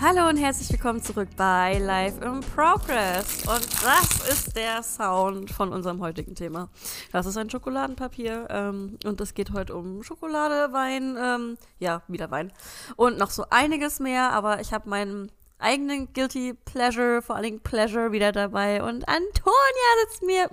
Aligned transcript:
Hallo 0.00 0.28
und 0.28 0.36
herzlich 0.36 0.70
willkommen 0.70 1.02
zurück 1.02 1.28
bei 1.36 1.76
Life 1.78 2.24
in 2.24 2.38
Progress. 2.38 3.42
Und 3.48 3.66
das 3.82 4.28
ist 4.30 4.54
der 4.54 4.84
Sound 4.84 5.50
von 5.50 5.72
unserem 5.72 6.00
heutigen 6.00 6.36
Thema. 6.36 6.68
Das 7.10 7.26
ist 7.26 7.36
ein 7.36 7.50
Schokoladenpapier 7.50 8.46
ähm, 8.48 8.96
und 9.04 9.20
es 9.20 9.34
geht 9.34 9.52
heute 9.52 9.74
um 9.74 10.04
Schokolade, 10.04 10.72
Wein, 10.72 11.16
ähm, 11.20 11.58
ja, 11.80 12.02
wieder 12.06 12.30
Wein 12.30 12.52
und 12.94 13.18
noch 13.18 13.30
so 13.30 13.46
einiges 13.50 13.98
mehr. 13.98 14.30
Aber 14.30 14.60
ich 14.60 14.72
habe 14.72 14.88
meinen 14.88 15.32
eigenen 15.58 16.12
Guilty 16.12 16.54
Pleasure, 16.54 17.20
vor 17.20 17.34
allen 17.34 17.44
Dingen 17.46 17.60
Pleasure 17.60 18.12
wieder 18.12 18.30
dabei 18.30 18.84
und 18.84 19.08
Antonia 19.08 19.88
sitzt 20.04 20.22
mir 20.22 20.48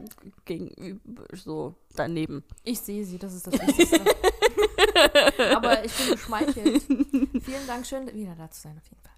gegenüber, 0.45 1.23
so 1.33 1.75
daneben. 1.95 2.43
Ich 2.63 2.79
sehe 2.79 3.05
sie, 3.05 3.19
das 3.19 3.35
ist 3.35 3.45
das 3.45 3.53
Wichtigste. 3.53 4.01
Aber 5.55 5.85
ich 5.85 5.93
bin 5.93 6.13
geschmeichelt. 6.13 6.81
Vielen 6.81 7.67
Dank, 7.67 7.85
schön 7.85 8.11
wieder 8.11 8.33
da 8.35 8.49
zu 8.49 8.61
sein, 8.61 8.81
auf 8.83 8.89
jeden 8.89 9.03
Fall. 9.03 9.14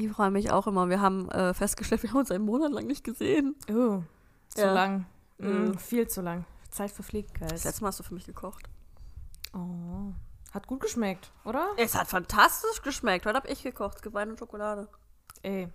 Ich 0.00 0.10
freue 0.12 0.30
mich 0.30 0.50
auch 0.52 0.66
immer. 0.68 0.88
Wir 0.88 1.00
haben 1.00 1.28
äh, 1.30 1.52
festgestellt, 1.54 2.02
wir 2.04 2.10
haben 2.10 2.18
uns 2.18 2.30
einen 2.30 2.44
Monat 2.44 2.70
lang 2.72 2.86
nicht 2.86 3.02
gesehen. 3.02 3.56
Oh, 3.68 4.02
zu 4.48 4.60
Ja. 4.60 4.72
lang. 4.72 5.06
Mm, 5.38 5.46
Mhm. 5.48 5.78
Viel 5.78 6.06
zu 6.08 6.20
lang. 6.20 6.44
Zeit 6.70 6.90
verfliegt, 6.92 7.32
Das 7.40 7.50
Guys. 7.50 7.64
letzte 7.64 7.82
Mal 7.82 7.88
hast 7.88 7.98
du 7.98 8.04
für 8.04 8.14
mich 8.14 8.26
gekocht. 8.26 8.68
Oh. 9.54 10.12
Hat 10.52 10.66
gut 10.66 10.80
geschmeckt, 10.80 11.32
oder? 11.44 11.68
Es 11.76 11.94
hat 11.96 12.06
fantastisch 12.08 12.82
geschmeckt. 12.82 13.26
Heute 13.26 13.36
habe 13.36 13.48
ich 13.48 13.62
gekocht. 13.62 13.96
Es 13.96 14.02
gibt 14.02 14.14
Wein 14.14 14.30
und 14.30 14.38
Schokolade. 14.38 14.88
Ey. 15.42 15.68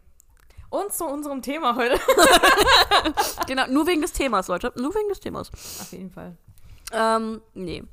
Und 0.69 0.93
zu 0.93 1.05
unserem 1.05 1.41
Thema 1.41 1.75
heute. 1.75 1.99
genau, 3.47 3.67
nur 3.67 3.85
wegen 3.87 4.01
des 4.01 4.13
Themas, 4.13 4.47
Leute. 4.47 4.71
Nur 4.75 4.93
wegen 4.95 5.09
des 5.09 5.19
Themas. 5.19 5.51
Auf 5.81 5.91
jeden 5.91 6.09
Fall. 6.11 6.37
Ähm, 6.91 7.41
nee. 7.53 7.83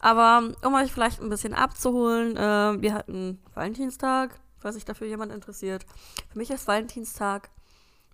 Aber 0.00 0.50
um 0.64 0.74
euch 0.74 0.92
vielleicht 0.92 1.20
ein 1.20 1.28
bisschen 1.28 1.54
abzuholen, 1.54 2.36
äh, 2.36 2.80
wir 2.80 2.94
hatten 2.94 3.42
Valentinstag, 3.54 4.40
falls 4.62 4.76
sich 4.76 4.84
dafür 4.84 5.06
jemand 5.06 5.32
interessiert. 5.32 5.84
Für 6.30 6.38
mich 6.38 6.50
ist 6.50 6.66
Valentinstag 6.66 7.50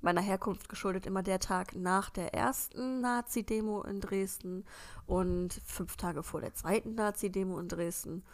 meiner 0.00 0.20
Herkunft 0.20 0.68
geschuldet 0.68 1.06
immer 1.06 1.22
der 1.22 1.40
Tag 1.40 1.74
nach 1.74 2.10
der 2.10 2.34
ersten 2.34 3.00
Nazi-Demo 3.00 3.82
in 3.82 4.00
Dresden 4.00 4.64
und 5.06 5.60
fünf 5.64 5.96
Tage 5.96 6.22
vor 6.22 6.40
der 6.40 6.54
zweiten 6.54 6.94
Nazi-Demo 6.94 7.58
in 7.58 7.68
Dresden. 7.68 8.24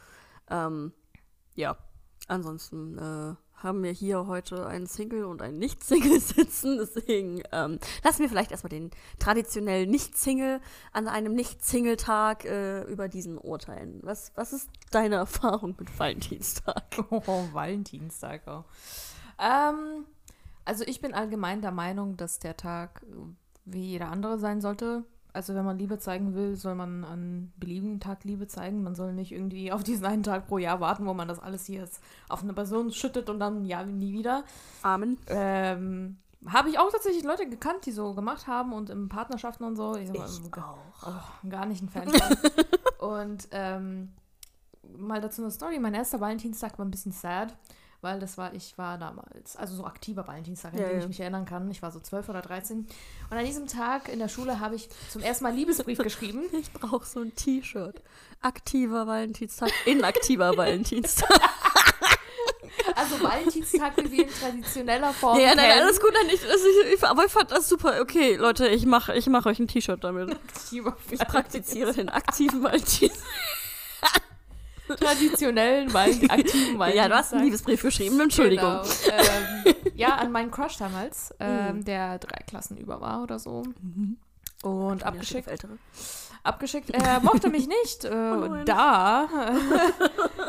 Ähm, 0.51 0.93
ja, 1.55 1.77
ansonsten 2.29 2.99
äh, 2.99 3.35
haben 3.65 3.83
wir 3.83 3.93
hier 3.93 4.27
heute 4.27 4.67
einen 4.67 4.87
Single 4.87 5.25
und 5.25 5.41
einen 5.43 5.59
Nicht-Single 5.59 6.21
sitzen. 6.21 6.79
Deswegen 6.79 7.43
ähm, 7.51 7.79
lassen 8.05 8.21
wir 8.21 8.29
vielleicht 8.29 8.51
erstmal 8.51 8.71
den 8.71 8.91
traditionell 9.19 9.87
Nicht-Single 9.87 10.61
an 10.93 11.09
einem 11.09 11.35
Nicht-Single-Tag 11.35 12.45
äh, 12.45 12.83
über 12.83 13.09
diesen 13.09 13.39
urteilen. 13.39 14.01
Was, 14.03 14.33
was 14.35 14.53
ist 14.53 14.69
deine 14.91 15.17
Erfahrung 15.17 15.75
mit 15.79 15.99
Valentinstag? 15.99 16.85
Oh, 17.11 17.49
Valentinstag 17.53 18.47
auch. 18.47 18.65
Ähm, 19.39 20.05
also 20.65 20.85
ich 20.85 21.01
bin 21.01 21.15
allgemein 21.15 21.61
der 21.61 21.73
Meinung, 21.73 22.17
dass 22.17 22.39
der 22.39 22.57
Tag 22.57 23.03
äh, 23.03 23.15
wie 23.65 23.83
jeder 23.83 24.09
andere 24.09 24.39
sein 24.39 24.61
sollte. 24.61 25.05
Also 25.35 25.55
wenn 25.57 25.65
man 25.65 25.79
Liebe 25.79 25.99
zeigen 25.99 26.35
will, 26.35 26.55
soll 26.55 26.77
man 26.77 27.05
an 27.05 27.53
beliebigen 27.57 27.99
Tag 27.99 28.23
Liebe 28.23 28.47
zeigen. 28.47 28.85
Man 28.85 28.95
soll 28.95 29.13
nicht 29.13 29.33
irgendwie 29.33 29.73
auf 29.73 29.83
diesen 29.83 30.07
einen 30.07 30.23
Tag 30.23 30.47
pro 30.47 30.59
Jahr 30.59 30.81
warten, 30.81 31.07
wo 31.07 31.13
man 31.13 31.29
das 31.29 31.41
alles 31.41 31.67
hier 31.67 31.87
auf 32.29 32.43
eine 32.43 32.55
Person 32.55 32.93
schüttet 32.93 33.29
und 33.29 33.41
dann 33.41 33.65
ja 33.65 33.85
nie 33.85 34.13
wieder. 34.13 34.45
Amen. 34.83 35.19
Ähm, 35.27 36.17
habe 36.47 36.69
ich 36.71 36.79
auch 36.79 36.91
tatsächlich 36.91 37.25
Leute 37.25 37.49
gekannt, 37.49 37.87
die 37.87 37.91
so 37.91 38.15
gemacht 38.15 38.47
haben 38.47 38.73
und 38.73 38.91
in 38.91 39.09
Partnerschaften 39.09 39.65
und 39.65 39.77
so. 39.77 39.97
Ich 39.97 40.13
mal, 40.13 40.29
auch. 40.63 40.79
Oh, 41.07 41.49
gar 41.49 41.67
nicht 41.67 41.83
ein 41.83 41.89
Fan 41.89 42.09
und 42.99 43.49
ähm, 43.51 44.13
mal 44.97 45.21
dazu 45.21 45.43
eine 45.43 45.51
Story. 45.51 45.79
Mein 45.81 45.95
erster 45.95 46.21
Valentinstag 46.21 46.79
war 46.79 46.85
ein 46.85 46.91
bisschen 46.91 47.13
sad, 47.13 47.57
weil 48.05 48.21
das 48.21 48.39
war, 48.39 48.55
ich 48.55 48.79
war 48.79 48.99
damals, 48.99 49.57
also 49.57 49.75
so 49.75 49.85
aktiver 49.85 50.29
Valentinstag, 50.29 50.75
an 50.75 50.79
Ja, 50.79 50.87
den 50.87 50.99
ja. 50.99 51.03
ich 51.03 51.09
mich 51.09 51.19
erinnern 51.19 51.47
kann. 51.47 51.69
Ich 51.71 51.83
war 51.83 51.91
so 51.91 51.99
12 51.99 52.29
oder 52.29 52.43
13. 52.43 52.87
Und 53.31 53.37
an 53.37 53.45
diesem 53.45 53.67
Tag 53.67 54.09
in 54.09 54.21
der 54.21 54.29
Schule 54.29 54.61
habe 54.61 54.77
ich 54.77 54.89
zum 55.09 55.23
ersten 55.23 55.43
Mal 55.45 55.55
Liebesbrief 55.55 55.99
geschrieben. 56.03 56.43
Ich 56.53 56.73
brauche 56.73 57.07
so 57.07 57.21
ein 57.21 57.35
T-Shirt. 57.35 58.03
Aktiver 58.43 59.07
Valentinstag, 59.07 59.71
inaktiver 59.87 60.57
Valentinstag. 60.57 61.29
Also 62.97 63.21
Valentinstag, 63.23 63.97
wie 63.97 64.11
wir 64.11 64.25
in 64.25 64.31
traditioneller 64.31 65.13
Form 65.13 65.39
ja, 65.39 65.55
nein, 65.55 65.71
alles 65.81 66.01
gut, 66.01 66.13
nein, 66.13 66.27
ich, 66.33 66.41
ich, 66.95 67.03
aber 67.03 67.25
ich 67.25 67.33
fand 67.33 67.51
das 67.51 67.69
super. 67.69 68.01
Okay, 68.01 68.37
Leute, 68.37 68.69
ich 68.69 68.85
mache 68.85 69.15
ich 69.15 69.27
mach 69.27 69.47
euch 69.47 69.59
ein 69.59 69.69
T-Shirt 69.69 70.05
damit. 70.05 70.31
Aktiver 70.33 70.97
Ich 71.11 71.19
praktiziere 71.21 71.93
den 71.93 72.09
aktiven 72.09 72.63
Valentinstag. 72.63 73.23
traditionellen, 75.01 75.95
aktiven 75.95 76.79
Valentinstag. 76.79 76.95
Ja, 76.95 77.09
du 77.09 77.15
hast 77.15 77.33
einen 77.35 77.45
Liebesbrief 77.45 77.83
geschrieben, 77.83 78.21
Entschuldigung. 78.21 78.81
Genau. 79.05 79.17
Ähm, 79.67 79.75
ja, 79.95 80.17
an 80.17 80.33
meinen 80.33 80.51
Crush 80.51 80.77
damals, 80.77 81.35
ähm, 81.41 81.85
der 81.85 82.19
drei 82.19 82.43
Klassen 82.47 82.77
über 82.77 83.01
war 83.01 83.23
oder 83.23 83.39
so. 83.39 83.63
Und 84.63 85.03
abgeschickt. 85.05 85.49
Ältere. 85.49 85.77
abgeschickt. 86.43 86.91
Er 86.91 87.21
mochte 87.21 87.49
mich 87.51 87.67
nicht. 87.69 88.05
Äh, 88.05 88.11
da. 88.65 89.29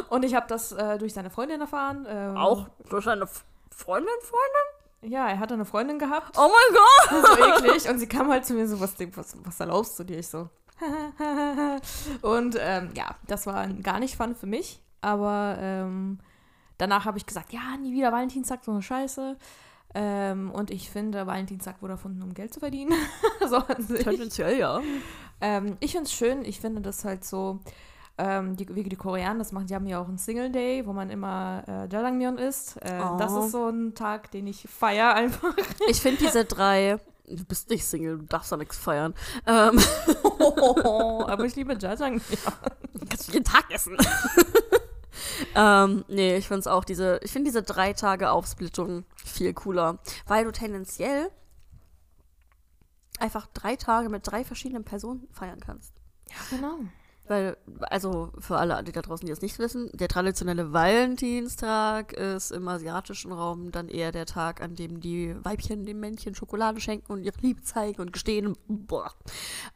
und 0.09 0.23
ich 0.23 0.35
habe 0.35 0.45
das 0.47 0.71
äh, 0.71 0.97
durch 0.97 1.13
seine 1.13 1.29
Freundin 1.29 1.59
erfahren. 1.61 2.05
Ähm, 2.09 2.37
Auch 2.37 2.67
durch 2.89 3.07
eine 3.07 3.23
F- 3.23 3.43
Freundin, 3.75 4.13
Freundin? 4.21 5.11
Ja, 5.11 5.27
er 5.27 5.37
hatte 5.39 5.53
eine 5.53 5.65
Freundin 5.65 5.99
gehabt. 5.99 6.37
Oh 6.37 6.49
mein 6.49 7.21
Gott! 7.21 7.37
So 7.37 7.65
eklig. 7.67 7.89
Und 7.89 7.99
sie 7.99 8.07
kam 8.07 8.29
halt 8.31 8.45
zu 8.45 8.53
mir 8.53 8.67
so, 8.67 8.79
was, 8.79 8.93
was, 9.15 9.35
was 9.43 9.59
erlaubst 9.59 9.99
du 9.99 10.03
dir? 10.03 10.17
Ich 10.19 10.27
so. 10.29 10.49
und 12.21 12.57
ähm, 12.59 12.89
ja, 12.95 13.15
das 13.27 13.47
war 13.47 13.67
gar 13.67 13.99
nicht 13.99 14.15
fun 14.17 14.35
für 14.35 14.47
mich. 14.47 14.81
Aber 15.01 15.57
ähm, 15.59 16.19
danach 16.77 17.05
habe 17.05 17.17
ich 17.17 17.25
gesagt, 17.25 17.53
ja, 17.53 17.77
nie 17.77 17.93
wieder 17.93 18.11
Valentinstag, 18.11 18.63
so 18.63 18.71
eine 18.71 18.81
Scheiße. 18.81 19.37
Ähm, 19.93 20.51
und 20.51 20.71
ich 20.71 20.89
finde, 20.89 21.25
Valentinstag 21.25 21.81
wurde 21.81 21.93
erfunden, 21.93 22.21
um 22.21 22.33
Geld 22.33 22.53
zu 22.53 22.59
verdienen. 22.59 22.93
so 23.47 23.57
an 23.57 23.81
sich. 23.81 24.03
Tendenziell 24.03 24.57
ja. 24.57 24.81
Ähm, 25.39 25.77
ich 25.79 25.91
finde 25.91 26.05
es 26.05 26.13
schön, 26.13 26.43
ich 26.43 26.59
finde 26.59 26.81
das 26.81 27.05
halt 27.05 27.23
so, 27.23 27.59
ähm, 28.17 28.55
die, 28.55 28.73
wie 28.75 28.83
die 28.83 28.95
Koreaner 28.95 29.39
das 29.39 29.51
machen, 29.51 29.67
die 29.67 29.75
haben 29.75 29.87
ja 29.87 29.99
auch 30.01 30.07
einen 30.07 30.17
Single 30.17 30.51
Day, 30.51 30.85
wo 30.85 30.93
man 30.93 31.09
immer 31.09 31.63
äh, 31.67 31.87
Jajangmyeon 31.93 32.37
isst. 32.37 32.77
Äh, 32.81 32.99
Oh. 33.01 33.17
Das 33.17 33.33
ist 33.33 33.51
so 33.51 33.69
ein 33.69 33.93
Tag, 33.95 34.31
den 34.31 34.47
ich 34.47 34.67
feiere 34.69 35.13
einfach. 35.13 35.53
Ich 35.87 36.01
finde 36.01 36.19
diese 36.19 36.45
drei. 36.45 36.99
Du 37.27 37.43
bist 37.45 37.69
nicht 37.69 37.85
Single, 37.85 38.19
du 38.19 38.25
darfst 38.25 38.51
doch 38.51 38.57
nichts 38.57 38.77
feiern. 38.77 39.13
Ähm, 39.45 39.79
Aber 40.83 41.45
ich 41.45 41.55
liebe 41.55 41.73
Jajangmyeon. 41.73 42.21
kannst 43.09 43.27
du 43.27 43.31
jeden 43.33 43.45
Tag 43.45 43.71
essen. 43.71 43.97
ähm, 45.55 46.05
nee, 46.07 46.37
ich 46.37 46.47
finde 46.47 46.59
es 46.59 46.67
auch 46.67 46.83
diese, 46.83 47.19
ich 47.23 47.31
finde 47.31 47.49
diese 47.49 47.63
drei 47.63 47.93
Tage 47.93 48.31
Aufsplittung 48.31 49.05
viel 49.15 49.53
cooler, 49.53 49.99
weil 50.27 50.45
du 50.45 50.51
tendenziell 50.51 51.31
einfach 53.19 53.47
drei 53.53 53.75
Tage 53.75 54.09
mit 54.09 54.27
drei 54.27 54.43
verschiedenen 54.43 54.83
Personen 54.83 55.27
feiern 55.31 55.59
kannst. 55.59 55.93
Ja, 56.29 56.57
genau. 56.57 56.79
Weil, 57.27 57.57
also 57.81 58.31
für 58.37 58.57
alle, 58.57 58.83
die 58.83 58.91
da 58.91 59.01
draußen, 59.01 59.25
die 59.25 59.31
es 59.31 59.41
nicht 59.41 59.57
wissen, 59.57 59.89
der 59.93 60.07
traditionelle 60.07 60.73
Valentinstag 60.73 62.13
ist 62.13 62.51
im 62.51 62.67
asiatischen 62.67 63.31
Raum 63.31 63.71
dann 63.71 63.89
eher 63.89 64.11
der 64.11 64.27
Tag, 64.27 64.61
an 64.61 64.75
dem 64.75 64.99
die 65.01 65.35
Weibchen 65.43 65.85
dem 65.85 65.99
Männchen 65.99 66.35
Schokolade 66.35 66.79
schenken 66.79 67.11
und 67.11 67.23
ihre 67.23 67.39
Liebe 67.41 67.63
zeigen 67.63 68.01
und 68.01 68.13
gestehen. 68.13 68.55
Boah. 68.67 69.11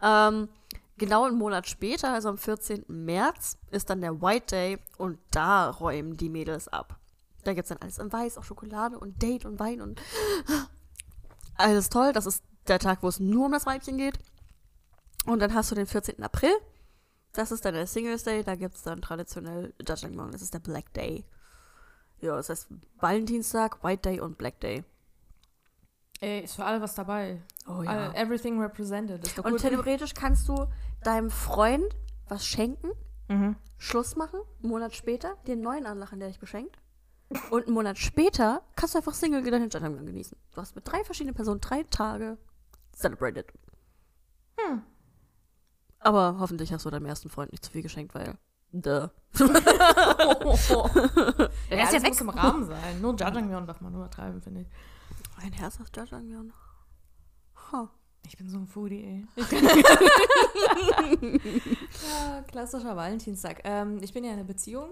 Ähm, 0.01 0.49
genau 0.97 1.25
einen 1.25 1.37
Monat 1.37 1.67
später, 1.67 2.13
also 2.13 2.29
am 2.29 2.37
14. 2.37 2.85
März, 2.87 3.57
ist 3.71 3.89
dann 3.89 4.01
der 4.01 4.21
White 4.21 4.47
Day 4.51 4.77
und 4.97 5.17
da 5.31 5.71
räumen 5.71 6.17
die 6.17 6.29
Mädels 6.29 6.67
ab. 6.67 6.99
Da 7.43 7.53
gibt 7.53 7.65
es 7.65 7.69
dann 7.69 7.81
alles 7.81 7.97
in 7.97 8.13
Weiß, 8.13 8.37
auch 8.37 8.43
Schokolade 8.43 8.99
und 8.99 9.23
Date 9.23 9.45
und 9.45 9.59
Wein 9.59 9.81
und 9.81 9.99
alles 11.55 11.89
toll. 11.89 12.13
Das 12.13 12.27
ist 12.27 12.43
der 12.67 12.77
Tag, 12.77 13.01
wo 13.01 13.07
es 13.07 13.19
nur 13.19 13.47
um 13.47 13.51
das 13.51 13.65
Weibchen 13.65 13.97
geht. 13.97 14.19
Und 15.25 15.39
dann 15.39 15.55
hast 15.55 15.71
du 15.71 15.75
den 15.75 15.87
14. 15.87 16.21
April. 16.21 16.51
Das 17.33 17.51
ist 17.51 17.63
dann 17.65 17.73
der 17.75 17.87
Singles 17.87 18.23
Day, 18.23 18.43
da 18.43 18.55
gibt 18.55 18.75
es 18.75 18.81
dann 18.81 19.01
traditionell 19.01 19.73
Jajangmyeon, 19.87 20.31
das 20.31 20.41
ist 20.41 20.53
der 20.53 20.59
Black 20.59 20.91
Day. 20.93 21.25
Ja, 22.21 22.35
das 22.35 22.49
heißt 22.49 22.67
Valentinstag, 22.99 23.83
White 23.83 24.09
Day 24.09 24.19
und 24.19 24.37
Black 24.37 24.59
Day. 24.59 24.83
Ey, 26.21 26.41
ist 26.43 26.55
für 26.55 26.65
alle 26.65 26.81
was 26.81 26.95
dabei. 26.95 27.41
Oh 27.65 27.83
All, 27.85 28.13
everything 28.15 28.59
represented. 28.59 29.25
Ist 29.25 29.37
doch 29.37 29.45
Und 29.45 29.51
gut. 29.53 29.61
theoretisch 29.61 30.13
kannst 30.13 30.49
du 30.49 30.67
deinem 31.03 31.29
Freund 31.29 31.95
was 32.27 32.45
schenken, 32.45 32.91
Mhm. 33.29 33.55
Schluss 33.77 34.15
machen, 34.15 34.39
einen 34.61 34.69
Monat 34.71 34.95
später, 34.95 35.37
den 35.47 35.61
neuen 35.61 35.85
anlachen, 35.85 36.19
der 36.19 36.29
dich 36.29 36.39
beschenkt. 36.39 36.77
Und 37.51 37.65
einen 37.67 37.75
Monat 37.75 37.99
später 37.99 38.63
kannst 38.75 38.95
du 38.95 38.97
einfach 38.97 39.13
Single 39.13 39.43
deinen 39.43 39.69
Jajangmyeon 39.69 40.07
genießen. 40.07 40.35
Du 40.51 40.57
hast 40.61 40.75
mit 40.75 40.85
drei 40.91 41.03
verschiedenen 41.03 41.35
Personen 41.35 41.61
drei 41.61 41.83
Tage 41.83 42.37
celebrated. 42.95 43.45
Hm. 44.59 44.81
Aber 45.99 46.37
hoffentlich 46.39 46.71
hast 46.71 46.85
du 46.85 46.89
deinem 46.89 47.05
ersten 47.05 47.29
Freund 47.29 47.51
nicht 47.51 47.63
zu 47.65 47.71
viel 47.71 47.81
geschenkt, 47.81 48.15
weil. 48.15 48.37
Duh. 48.71 49.09
Ja, 51.69 51.83
ist 51.83 51.93
das 51.93 52.03
ja 52.03 52.09
muss 52.09 52.21
im 52.21 52.29
Rahmen 52.29 52.65
sein. 52.65 53.01
Nur 53.01 53.15
Jajangmyeon 53.17 53.65
darf 53.65 53.81
man 53.81 53.91
nur 53.91 54.01
übertreiben, 54.01 54.41
finde 54.41 54.61
ich. 54.61 54.67
Ein 55.43 55.53
Herz 55.53 55.79
aus 55.79 55.87
Jajangmyeon. 55.95 56.53
Huh. 57.71 57.87
Ich 58.25 58.37
bin 58.37 58.49
so 58.49 58.57
ein 58.57 58.67
Foodie, 58.67 59.03
ey. 59.03 59.27
ja, 62.07 62.41
klassischer 62.43 62.95
Valentinstag. 62.95 63.61
Ähm, 63.63 63.99
ich 64.01 64.13
bin 64.13 64.23
ja 64.23 64.31
in 64.31 64.37
einer 64.39 64.47
Beziehung 64.47 64.89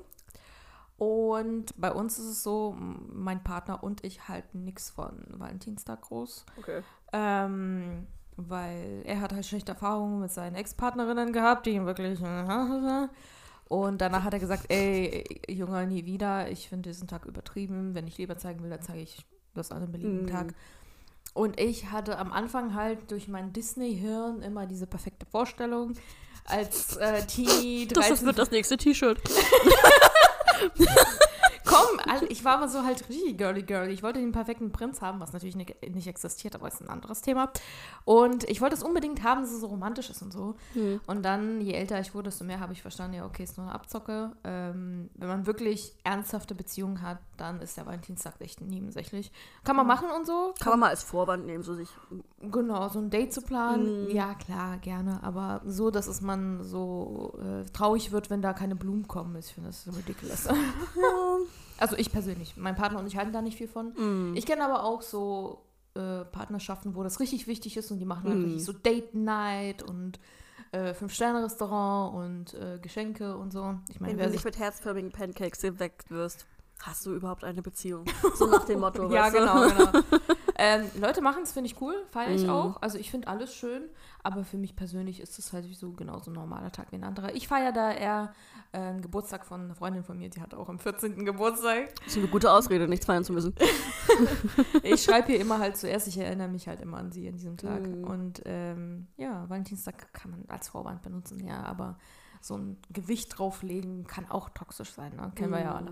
Und 0.97 1.79
bei 1.79 1.91
uns 1.91 2.17
ist 2.17 2.25
es 2.25 2.43
so, 2.43 2.75
mein 2.77 3.43
Partner 3.43 3.83
und 3.83 4.03
ich 4.03 4.27
halten 4.27 4.63
nichts 4.63 4.89
von 4.89 5.23
Valentinstag 5.27 6.01
groß. 6.01 6.45
Okay. 6.57 6.81
Ähm, 7.13 8.07
weil 8.37 9.01
er 9.05 9.19
hat 9.19 9.33
halt 9.33 9.45
schlechte 9.45 9.73
Erfahrungen 9.73 10.19
mit 10.21 10.31
seinen 10.31 10.55
Ex-Partnerinnen 10.55 11.33
gehabt, 11.33 11.65
die 11.65 11.71
ihn 11.71 11.85
wirklich. 11.85 12.19
Und 13.69 13.99
danach 13.99 14.23
hat 14.23 14.33
er 14.33 14.39
gesagt, 14.39 14.65
ey, 14.69 15.23
Junge, 15.49 15.85
nie 15.87 16.05
wieder. 16.05 16.49
Ich 16.49 16.69
finde 16.69 16.89
diesen 16.89 17.07
Tag 17.07 17.25
übertrieben. 17.25 17.93
Wenn 17.95 18.07
ich 18.07 18.17
lieber 18.17 18.37
zeigen 18.37 18.63
will, 18.63 18.69
dann 18.69 18.81
zeige 18.81 19.01
ich 19.01 19.25
das 19.53 19.71
an 19.71 19.83
einem 19.83 19.91
beliebigen 19.91 20.23
Mhm. 20.23 20.29
Tag. 20.29 20.53
Und 21.33 21.59
ich 21.59 21.91
hatte 21.91 22.17
am 22.17 22.31
Anfang 22.31 22.73
halt 22.73 23.11
durch 23.11 23.27
mein 23.27 23.51
Disney-Hirn 23.53 24.41
immer 24.41 24.65
diese 24.65 24.87
perfekte 24.87 25.25
Vorstellung. 25.25 25.93
Als 26.45 26.95
äh, 26.95 27.23
Teenie, 27.25 27.87
Das 27.93 28.07
13, 28.07 28.25
wird 28.25 28.39
das 28.39 28.51
nächste 28.51 28.77
T-Shirt. 28.77 29.19
Komm, 31.77 31.99
Al- 32.07 32.31
ich 32.31 32.43
war 32.45 32.55
aber 32.57 32.67
so 32.67 32.83
halt 32.83 33.07
richtig 33.09 33.37
girly 33.37 33.63
girly. 33.63 33.91
Ich 33.91 34.03
wollte 34.03 34.19
den 34.19 34.31
perfekten 34.31 34.71
Prinz 34.71 35.01
haben, 35.01 35.19
was 35.19 35.33
natürlich 35.33 35.55
nicht, 35.55 35.75
nicht 35.93 36.07
existiert, 36.07 36.55
aber 36.55 36.67
ist 36.67 36.81
ein 36.81 36.89
anderes 36.89 37.21
Thema. 37.21 37.51
Und 38.05 38.43
ich 38.45 38.61
wollte 38.61 38.75
es 38.75 38.83
unbedingt 38.83 39.23
haben, 39.23 39.41
dass 39.41 39.51
es 39.51 39.59
so 39.61 39.67
romantisch 39.67 40.09
ist 40.09 40.21
und 40.21 40.31
so. 40.31 40.55
Hm. 40.73 40.99
Und 41.07 41.23
dann, 41.23 41.61
je 41.61 41.73
älter 41.73 41.99
ich 41.99 42.13
wurde, 42.13 42.29
desto 42.29 42.43
mehr 42.43 42.59
habe 42.59 42.73
ich 42.73 42.81
verstanden, 42.81 43.17
ja, 43.17 43.25
okay, 43.25 43.43
ist 43.43 43.57
nur 43.57 43.67
eine 43.67 43.75
Abzocke. 43.75 44.31
Ähm, 44.43 45.09
wenn 45.15 45.27
man 45.27 45.45
wirklich 45.45 45.93
ernsthafte 46.03 46.55
Beziehungen 46.55 47.01
hat, 47.01 47.19
dann 47.37 47.61
ist 47.61 47.77
der 47.77 47.85
Valentinstag 47.85 48.35
echt 48.39 48.61
nebensächlich. 48.61 49.31
Kann 49.63 49.75
man 49.75 49.87
machen 49.87 50.09
und 50.15 50.25
so. 50.25 50.53
Kann 50.59 50.71
man 50.71 50.79
mal 50.81 50.89
als 50.89 51.03
Vorwand 51.03 51.45
nehmen, 51.45 51.63
so 51.63 51.73
sich. 51.75 51.89
Genau, 52.41 52.87
so 52.89 52.99
ein 52.99 53.09
Date 53.09 53.33
zu 53.33 53.41
planen. 53.41 54.05
Mhm. 54.05 54.11
Ja, 54.11 54.33
klar, 54.35 54.77
gerne. 54.77 55.21
Aber 55.23 55.61
so, 55.65 55.91
dass 55.91 56.07
es 56.07 56.21
man 56.21 56.63
so 56.63 57.37
äh, 57.41 57.63
traurig 57.71 58.11
wird, 58.11 58.29
wenn 58.29 58.41
da 58.41 58.53
keine 58.53 58.75
Blumen 58.75 59.07
kommen, 59.07 59.35
ist, 59.35 59.47
ich 59.49 59.53
finde 59.55 59.69
das 59.69 59.83
so 59.83 59.91
ridiculous. 59.91 60.47
Ja. 60.95 61.37
Also 61.79 61.95
ich 61.95 62.11
persönlich. 62.11 62.57
Mein 62.57 62.75
Partner 62.75 62.99
und 62.99 63.05
ich 63.07 63.17
halten 63.17 63.31
da 63.31 63.41
nicht 63.41 63.55
viel 63.57 63.67
von. 63.67 63.93
Mm. 63.93 64.35
Ich 64.35 64.47
kenne 64.47 64.63
aber 64.65 64.83
auch 64.83 65.03
so 65.03 65.61
äh, 65.93 66.25
Partnerschaften, 66.25 66.95
wo 66.95 67.03
das 67.03 67.19
richtig 67.19 67.45
wichtig 67.45 67.77
ist 67.77 67.91
und 67.91 67.99
die 67.99 68.05
machen 68.05 68.25
dann 68.29 68.39
Mhm. 68.39 68.43
richtig 68.45 68.65
so 68.65 68.73
Date 68.73 69.13
Night 69.13 69.83
und 69.83 70.19
äh, 70.71 70.93
Fünf-Sterne-Restaurant 70.95 72.15
und 72.15 72.53
äh, 72.59 72.79
Geschenke 72.79 73.37
und 73.37 73.51
so. 73.53 73.75
Ich 73.89 73.99
meine, 73.99 74.17
Wenn 74.17 74.25
du 74.25 74.31
nicht 74.31 74.43
mit 74.45 74.57
herzförmigen 74.57 75.11
Pancakes 75.11 75.61
geweckt 75.61 76.09
wirst, 76.11 76.45
hast 76.83 77.05
du 77.05 77.13
überhaupt 77.15 77.43
eine 77.43 77.61
Beziehung. 77.61 78.05
So 78.35 78.45
nach 78.47 78.65
dem 78.65 78.79
Motto. 78.79 79.09
ja, 79.11 79.29
genau, 79.29 79.67
genau. 79.67 79.91
ähm, 80.57 80.85
Leute 80.99 81.21
machen 81.21 81.43
es, 81.43 81.51
finde 81.53 81.69
ich 81.69 81.81
cool, 81.81 81.95
feiere 82.11 82.31
ich 82.35 82.43
Mhm. 82.43 82.49
auch. 82.49 82.81
Also 82.81 82.97
ich 82.97 83.09
finde 83.11 83.27
alles 83.27 83.53
schön, 83.53 83.83
aber 84.23 84.43
für 84.43 84.57
mich 84.57 84.75
persönlich 84.75 85.19
ist 85.19 85.39
es 85.39 85.53
halt 85.53 85.65
so 85.75 85.91
genauso 85.93 86.29
ein 86.31 86.33
normaler 86.35 86.71
Tag 86.71 86.91
wie 86.91 86.95
ein 86.97 87.03
anderer. 87.03 87.33
Ich 87.35 87.47
feiere 87.47 87.71
da 87.71 87.91
eher 87.91 88.33
äh, 88.73 88.77
einen 88.79 89.01
Geburtstag 89.01 89.45
von 89.45 89.61
einer 89.61 89.75
Freundin 89.75 90.03
von 90.03 90.17
mir, 90.19 90.29
die 90.29 90.41
hat 90.41 90.53
auch 90.53 90.69
am 90.69 90.77
14. 90.79 91.25
Geburtstag. 91.25 91.95
Das 92.03 92.07
ist 92.13 92.17
eine 92.17 92.27
gute 92.27 92.51
Ausrede, 92.51 92.87
nichts 92.87 93.05
feiern 93.05 93.23
zu 93.23 93.33
müssen. 93.33 93.53
Ich 94.83 95.03
schreibe 95.03 95.27
hier 95.27 95.39
immer 95.39 95.59
halt 95.59 95.77
zuerst, 95.77 96.07
ich 96.07 96.17
erinnere 96.17 96.47
mich 96.47 96.67
halt 96.67 96.81
immer 96.81 96.97
an 96.97 97.11
sie 97.11 97.27
an 97.27 97.35
diesem 97.35 97.57
Tag. 97.57 97.85
Mhm. 97.85 98.03
Und 98.03 98.41
ähm, 98.45 99.07
ja, 99.17 99.47
Valentinstag 99.49 100.11
kann 100.13 100.31
man 100.31 100.45
als 100.47 100.69
Vorwand 100.69 101.01
benutzen, 101.01 101.45
ja, 101.45 101.63
aber 101.63 101.97
so 102.41 102.55
ein 102.55 102.77
Gewicht 102.91 103.37
drauflegen 103.37 104.07
kann 104.07 104.29
auch 104.29 104.49
toxisch 104.49 104.91
sein, 104.91 105.15
ne? 105.15 105.31
Kennen 105.35 105.51
wir 105.51 105.61
ja 105.61 105.75
alle. 105.75 105.91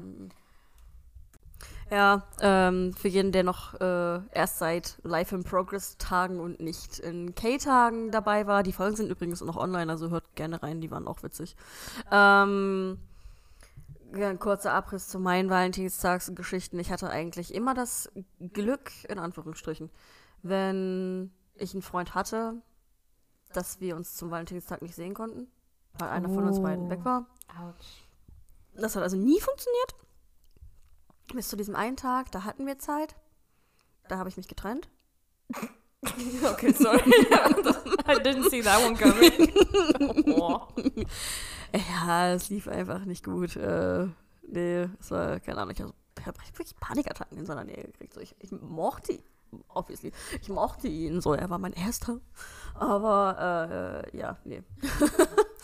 Ja, 1.92 2.28
ähm, 2.42 2.94
für 2.94 3.08
jeden, 3.08 3.32
der 3.32 3.44
noch 3.44 3.76
äh, 3.80 4.20
erst 4.32 4.58
seit 4.58 4.98
Life 5.04 5.36
in 5.36 5.44
Progress 5.44 5.98
Tagen 5.98 6.40
und 6.40 6.60
nicht 6.60 6.98
in 7.00 7.36
K-Tagen 7.36 8.10
dabei 8.12 8.48
war. 8.48 8.64
Die 8.64 8.74
Folgen 8.74 8.96
sind 8.96 9.12
übrigens 9.12 9.42
noch 9.42 9.56
online, 9.56 9.92
also 9.92 10.10
hört 10.10 10.36
gerne 10.36 10.64
rein, 10.64 10.82
die 10.82 10.90
waren 10.90 11.08
auch 11.08 11.22
witzig. 11.22 11.56
Ähm, 12.12 13.00
ja, 14.16 14.30
ein 14.30 14.40
kurzer 14.40 14.74
Abriss 14.74 15.10
zu 15.10 15.20
meinen 15.20 15.50
Valentinstagsgeschichten. 15.50 16.80
Ich 16.80 16.92
hatte 16.92 17.10
eigentlich 17.10 17.54
immer 17.54 17.74
das 17.76 18.12
Glück, 18.54 18.92
in 19.08 19.20
Anführungsstrichen, 19.20 19.92
wenn 20.42 21.32
ich 21.56 21.74
einen 21.74 21.84
Freund 21.84 22.16
hatte, 22.16 22.56
dass 23.54 23.80
wir 23.80 23.96
uns 23.96 24.16
zum 24.16 24.32
Valentinstag 24.32 24.82
nicht 24.82 24.96
sehen 24.96 25.14
konnten, 25.14 25.48
weil 26.00 26.10
einer 26.10 26.30
von 26.30 26.46
uns 26.46 26.60
beiden 26.62 26.88
Oh. 26.88 26.90
weg 26.90 27.06
war. 27.06 27.28
Autsch. 27.62 28.08
Das 28.74 28.96
hat 28.96 29.04
also 29.04 29.18
nie 29.18 29.40
funktioniert. 29.40 29.96
Bis 31.34 31.50
zu 31.50 31.56
diesem 31.56 31.76
einen 31.76 31.98
Tag, 31.98 32.32
da 32.32 32.44
hatten 32.44 32.66
wir 32.66 32.80
Zeit. 32.80 33.16
Da 34.08 34.18
habe 34.18 34.30
ich 34.30 34.38
mich 34.38 34.48
getrennt. 34.48 34.90
Okay, 36.44 36.72
sorry. 36.72 37.02
I 38.08 38.20
didn't 38.22 38.52
see 38.52 38.62
that 38.62 38.80
one 38.86 38.96
coming. 38.96 39.52
Oh. 40.40 40.68
Ja, 41.74 42.34
es 42.34 42.50
lief 42.50 42.68
einfach 42.68 43.06
nicht 43.06 43.24
gut. 43.24 43.56
Äh, 43.56 44.08
nee, 44.48 44.88
es 45.00 45.10
war, 45.10 45.40
keine 45.40 45.62
Ahnung, 45.62 45.74
ich 45.74 45.82
habe 45.82 45.94
hab 46.24 46.38
wirklich 46.58 46.80
Panikattacken 46.80 47.38
in 47.40 47.48
seiner 47.48 47.64
Nähe 47.64 47.86
gekriegt. 47.86 48.14
So, 48.14 48.20
ich, 48.20 48.36
ich 48.40 48.52
mochte 48.52 49.14
ihn, 49.14 49.24
obviously. 49.70 50.12
Ich 50.42 50.50
mochte 50.50 50.88
ihn 50.88 51.22
so, 51.22 51.34
er 51.34 51.50
war 51.50 51.58
mein 51.58 51.74
erster. 51.74 52.20
Aber, 52.76 54.04
äh, 54.14 54.18
ja, 54.18 54.38
nee. 54.44 54.62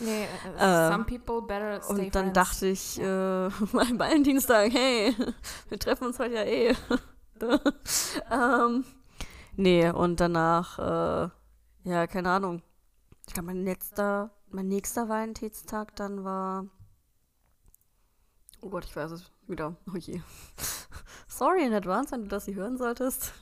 Nee, 0.02 0.26
Äh, 0.58 0.88
uh, 0.88 0.92
some 0.92 1.04
people 1.04 1.42
better 1.42 1.80
stay 1.80 1.92
Und 2.06 2.14
dann 2.14 2.32
friends. 2.32 2.34
dachte 2.34 2.66
ich, 2.66 3.00
äh, 3.00 3.48
mein 3.72 3.98
Valentinstag, 3.98 4.72
hey, 4.72 5.14
wir 5.68 5.78
treffen 5.78 6.06
uns 6.06 6.18
heute 6.18 6.34
ja 6.34 6.42
eh. 6.44 6.74
ähm, 8.30 8.84
nee, 9.56 9.88
und 9.90 10.20
danach, 10.20 10.78
äh, 10.78 11.28
ja, 11.84 12.06
keine 12.06 12.30
Ahnung. 12.30 12.62
Ich 13.26 13.34
glaube, 13.34 13.46
mein 13.46 13.64
letzter, 13.64 14.30
mein 14.50 14.68
nächster 14.68 15.08
Valentinstag 15.08 15.94
dann 15.96 16.24
war. 16.24 16.66
Oh 18.60 18.68
Gott, 18.68 18.84
ich 18.84 18.94
weiß 18.94 19.10
es 19.12 19.30
wieder. 19.48 19.76
Oh 19.92 19.96
je. 19.96 20.20
Sorry 21.26 21.64
in 21.64 21.72
advance, 21.74 22.12
wenn 22.12 22.22
du 22.22 22.28
das 22.28 22.44
hier 22.44 22.54
hören 22.54 22.76
solltest. 22.76 23.32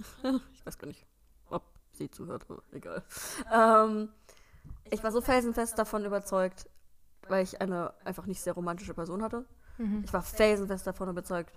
ich 0.55 0.65
weiß 0.67 0.79
gar 0.79 0.87
nicht, 0.89 1.05
ob 1.51 1.63
sie 1.93 2.11
zuhört, 2.11 2.47
aber 2.49 2.63
egal. 2.73 3.03
Ähm, 3.53 4.09
ich 4.91 5.03
war 5.03 5.13
so 5.13 5.21
felsenfest 5.21 5.79
davon 5.79 6.05
überzeugt, 6.05 6.69
weil 7.29 7.45
ich 7.45 7.61
eine 7.61 7.95
einfach 8.05 8.27
nicht 8.27 8.41
sehr 8.41 8.53
romantische 8.55 8.95
Person 8.95 9.23
hatte. 9.23 9.45
Mhm. 9.79 10.03
Ich 10.05 10.13
war 10.13 10.23
felsenfest 10.23 10.87
davon 10.87 11.09
überzeugt, 11.09 11.53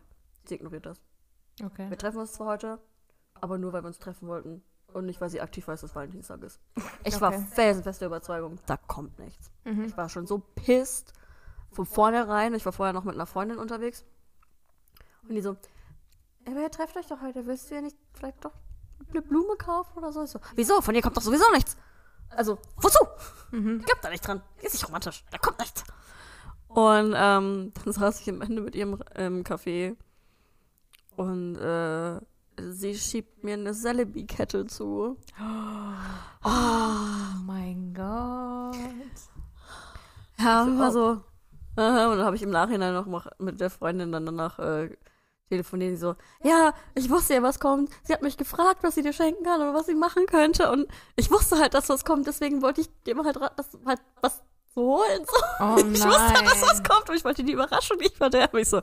sie 0.46 0.56
ignoriert 0.56 0.86
das. 0.86 1.02
Okay. 1.64 1.90
Wir 1.90 1.98
treffen 1.98 2.20
uns 2.20 2.34
zwar 2.34 2.48
heute, 2.48 2.80
aber 3.36 3.58
nur, 3.58 3.74
weil 3.74 3.84
wir 3.84 3.88
uns 3.88 4.00
treffen 4.00 4.28
wollten. 4.28 4.64
Und 4.94 5.08
nicht, 5.08 5.20
weil 5.22 5.30
sie 5.30 5.42
aktiv 5.42 5.68
weiß, 5.68 5.82
dass 5.82 5.96
Valentinstag 5.96 6.44
ist. 6.44 6.60
Ich 7.04 7.20
war 7.20 7.34
Okay. 7.34 7.44
felsenfest 7.52 8.02
der 8.02 8.08
Überzeugung, 8.08 8.60
da 8.68 8.78
kommt 8.78 9.18
nichts. 9.18 9.50
Mhm. 9.64 9.86
Ich 9.86 9.98
war 9.98 10.08
schon 10.08 10.28
so 10.28 10.38
pisst 10.38 11.14
von 11.72 11.86
vornherein. 11.88 12.54
Ich 12.54 12.64
war 12.66 12.74
vorher 12.74 12.94
noch 12.94 13.04
mit 13.04 13.16
einer 13.16 13.26
Freundin 13.26 13.58
unterwegs. 13.58 14.06
Und 15.28 15.34
die 15.36 15.42
so, 15.42 15.56
aber 16.46 16.62
ihr 16.62 16.70
trefft 16.70 16.96
euch 16.98 17.08
doch 17.08 17.22
heute. 17.22 17.48
Willst 17.48 17.72
du 17.72 17.76
ihr 17.76 17.82
nicht 17.82 17.98
vielleicht 18.14 18.44
doch 18.46 18.52
eine 19.10 19.22
Blume 19.22 19.56
kaufen 19.56 19.98
oder 19.98 20.12
so? 20.12 20.24
Ich 20.24 20.30
so, 20.30 20.40
wieso? 20.56 20.82
Von 20.82 20.94
ihr 20.94 21.02
kommt 21.02 21.18
doch 21.18 21.22
sowieso 21.24 21.50
nichts. 21.54 21.76
Also, 22.36 22.58
wozu? 22.78 23.00
Mhm. 23.52 23.80
Ich 23.80 23.86
glaub 23.86 24.02
da 24.02 24.10
nicht 24.10 24.26
dran. 24.26 24.42
Ist 24.62 24.74
nicht 24.74 24.88
romantisch. 24.88 25.24
Da 25.32 25.38
kommt 25.38 25.60
nichts. 25.60 25.84
Und 26.68 27.14
ähm, 27.16 27.72
dann 27.84 27.94
saß 27.94 28.22
ich 28.22 28.30
am 28.30 28.42
Ende 28.42 28.62
mit 28.62 28.76
ihrem 28.76 29.00
im 29.16 29.44
Café 29.44 29.96
und 31.16 31.56
äh, 31.58 32.20
sie 32.72 32.96
schiebt 32.96 33.44
mir 33.44 33.54
eine 33.54 33.74
Celebi-Kette 33.74 34.66
zu. 34.68 35.18
Oh 36.46 37.40
mein 37.46 37.94
Gott. 37.94 38.76
Ja, 40.38 40.66
So, 40.66 40.78
war 40.78 40.90
oh. 40.90 40.92
so. 40.92 41.10
Und 41.10 41.22
dann 41.78 42.26
habe 42.26 42.36
ich 42.36 42.42
im 42.42 42.50
Nachhinein 42.50 42.94
noch 42.94 43.08
mit 43.40 43.62
der 43.62 43.70
Freundin 43.70 44.12
dann 44.12 44.26
danach 44.26 44.60
äh, 44.60 44.90
telefoniert. 45.54 45.92
Die 45.94 45.98
so, 45.98 46.16
ja, 46.44 46.74
ich 46.96 47.10
wusste 47.10 47.36
ja, 47.36 47.44
was 47.44 47.60
kommt. 47.60 47.90
Sie 48.04 48.14
hat 48.14 48.22
mich 48.22 48.38
gefragt, 48.38 48.84
was 48.84 48.96
sie 48.96 49.02
dir 49.04 49.14
schenken 49.14 49.44
kann 49.44 49.62
oder 49.62 49.74
was 49.74 49.86
sie 49.86 49.96
machen 49.96 50.26
könnte. 50.26 50.72
Und 50.72 50.88
ich 51.16 51.32
wusste 51.32 51.58
halt, 51.60 51.74
dass 51.74 51.90
was 51.90 52.04
kommt. 52.06 52.28
Deswegen 52.28 52.62
wollte 52.62 52.82
ich 52.82 52.90
dir 53.04 53.16
halt, 53.24 53.40
ra- 53.40 53.52
das, 53.56 53.70
halt 53.86 54.02
was 54.22 54.42
zu 54.74 54.82
holen. 54.82 55.26
So. 55.26 55.38
Oh 55.60 55.76
ich 55.94 56.04
wusste, 56.06 56.44
dass 56.44 56.62
was 56.62 56.84
kommt. 56.84 57.10
Und 57.10 57.16
ich 57.16 57.24
wollte 57.26 57.44
die 57.44 57.54
Überraschung 57.54 57.98
nicht 57.98 58.18
verderben. 58.18 58.60
Ich 58.60 58.70
so, 58.70 58.82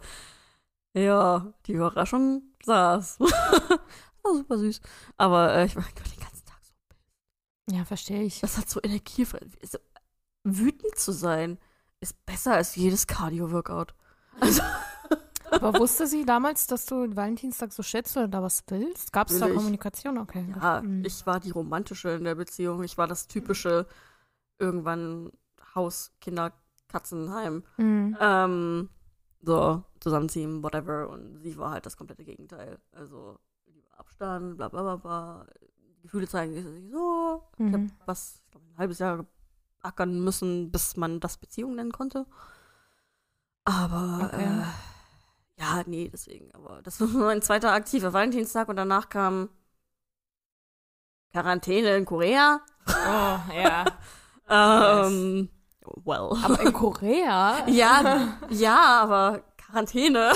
ja, 0.95 1.53
die 1.67 1.73
Überraschung 1.75 2.43
saß. 2.65 3.19
war 4.23 4.35
super 4.35 4.59
süß. 4.59 4.81
Aber 5.17 5.55
äh, 5.55 5.67
ich 5.67 5.77
war 5.77 5.83
den 5.85 6.21
ganzen 6.21 6.45
Tag 6.47 6.59
so 6.65 7.77
Ja, 7.77 7.85
verstehe 7.85 8.23
ich. 8.23 8.41
das 8.41 8.57
hat 8.59 8.69
so 8.69 8.81
Energie. 8.83 9.25
So, 9.25 9.79
wütend 10.45 10.97
zu 10.99 11.13
sein 11.13 11.59
ist 12.01 12.25
besser 12.27 12.55
als 12.55 12.77
jedes 12.77 13.07
Cardio-Workout. 13.07 13.95
Also, 14.41 14.63
Aber 15.51 15.79
wusste 15.79 16.07
sie 16.07 16.25
damals, 16.25 16.67
dass 16.67 16.87
du 16.87 17.15
Valentinstag 17.17 17.73
so 17.73 17.83
schätzt 17.83 18.17
oder 18.17 18.29
da 18.29 18.43
was 18.43 18.63
willst? 18.69 19.13
Gab 19.13 19.29
es 19.29 19.35
da 19.35 19.41
Natürlich. 19.41 19.57
Kommunikation? 19.59 20.19
Okay. 20.19 20.47
ja, 20.61 20.81
Mhm. 20.83 21.05
ich 21.05 21.27
war 21.27 21.41
die 21.41 21.51
romantische 21.51 22.11
in 22.11 22.25
der 22.25 22.35
Beziehung. 22.37 22.83
Ich 22.85 22.97
war 22.99 23.07
das 23.07 23.27
typische 23.27 23.87
irgendwann 24.59 25.31
Haus, 25.75 26.13
Kinder, 26.21 26.53
Katzenheim. 26.89 27.63
Mhm. 27.79 28.17
Ähm, 28.21 28.89
so, 29.43 29.83
zusammenziehen, 30.01 30.63
whatever. 30.63 31.09
Und 31.09 31.41
sie 31.43 31.57
war 31.57 31.71
halt 31.73 31.87
das 31.87 31.97
komplette 31.97 32.25
Gegenteil. 32.25 32.79
Also, 32.93 33.39
lieber 33.67 33.99
Abstand, 33.99 34.57
bla 34.57 34.69
bla 34.69 34.83
bla 34.83 34.97
bla. 34.97 35.47
Gefühle 36.03 36.27
zeigen 36.29 36.55
sich 36.55 36.65
so. 36.91 37.43
Ich 37.59 37.65
habe 37.67 37.79
Mhm. 37.79 37.93
was, 38.07 38.43
ich 38.45 38.51
glaub, 38.51 38.63
ein 38.65 38.79
halbes 38.79 38.99
Jahr 38.99 39.27
ackern 39.83 40.21
müssen, 40.23 40.71
bis 40.71 40.97
man 40.97 41.21
das 41.21 41.37
Beziehung 41.39 41.75
nennen 41.75 41.93
konnte. 41.93 42.27
Aber 43.65 44.31
Okay. 44.33 44.45
äh, 44.45 44.65
Ja, 45.61 45.83
nee, 45.87 46.09
deswegen. 46.09 46.53
Aber 46.55 46.81
das 46.83 47.01
war 47.01 47.09
mein 47.27 47.43
zweiter 47.43 47.73
aktiver 47.73 48.13
Valentinstag 48.13 48.69
und 48.69 48.77
danach 48.77 49.09
kam 49.09 49.51
Quarantäne 51.33 51.97
in 51.97 52.05
Korea. 52.05 52.61
Oh, 52.89 53.39
ja. 53.55 53.85
Ähm, 54.53 55.49
well. 56.05 56.37
Aber 56.43 56.61
in 56.61 56.73
Korea? 56.73 57.69
ja, 57.69 58.37
ja, 58.49 59.01
aber 59.01 59.45
Quarantäne. 59.57 60.33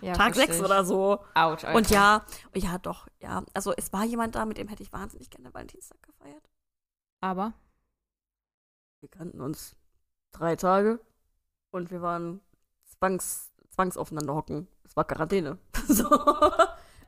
Ja, 0.00 0.14
Tag 0.14 0.34
versteh 0.34 0.52
6 0.54 0.56
ich. 0.56 0.64
oder 0.64 0.82
so. 0.82 1.22
Autsch, 1.34 1.64
Alter. 1.64 1.74
Und 1.76 1.90
ja, 1.90 2.24
ja, 2.54 2.78
doch, 2.78 3.06
ja. 3.18 3.44
Also 3.52 3.74
es 3.76 3.92
war 3.92 4.04
jemand 4.04 4.34
da, 4.34 4.46
mit 4.46 4.56
dem 4.56 4.68
hätte 4.68 4.82
ich 4.82 4.94
wahnsinnig 4.94 5.28
gerne 5.28 5.52
Valentinstag 5.52 6.02
gefeiert. 6.02 6.48
Aber? 7.20 7.52
Wir 9.00 9.10
kannten 9.10 9.42
uns 9.42 9.76
drei 10.32 10.56
Tage 10.56 11.00
und 11.70 11.90
wir 11.90 12.00
waren 12.00 12.40
zwangs, 12.86 13.49
zwangs 13.80 13.96
aufeinander 13.96 14.34
hocken. 14.34 14.68
Es 14.84 14.94
war 14.94 15.04
Quarantäne. 15.04 15.58
so. 15.88 16.04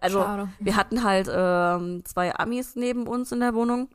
Also 0.01 0.21
Schade. 0.21 0.49
wir 0.59 0.77
hatten 0.77 1.05
halt 1.05 1.29
ähm, 1.31 2.05
zwei 2.05 2.35
Amis 2.35 2.77
neben 2.77 3.07
uns 3.07 3.31
in 3.31 3.41
der 3.41 3.55
Wohnung. 3.55 3.89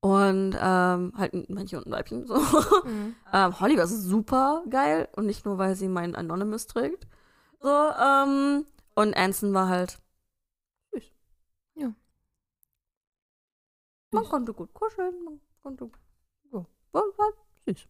Und 0.00 0.54
ähm, 0.60 1.12
halt 1.16 1.32
ein 1.32 1.46
Männchen 1.48 1.78
und 1.78 1.86
ein 1.86 1.92
Weibchen. 1.92 2.26
So. 2.26 2.38
Mhm. 2.84 3.16
Ähm, 3.32 3.60
Holly 3.60 3.78
war 3.78 3.86
super 3.86 4.62
geil 4.68 5.08
und 5.16 5.26
nicht 5.26 5.46
nur, 5.46 5.56
weil 5.58 5.74
sie 5.74 5.88
meinen 5.88 6.14
Anonymous 6.14 6.66
trägt. 6.66 7.08
So, 7.60 7.70
ähm, 7.70 8.66
und 8.94 9.16
Anson 9.16 9.54
war 9.54 9.68
halt 9.68 9.98
süß. 10.92 11.04
Ja. 11.76 11.92
Man 14.12 14.22
Süß. 14.22 14.30
konnte 14.30 14.52
gut 14.52 14.72
kuscheln, 14.74 15.24
man 15.24 15.40
konnte. 15.62 15.90
Ja, 16.52 16.64
war, 16.92 17.02
war 17.16 17.32
süß. 17.66 17.88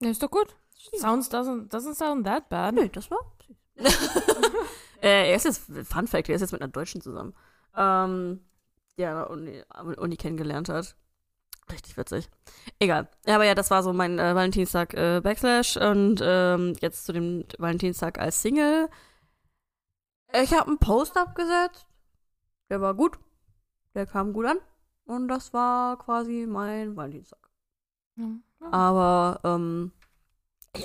Ja, 0.00 0.10
ist 0.10 0.22
doch 0.22 0.30
gut. 0.30 0.56
Sounds 0.76 1.28
doesn't, 1.28 1.68
doesn't 1.68 1.94
sound 1.94 2.26
that 2.26 2.48
bad. 2.48 2.74
Nö, 2.74 2.88
das 2.88 3.10
war 3.10 3.18
äh, 5.02 5.30
er 5.30 5.36
ist 5.36 5.44
jetzt, 5.44 5.70
Fun 5.84 6.06
Fact, 6.06 6.28
er 6.28 6.36
ist 6.36 6.40
jetzt 6.40 6.52
mit 6.52 6.62
einer 6.62 6.72
Deutschen 6.72 7.00
zusammen. 7.00 7.34
Ähm, 7.76 8.40
der 8.96 9.28
Uni, 9.30 9.62
der 9.74 9.98
Uni 9.98 10.16
kennengelernt 10.16 10.68
hat. 10.68 10.96
Richtig 11.70 11.96
witzig. 11.96 12.30
Egal. 12.78 13.08
Ja, 13.26 13.34
aber 13.34 13.44
ja, 13.44 13.54
das 13.54 13.70
war 13.70 13.82
so 13.82 13.92
mein 13.92 14.18
äh, 14.18 14.34
Valentinstag 14.34 14.94
äh, 14.94 15.20
Backslash 15.20 15.76
und 15.76 16.20
ähm, 16.22 16.74
jetzt 16.80 17.04
zu 17.04 17.12
dem 17.12 17.44
Valentinstag 17.58 18.18
als 18.18 18.40
Single. 18.40 18.88
Ich 20.32 20.54
habe 20.54 20.68
einen 20.68 20.78
Post 20.78 21.16
abgesetzt. 21.16 21.86
Der 22.70 22.80
war 22.80 22.94
gut. 22.94 23.18
Der 23.94 24.06
kam 24.06 24.32
gut 24.32 24.46
an. 24.46 24.58
Und 25.06 25.28
das 25.28 25.52
war 25.52 25.98
quasi 25.98 26.46
mein 26.48 26.96
Valentinstag. 26.96 27.50
Ja. 28.16 28.26
Aber, 28.70 29.40
ähm, 29.44 29.92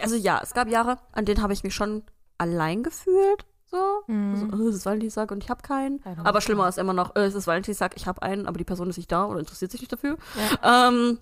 also 0.01 0.15
ja, 0.15 0.39
es 0.43 0.53
gab 0.53 0.67
Jahre, 0.67 0.98
an 1.12 1.25
denen 1.25 1.41
habe 1.41 1.53
ich 1.53 1.63
mich 1.63 1.75
schon 1.75 2.03
allein 2.38 2.83
gefühlt. 2.83 3.45
So. 3.65 4.03
Mhm. 4.07 4.50
Also, 4.51 4.67
es 4.67 4.75
ist 4.75 4.86
Valentinstag 4.86 5.31
und 5.31 5.43
ich 5.43 5.50
habe 5.50 5.62
keinen. 5.62 6.03
Aber 6.24 6.41
schlimmer 6.41 6.67
ist 6.67 6.77
immer 6.77 6.93
noch, 6.93 7.15
äh, 7.15 7.21
es 7.21 7.36
ist 7.36 7.48
Valentinstag, 7.48 7.93
ich 7.95 8.05
habe 8.05 8.21
einen, 8.21 8.45
aber 8.45 8.57
die 8.57 8.65
Person 8.65 8.89
ist 8.89 8.98
nicht 8.98 9.12
da 9.12 9.25
oder 9.25 9.39
interessiert 9.39 9.71
sich 9.71 9.81
nicht 9.81 9.93
dafür. 9.93 10.17
Ja. 10.62 10.89
Ähm, 10.89 11.19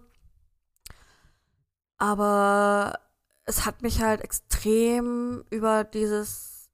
aber 1.98 3.00
es 3.46 3.66
hat 3.66 3.82
mich 3.82 4.02
halt 4.02 4.22
extrem 4.22 5.44
über 5.52 5.84
dieses 5.84 6.70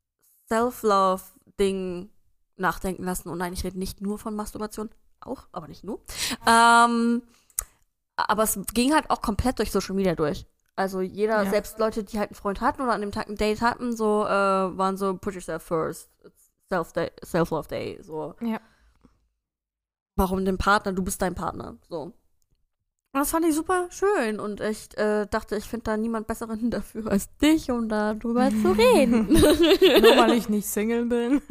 Self-Love-Ding 0.47 2.09
nachdenken 2.57 3.03
lassen. 3.03 3.29
Und 3.29 3.39
nein, 3.39 3.53
ich 3.53 3.63
rede 3.63 3.79
nicht 3.79 4.01
nur 4.01 4.17
von 4.17 4.35
Masturbation, 4.35 4.89
auch, 5.19 5.47
aber 5.51 5.67
nicht 5.67 5.83
nur. 5.83 5.99
Ähm, 6.47 7.23
aber 8.15 8.43
es 8.43 8.57
ging 8.73 8.93
halt 8.93 9.09
auch 9.09 9.21
komplett 9.21 9.59
durch 9.59 9.71
Social 9.71 9.95
Media 9.95 10.15
durch. 10.15 10.45
Also 10.77 10.99
jeder, 11.01 11.43
Ja. 11.43 11.49
selbst 11.49 11.79
Leute, 11.79 12.03
die 12.03 12.19
halt 12.19 12.31
einen 12.31 12.35
Freund 12.35 12.59
hatten 12.61 12.81
oder 12.81 12.91
an 12.93 13.01
dem 13.01 13.11
Tag 13.11 13.29
ein 13.29 13.35
Date 13.37 13.61
hatten, 13.61 13.95
so 13.95 14.25
äh, 14.25 14.29
waren 14.29 14.97
so 14.97 15.15
put 15.15 15.33
yourself 15.35 15.63
first, 15.63 16.09
Self-Day- 16.69 17.11
Self-Love 17.23 17.67
Day, 17.69 17.99
so. 18.01 18.35
Ja. 18.41 18.59
Warum 20.17 20.45
den 20.45 20.57
Partner? 20.57 20.93
Du 20.93 21.03
bist 21.03 21.21
dein 21.21 21.35
Partner, 21.35 21.77
so. 21.89 22.01
Und 22.01 22.13
das 23.21 23.31
fand 23.31 23.45
ich 23.45 23.55
super 23.55 23.87
schön 23.91 24.41
und 24.41 24.59
ich 24.59 24.97
äh, 24.97 25.25
dachte, 25.27 25.55
ich 25.55 25.63
finde 25.65 25.85
da 25.85 25.95
niemand 25.97 26.27
besseren 26.27 26.69
dafür 26.71 27.09
als 27.11 27.33
dich, 27.37 27.71
um 27.71 27.87
darüber 27.87 28.49
zu 28.49 28.71
reden. 28.77 29.27
Nur 29.31 30.17
weil 30.17 30.33
ich 30.33 30.49
nicht 30.49 30.67
Single 30.67 31.05
bin. 31.05 31.41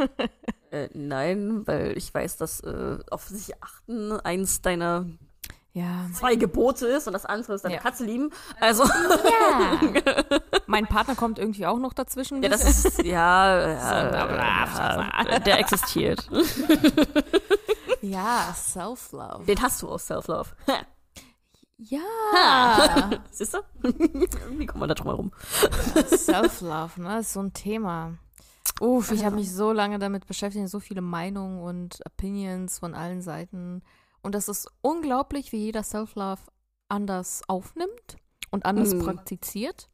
äh, 0.71 0.89
nein, 0.93 1.67
weil 1.67 1.97
ich 1.97 2.13
weiß, 2.13 2.37
dass 2.37 2.61
äh, 2.61 2.99
auf 3.11 3.29
sich 3.29 3.63
achten 3.63 4.13
eins 4.13 4.61
deiner 4.61 5.07
Ja. 5.77 6.07
zwei 6.15 6.37
Gebote 6.37 6.87
ist 6.87 7.09
und 7.09 7.13
das 7.15 7.27
andere 7.27 7.55
ist 7.55 7.65
deine 7.65 7.75
Ja. 7.75 7.81
Katze 7.81 8.05
lieben. 8.05 8.31
Also, 8.61 8.85
Ja. 8.85 9.81
mein 10.67 10.87
Partner 10.87 11.17
kommt 11.17 11.39
irgendwie 11.41 11.67
auch 11.67 11.79
noch 11.81 11.93
dazwischen. 11.93 12.43
ja, 12.45 12.49
das 12.49 12.65
ist, 12.65 13.03
ja, 13.03 13.69
ja 13.71 15.39
der 15.41 15.59
existiert. 15.59 16.29
ja, 18.03 18.55
Self-Love. 18.55 19.45
Den 19.47 19.61
hast 19.61 19.83
du 19.83 19.89
aus 19.89 20.07
Self-Love. 20.07 20.51
Ja. 21.79 23.11
Siehst 23.33 23.55
du? 23.55 23.59
Wie 23.83 24.67
kommt 24.67 24.79
man 24.81 24.89
da 24.89 24.95
drum 24.95 25.09
herum? 25.09 25.33
Self-Love, 26.07 27.03
ne? 27.03 27.19
Ist 27.19 27.33
so 27.33 27.41
ein 27.41 27.53
Thema. 27.53 28.15
Uff, 28.81 29.11
ich 29.11 29.25
habe 29.25 29.37
mich 29.37 29.53
so 29.53 29.73
lange 29.73 29.99
damit 29.99 30.27
beschäftigt, 30.27 30.69
so 30.69 30.81
viele 30.81 31.01
Meinungen 31.01 31.61
und 31.63 32.01
Opinions 32.07 32.79
von 32.79 32.95
allen 32.95 33.23
Seiten. 33.23 33.83
Und 34.25 34.35
das 34.35 34.49
ist 34.49 34.69
unglaublich, 34.81 35.53
wie 35.53 35.59
jeder 35.59 35.83
Self-Love 35.83 36.41
anders 36.89 37.43
aufnimmt 37.47 38.17
und 38.51 38.65
anders 38.67 38.95
Mhm. 38.95 39.03
praktiziert. 39.05 39.89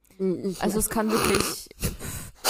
Also 0.60 0.78
es 0.78 0.88
kann 0.90 1.10
wirklich, 1.10 1.68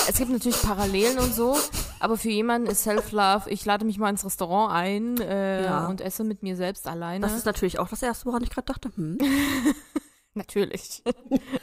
es 0.09 0.17
gibt 0.19 0.31
natürlich 0.31 0.61
Parallelen 0.61 1.19
und 1.21 1.33
so, 1.33 1.57
aber 2.01 2.17
für 2.17 2.29
jemanden 2.31 2.69
ist 2.69 2.83
Self-Love, 2.83 3.49
ich 3.49 3.65
lade 3.65 3.85
mich 3.85 3.97
mal 3.99 4.11
ins 4.11 4.25
Restaurant 4.25 4.73
ein 4.73 5.19
äh, 5.21 5.65
Ja. 5.65 5.87
und 5.87 6.01
esse 6.01 6.25
mit 6.25 6.43
mir 6.43 6.57
selbst 6.57 6.87
alleine. 6.89 7.21
Das 7.25 7.35
ist 7.37 7.47
natürlich 7.47 7.79
auch 7.79 7.89
das 7.89 8.03
Erste, 8.03 8.27
woran 8.27 8.43
ich 8.43 8.51
gerade 8.51 8.67
dachte. 8.67 8.91
Hm. 8.97 9.19
natürlich. 10.35 11.03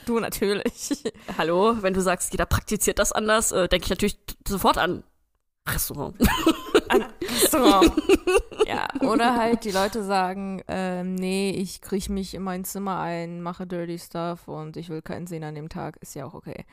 du 0.06 0.18
natürlich. 0.18 1.04
Hallo, 1.36 1.76
wenn 1.82 1.94
du 1.94 2.00
sagst, 2.00 2.32
jeder 2.32 2.46
praktiziert 2.46 2.98
das 2.98 3.12
anders, 3.12 3.52
äh, 3.52 3.68
denke 3.68 3.84
ich 3.84 3.90
natürlich 3.90 4.18
sofort 4.46 4.78
an 4.78 5.04
Restaurant. 5.72 6.16
An 6.88 7.04
Restaurant. 7.22 7.92
ja, 8.66 8.88
oder 9.00 9.36
halt 9.36 9.64
die 9.64 9.70
Leute 9.70 10.02
sagen, 10.02 10.62
ähm, 10.68 11.14
nee, 11.14 11.50
ich 11.50 11.80
kriech 11.80 12.08
mich 12.08 12.34
in 12.34 12.42
mein 12.42 12.64
Zimmer 12.64 12.98
ein, 12.98 13.42
mache 13.42 13.66
dirty 13.66 13.98
stuff 13.98 14.48
und 14.48 14.76
ich 14.76 14.88
will 14.88 15.02
keinen 15.02 15.26
sehen 15.26 15.44
an 15.44 15.54
dem 15.54 15.68
Tag, 15.68 15.96
ist 16.00 16.14
ja 16.14 16.26
auch 16.26 16.34
okay. 16.34 16.64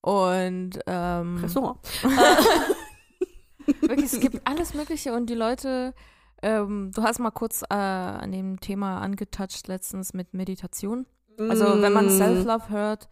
Und 0.00 0.78
ähm, 0.86 1.38
Restaurant. 1.38 1.78
wirklich, 3.80 4.12
es 4.12 4.20
gibt 4.20 4.46
alles 4.46 4.74
Mögliche 4.74 5.12
und 5.12 5.26
die 5.26 5.34
Leute, 5.34 5.94
ähm, 6.42 6.92
du 6.94 7.02
hast 7.02 7.18
mal 7.18 7.30
kurz 7.30 7.62
äh, 7.62 7.74
an 7.74 8.32
dem 8.32 8.60
Thema 8.60 9.00
angetouched 9.00 9.68
letztens 9.68 10.14
mit 10.14 10.34
Meditation. 10.34 11.06
Also 11.38 11.80
wenn 11.80 11.92
man 11.92 12.06
Mm. 12.06 12.18
Self-Love 12.18 12.68
hört, 12.70 13.08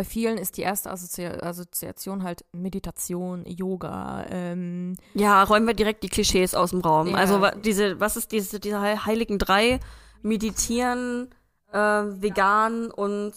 bei 0.00 0.04
vielen 0.04 0.38
ist 0.38 0.56
die 0.56 0.62
erste 0.62 0.90
Assozi 0.90 1.26
Assoziation 1.26 2.22
halt 2.22 2.46
Meditation, 2.52 3.44
Yoga, 3.44 4.24
ähm, 4.30 4.96
Ja, 5.12 5.42
räumen 5.42 5.66
wir 5.66 5.74
direkt 5.74 6.02
die 6.02 6.08
Klischees 6.08 6.54
aus 6.54 6.70
dem 6.70 6.80
Raum. 6.80 7.08
Ja. 7.08 7.16
Also 7.18 7.46
diese, 7.62 8.00
was 8.00 8.16
ist 8.16 8.32
diese, 8.32 8.60
diese 8.60 8.80
he- 8.82 8.96
heiligen 9.04 9.38
drei? 9.38 9.78
Meditieren, 10.22 11.28
äh, 11.70 11.76
vegan 11.78 12.90
und 12.90 13.34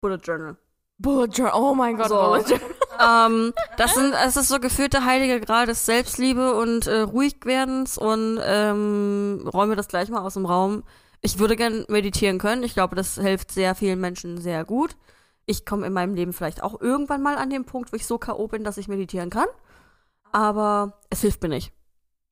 Bullet 0.00 0.20
Journal. 0.22 0.56
Bullet 0.98 1.28
Journal, 1.36 1.52
oh 1.60 1.74
mein 1.74 1.98
Gott, 1.98 2.08
So. 2.08 2.16
Bullet 2.16 2.44
Journal. 2.48 2.70
ähm, 3.28 3.52
das 3.76 3.94
sind, 3.94 4.14
es 4.24 4.36
ist 4.38 4.48
so 4.48 4.58
gefühlte 4.58 5.04
heilige 5.04 5.38
Grad 5.40 5.68
des 5.68 5.84
Selbstliebe 5.84 6.54
und 6.54 6.86
äh, 6.86 7.00
Ruhigwerdens 7.00 7.98
und 7.98 8.40
ähm, 8.42 9.46
räume 9.52 9.76
das 9.76 9.88
gleich 9.88 10.08
mal 10.08 10.20
aus 10.22 10.32
dem 10.32 10.46
Raum. 10.46 10.82
Ich 11.22 11.38
würde 11.38 11.56
gern 11.56 11.84
meditieren 11.88 12.38
können. 12.38 12.62
Ich 12.64 12.74
glaube, 12.74 12.96
das 12.96 13.14
hilft 13.14 13.52
sehr 13.52 13.74
vielen 13.74 14.00
Menschen 14.00 14.38
sehr 14.40 14.64
gut. 14.64 14.96
Ich 15.46 15.64
komme 15.64 15.86
in 15.86 15.92
meinem 15.92 16.14
Leben 16.14 16.32
vielleicht 16.32 16.62
auch 16.62 16.80
irgendwann 16.80 17.22
mal 17.22 17.36
an 17.36 17.48
den 17.50 17.64
Punkt, 17.64 17.92
wo 17.92 17.96
ich 17.96 18.06
so 18.06 18.18
K.O. 18.18 18.48
bin, 18.48 18.64
dass 18.64 18.76
ich 18.76 18.88
meditieren 18.88 19.30
kann. 19.30 19.46
Aber 20.32 20.98
es 21.10 21.20
hilft 21.20 21.42
mir 21.42 21.48
nicht. 21.48 21.72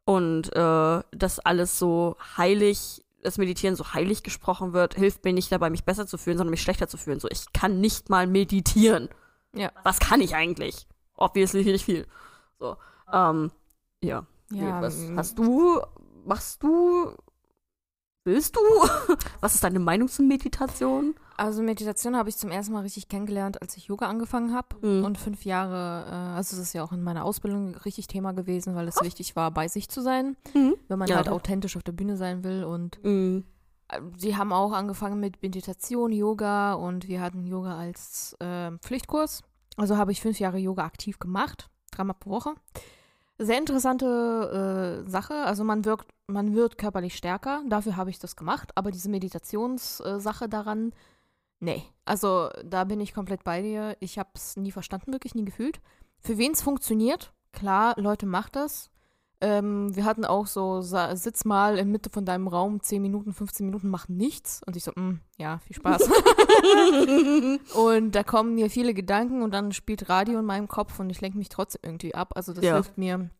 Und 0.04 0.54
äh, 0.56 1.02
dass 1.12 1.38
alles 1.40 1.78
so 1.78 2.16
heilig, 2.36 3.04
das 3.22 3.38
Meditieren 3.38 3.76
so 3.76 3.92
heilig 3.94 4.22
gesprochen 4.22 4.72
wird, 4.72 4.94
hilft 4.94 5.24
mir 5.24 5.32
nicht 5.32 5.52
dabei, 5.52 5.70
mich 5.70 5.84
besser 5.84 6.06
zu 6.06 6.18
fühlen, 6.18 6.38
sondern 6.38 6.50
mich 6.50 6.62
schlechter 6.62 6.88
zu 6.88 6.96
fühlen. 6.96 7.20
So, 7.20 7.28
ich 7.30 7.52
kann 7.52 7.80
nicht 7.80 8.08
mal 8.10 8.26
meditieren 8.26 9.08
Ja. 9.54 9.70
was 9.84 9.98
kann 10.00 10.20
ich 10.20 10.34
eigentlich? 10.34 10.86
Obviously 11.16 11.64
nicht 11.64 11.84
viel. 11.84 12.06
So, 12.58 12.76
ähm, 13.12 13.52
ja. 14.02 14.24
Ja, 14.52 14.80
was 14.82 14.96
m- 14.96 15.16
hast 15.16 15.38
du, 15.38 15.80
machst 16.24 16.62
du, 16.62 17.12
willst 18.24 18.56
du? 18.56 18.60
was 19.40 19.54
ist 19.54 19.64
deine 19.64 19.78
Meinung 19.78 20.08
zu 20.08 20.22
Meditation? 20.22 21.14
Also 21.36 21.62
Meditation 21.62 22.16
habe 22.16 22.28
ich 22.28 22.36
zum 22.36 22.50
ersten 22.50 22.72
Mal 22.74 22.82
richtig 22.82 23.08
kennengelernt, 23.08 23.62
als 23.62 23.76
ich 23.76 23.86
Yoga 23.86 24.06
angefangen 24.08 24.54
habe. 24.54 24.76
Mhm. 24.86 25.04
Und 25.04 25.16
fünf 25.18 25.44
Jahre, 25.44 26.04
äh, 26.06 26.36
also 26.36 26.56
es 26.56 26.62
ist 26.62 26.72
ja 26.74 26.82
auch 26.84 26.92
in 26.92 27.02
meiner 27.02 27.24
Ausbildung 27.24 27.74
richtig 27.76 28.08
Thema 28.08 28.32
gewesen, 28.32 28.74
weil 28.74 28.86
es 28.88 29.00
wichtig 29.02 29.36
war, 29.36 29.50
bei 29.50 29.68
sich 29.68 29.88
zu 29.88 30.02
sein, 30.02 30.36
Mhm. 30.54 30.74
wenn 30.88 30.98
man 30.98 31.08
Ja, 31.08 31.16
halt 31.16 31.28
authentisch 31.30 31.76
auf 31.76 31.82
der 31.82 31.92
Bühne 31.92 32.16
sein 32.18 32.44
will. 32.44 32.64
Und 32.64 33.02
Mhm. 33.02 33.44
äh, 33.88 34.00
sie 34.18 34.36
haben 34.36 34.52
auch 34.52 34.72
angefangen 34.72 35.18
mit 35.18 35.42
Meditation, 35.42 36.12
Yoga 36.12 36.74
und 36.74 37.08
wir 37.08 37.22
hatten 37.22 37.46
Yoga 37.46 37.78
als 37.78 38.36
äh, 38.40 38.72
Pflichtkurs. 38.78 39.42
Also 39.78 39.96
habe 39.96 40.12
ich 40.12 40.20
fünf 40.20 40.38
Jahre 40.40 40.58
Yoga 40.58 40.84
aktiv 40.84 41.18
gemacht, 41.18 41.70
dreimal 41.90 42.16
pro 42.20 42.30
Woche. 42.32 42.54
Sehr 43.42 43.56
interessante 43.56 45.02
äh, 45.06 45.10
Sache. 45.10 45.32
Also 45.46 45.64
man 45.64 45.86
wirkt, 45.86 46.12
man 46.26 46.54
wird 46.54 46.76
körperlich 46.76 47.16
stärker. 47.16 47.62
Dafür 47.66 47.96
habe 47.96 48.10
ich 48.10 48.18
das 48.18 48.36
gemacht. 48.36 48.70
Aber 48.74 48.90
diese 48.90 49.08
Meditationssache 49.08 50.46
daran, 50.46 50.92
nee. 51.58 51.82
Also 52.04 52.50
da 52.62 52.84
bin 52.84 53.00
ich 53.00 53.14
komplett 53.14 53.42
bei 53.42 53.62
dir. 53.62 53.96
Ich 54.00 54.18
habe 54.18 54.28
es 54.34 54.58
nie 54.58 54.72
verstanden, 54.72 55.12
wirklich 55.12 55.34
nie 55.34 55.46
gefühlt. 55.46 55.80
Für 56.18 56.36
wen 56.36 56.52
es 56.52 56.60
funktioniert, 56.60 57.32
klar, 57.52 57.94
Leute 57.96 58.26
macht 58.26 58.56
das. 58.56 58.90
Ähm, 59.42 59.94
wir 59.96 60.04
hatten 60.04 60.24
auch 60.24 60.46
so, 60.46 60.80
sitz 60.82 61.44
mal 61.46 61.78
in 61.78 61.90
Mitte 61.90 62.10
von 62.10 62.24
deinem 62.26 62.46
Raum, 62.46 62.82
10 62.82 63.00
Minuten, 63.00 63.32
15 63.32 63.64
Minuten, 63.64 63.88
mach 63.88 64.08
nichts. 64.08 64.60
Und 64.66 64.76
ich 64.76 64.84
so, 64.84 64.92
mm, 64.94 65.20
ja, 65.38 65.58
viel 65.60 65.76
Spaß. 65.76 66.10
und 67.74 68.14
da 68.14 68.22
kommen 68.22 68.54
mir 68.54 68.70
viele 68.70 68.94
Gedanken 68.94 69.42
und 69.42 69.52
dann 69.52 69.72
spielt 69.72 70.08
Radio 70.08 70.38
in 70.38 70.44
meinem 70.44 70.68
Kopf 70.68 70.98
und 71.00 71.10
ich 71.10 71.20
lenke 71.20 71.38
mich 71.38 71.48
trotzdem 71.48 71.80
irgendwie 71.84 72.14
ab. 72.14 72.32
Also 72.34 72.52
das 72.52 72.64
Ja. 72.64 72.74
hilft 72.74 72.98
mir, 72.98 73.30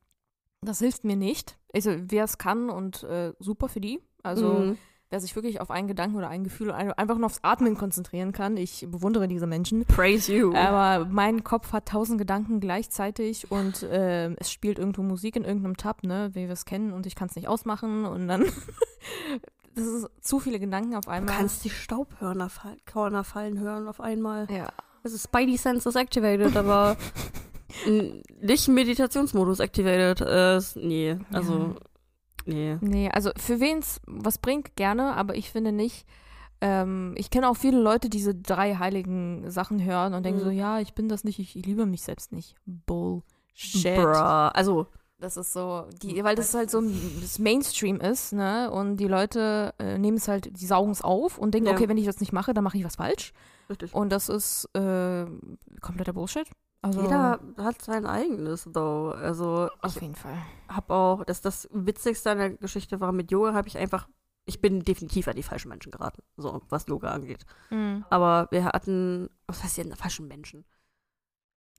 das 0.63 0.79
hilft 0.79 1.05
mir 1.05 1.17
nicht. 1.17 1.59
Also 1.75 1.91
wer 1.97 2.25
es 2.25 2.39
kann 2.39 2.71
und 2.71 3.03
äh, 3.05 3.33
super 3.39 3.69
für 3.69 3.81
die. 3.81 4.01
Also 4.23 4.47
Mhm. 4.47 4.79
Wer 5.11 5.21
sich 5.21 5.35
wirklich 5.35 5.61
auf 5.61 5.71
einen 5.71 5.89
Gedanken 5.89 6.17
oder 6.17 6.29
ein 6.29 6.45
Gefühl 6.45 6.71
ein, 6.71 6.93
einfach 6.93 7.17
nur 7.17 7.27
aufs 7.27 7.41
Atmen 7.43 7.77
konzentrieren 7.77 8.33
kann. 8.33 8.57
Ich 8.57 8.87
bewundere 8.89 9.27
diese 9.29 9.47
Menschen. 9.47 9.85
Praise 9.85 10.33
you. 10.33 10.55
Aber 10.55 11.05
mein 11.07 11.43
Kopf 11.45 11.73
hat 11.73 11.87
tausend 11.89 12.19
Gedanken 12.19 12.61
gleichzeitig 12.61 13.51
und 13.51 13.85
ähm, 13.91 14.37
es 14.39 14.53
spielt 14.53 14.79
irgendwo 14.79 15.03
Musik 15.03 15.35
in 15.37 15.45
irgendeinem 15.45 15.77
Tab, 15.77 16.05
ne, 16.05 16.31
wie 16.35 16.47
wir 16.47 16.53
es 16.53 16.65
kennen, 16.65 16.93
und 16.93 17.07
ich 17.07 17.15
kann 17.17 17.29
es 17.29 17.35
nicht 17.37 17.49
ausmachen 17.49 18.05
und 18.05 18.29
dann 18.29 18.45
das 19.75 19.85
ist 19.87 20.09
zu 20.21 20.39
viele 20.41 20.59
Gedanken 20.61 20.95
auf 20.95 21.05
du 21.07 21.11
einmal. 21.11 21.35
kannst 21.37 21.65
die 21.65 21.71
Staubhörner 21.71 22.49
fall 22.49 22.77
Körner 22.87 23.25
fallen 23.25 23.59
hören 23.59 23.89
auf 23.89 24.01
einmal. 24.01 24.47
ja. 24.51 24.69
Also 25.03 25.17
Spidey 25.17 25.57
Sense 25.57 25.89
ist 25.89 25.97
activated, 25.97 26.55
aber 26.59 26.95
n- 27.87 28.23
nicht 28.43 28.69
Meditationsmodus 28.69 29.59
activated. 29.61 30.21
Äh, 30.21 30.61
nee, 30.75 31.17
also 31.33 31.75
nee. 32.47 32.77
Nee, 32.81 33.11
also 33.11 33.31
für 33.37 33.61
wen 33.61 33.79
es 33.79 34.01
was 34.07 34.39
bringt, 34.39 34.77
gerne, 34.77 35.15
aber 35.17 35.35
ich 35.37 35.51
finde 35.51 35.73
nicht. 35.73 36.07
Ähm, 36.63 37.15
ich 37.17 37.31
kenne 37.31 37.49
auch 37.49 37.57
viele 37.57 37.81
Leute, 37.81 38.09
die 38.11 38.19
diese 38.19 38.35
drei 38.35 38.75
heiligen 38.75 39.51
Sachen 39.51 39.83
hören 39.83 40.13
und 40.15 40.25
denken 40.25 40.41
Mhm. 40.41 40.45
so, 40.45 40.51
ja, 40.51 40.79
ich 40.81 40.93
bin 40.95 41.09
das 41.09 41.25
nicht, 41.25 41.39
ich, 41.39 41.57
ich 41.57 41.65
liebe 41.65 41.87
mich 41.87 42.03
selbst 42.03 42.33
nicht. 42.33 42.55
Bullshit. 42.67 43.95
Bruh. 43.97 44.51
Also 44.53 44.87
Das 45.19 45.37
ist 45.37 45.53
so, 45.53 45.85
die, 46.03 46.23
weil 46.25 46.35
das 46.37 46.53
halt 46.55 46.71
so 46.71 46.83
das 47.21 47.39
Mainstream 47.39 47.97
ist, 48.01 48.33
ne? 48.33 48.71
Und 48.71 48.97
die 48.99 49.07
Leute 49.09 49.75
äh, 49.79 49.97
nehmen 49.99 50.17
es 50.19 50.29
halt, 50.29 50.61
die 50.61 50.67
saugen 50.67 50.93
es 50.93 51.03
auf 51.03 51.39
und 51.39 51.53
denken, 51.55 51.69
Ja. 51.69 51.75
okay, 51.75 51.89
wenn 51.89 51.99
ich 51.99 52.07
das 52.07 52.21
nicht 52.21 52.33
mache, 52.33 52.53
dann 52.55 52.65
mache 52.65 52.77
ich 52.79 52.85
was 52.85 52.97
falsch. 52.97 53.33
richtig. 53.69 53.95
Und 53.95 54.11
das 54.11 54.29
ist 54.29 54.69
äh, 54.75 55.25
kompletter 55.81 56.13
Bullshit. 56.13 56.47
Also 56.83 57.03
Jeder 57.03 57.41
hat 57.59 57.83
sein 57.83 58.07
eigenes, 58.07 58.65
though. 58.73 59.11
Also 59.11 59.69
auf 59.81 60.01
jeden 60.01 60.15
Fall. 60.15 60.39
habe 60.69 60.95
auch, 60.95 61.25
das, 61.25 61.41
das 61.43 61.69
Witzigste 61.73 62.31
an 62.31 62.39
der 62.39 62.51
Geschichte 62.51 63.01
war, 63.01 63.13
mit 63.13 63.31
Yoga 63.31 63.53
habe 63.53 63.69
ich 63.69 63.77
einfach, 63.77 64.09
ich 64.47 64.61
bin 64.63 64.83
definitiv 64.83 65.29
an 65.29 65.37
die 65.37 65.43
falschen 65.43 65.69
Menschen 65.69 65.93
geraten, 65.93 66.23
so 66.37 66.63
was 66.71 66.87
Yoga 66.87 67.11
angeht. 67.11 67.45
Mhm. 67.69 68.05
Aber 68.09 68.49
wir 68.51 68.65
hatten, 68.65 69.29
was 69.47 69.63
heißt 69.63 69.79
denn, 69.79 69.95
falschen 69.95 70.27
Menschen? 70.27 70.65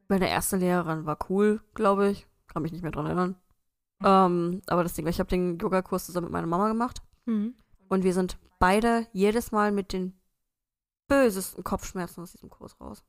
Meine 0.07 0.29
erste 0.29 0.57
Lehrerin 0.57 1.05
war 1.05 1.17
cool, 1.29 1.61
glaube 1.73 2.09
ich. 2.09 2.27
Kann 2.47 2.61
mich 2.61 2.71
nicht 2.71 2.83
mehr 2.83 2.91
dran 2.91 3.05
erinnern. 3.05 3.35
Ähm, 4.03 4.61
aber 4.67 4.83
das 4.83 4.93
Ding, 4.93 5.05
war, 5.05 5.09
ich 5.09 5.19
habe 5.19 5.29
den 5.29 5.57
Yogakurs 5.57 6.05
zusammen 6.05 6.25
mit 6.25 6.33
meiner 6.33 6.47
Mama 6.47 6.67
gemacht. 6.67 7.01
Mhm. 7.25 7.55
Und 7.87 8.03
wir 8.03 8.13
sind 8.13 8.37
beide 8.59 9.07
jedes 9.13 9.51
Mal 9.51 9.71
mit 9.71 9.93
den 9.93 10.19
bösesten 11.07 11.63
Kopfschmerzen 11.63 12.21
aus 12.21 12.31
diesem 12.31 12.49
Kurs 12.49 12.79
raus. 12.79 13.03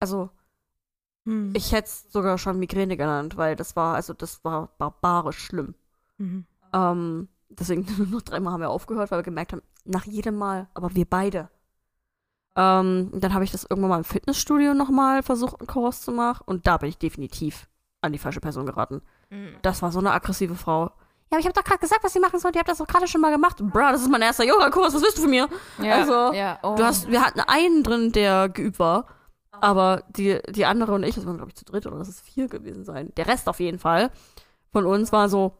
Also, 0.00 0.30
Mhm. 1.24 1.52
ich 1.56 1.72
hätte 1.72 1.88
es 1.88 2.12
sogar 2.12 2.38
schon 2.38 2.58
Migräne 2.58 2.96
genannt, 2.96 3.36
weil 3.36 3.56
das 3.56 3.76
war, 3.76 3.94
also 3.94 4.12
das 4.12 4.44
war 4.44 4.70
barbarisch 4.78 5.38
schlimm. 5.38 5.74
Mhm. 6.18 6.46
Ähm, 6.72 7.28
deswegen 7.48 7.86
noch 8.10 8.22
dreimal 8.22 8.52
haben 8.52 8.60
wir 8.60 8.70
aufgehört, 8.70 9.10
weil 9.10 9.20
wir 9.20 9.24
gemerkt 9.24 9.52
haben, 9.52 9.62
nach 9.84 10.04
jedem 10.04 10.36
Mal, 10.36 10.68
aber 10.74 10.94
wir 10.94 11.04
beide. 11.04 11.48
Ähm, 12.56 13.10
dann 13.14 13.34
habe 13.34 13.44
ich 13.44 13.50
das 13.50 13.64
irgendwann 13.64 13.90
mal 13.90 13.98
im 13.98 14.04
Fitnessstudio 14.04 14.74
nochmal 14.74 15.22
versucht, 15.22 15.60
einen 15.60 15.66
Kurs 15.66 16.02
zu 16.02 16.12
machen. 16.12 16.44
Und 16.46 16.66
da 16.66 16.76
bin 16.76 16.88
ich 16.88 16.98
definitiv 16.98 17.68
an 18.00 18.12
die 18.12 18.18
falsche 18.18 18.40
Person 18.40 18.66
geraten. 18.66 19.02
Mhm. 19.30 19.56
Das 19.62 19.82
war 19.82 19.90
so 19.90 19.98
eine 19.98 20.12
aggressive 20.12 20.54
Frau. 20.54 20.84
Ja, 20.84 20.90
aber 21.32 21.40
ich 21.40 21.46
habe 21.46 21.54
doch 21.54 21.64
gerade 21.64 21.80
gesagt, 21.80 22.04
was 22.04 22.12
sie 22.12 22.20
machen 22.20 22.38
sollte. 22.38 22.58
Ihr 22.58 22.60
habt 22.60 22.68
das 22.68 22.78
doch 22.78 22.86
gerade 22.86 23.08
schon 23.08 23.20
mal 23.20 23.32
gemacht. 23.32 23.56
Bra, 23.72 23.90
das 23.92 24.02
ist 24.02 24.10
mein 24.10 24.22
erster 24.22 24.44
Yoga-Kurs. 24.44 24.94
Was 24.94 25.02
willst 25.02 25.18
du 25.18 25.22
von 25.22 25.30
mir? 25.30 25.48
Ja, 25.82 25.94
Also, 25.96 26.32
ja, 26.32 26.58
oh. 26.62 26.76
Du 26.76 26.84
hast, 26.84 27.08
wir 27.10 27.22
hatten 27.22 27.40
einen 27.40 27.82
drin, 27.82 28.12
der 28.12 28.48
geübt 28.48 28.78
war. 28.78 29.06
Aber 29.60 30.04
die, 30.08 30.40
die 30.50 30.64
andere 30.66 30.92
und 30.92 31.02
ich, 31.02 31.14
das 31.14 31.26
waren, 31.26 31.36
glaube 31.36 31.50
ich, 31.50 31.56
zu 31.56 31.64
dritt 31.64 31.86
oder 31.86 31.98
das 31.98 32.08
ist 32.08 32.20
vier 32.20 32.48
gewesen 32.48 32.84
sein. 32.84 33.12
Der 33.16 33.26
Rest 33.26 33.48
auf 33.48 33.60
jeden 33.60 33.78
Fall 33.78 34.10
von 34.72 34.86
uns 34.86 35.12
war 35.12 35.28
so, 35.28 35.56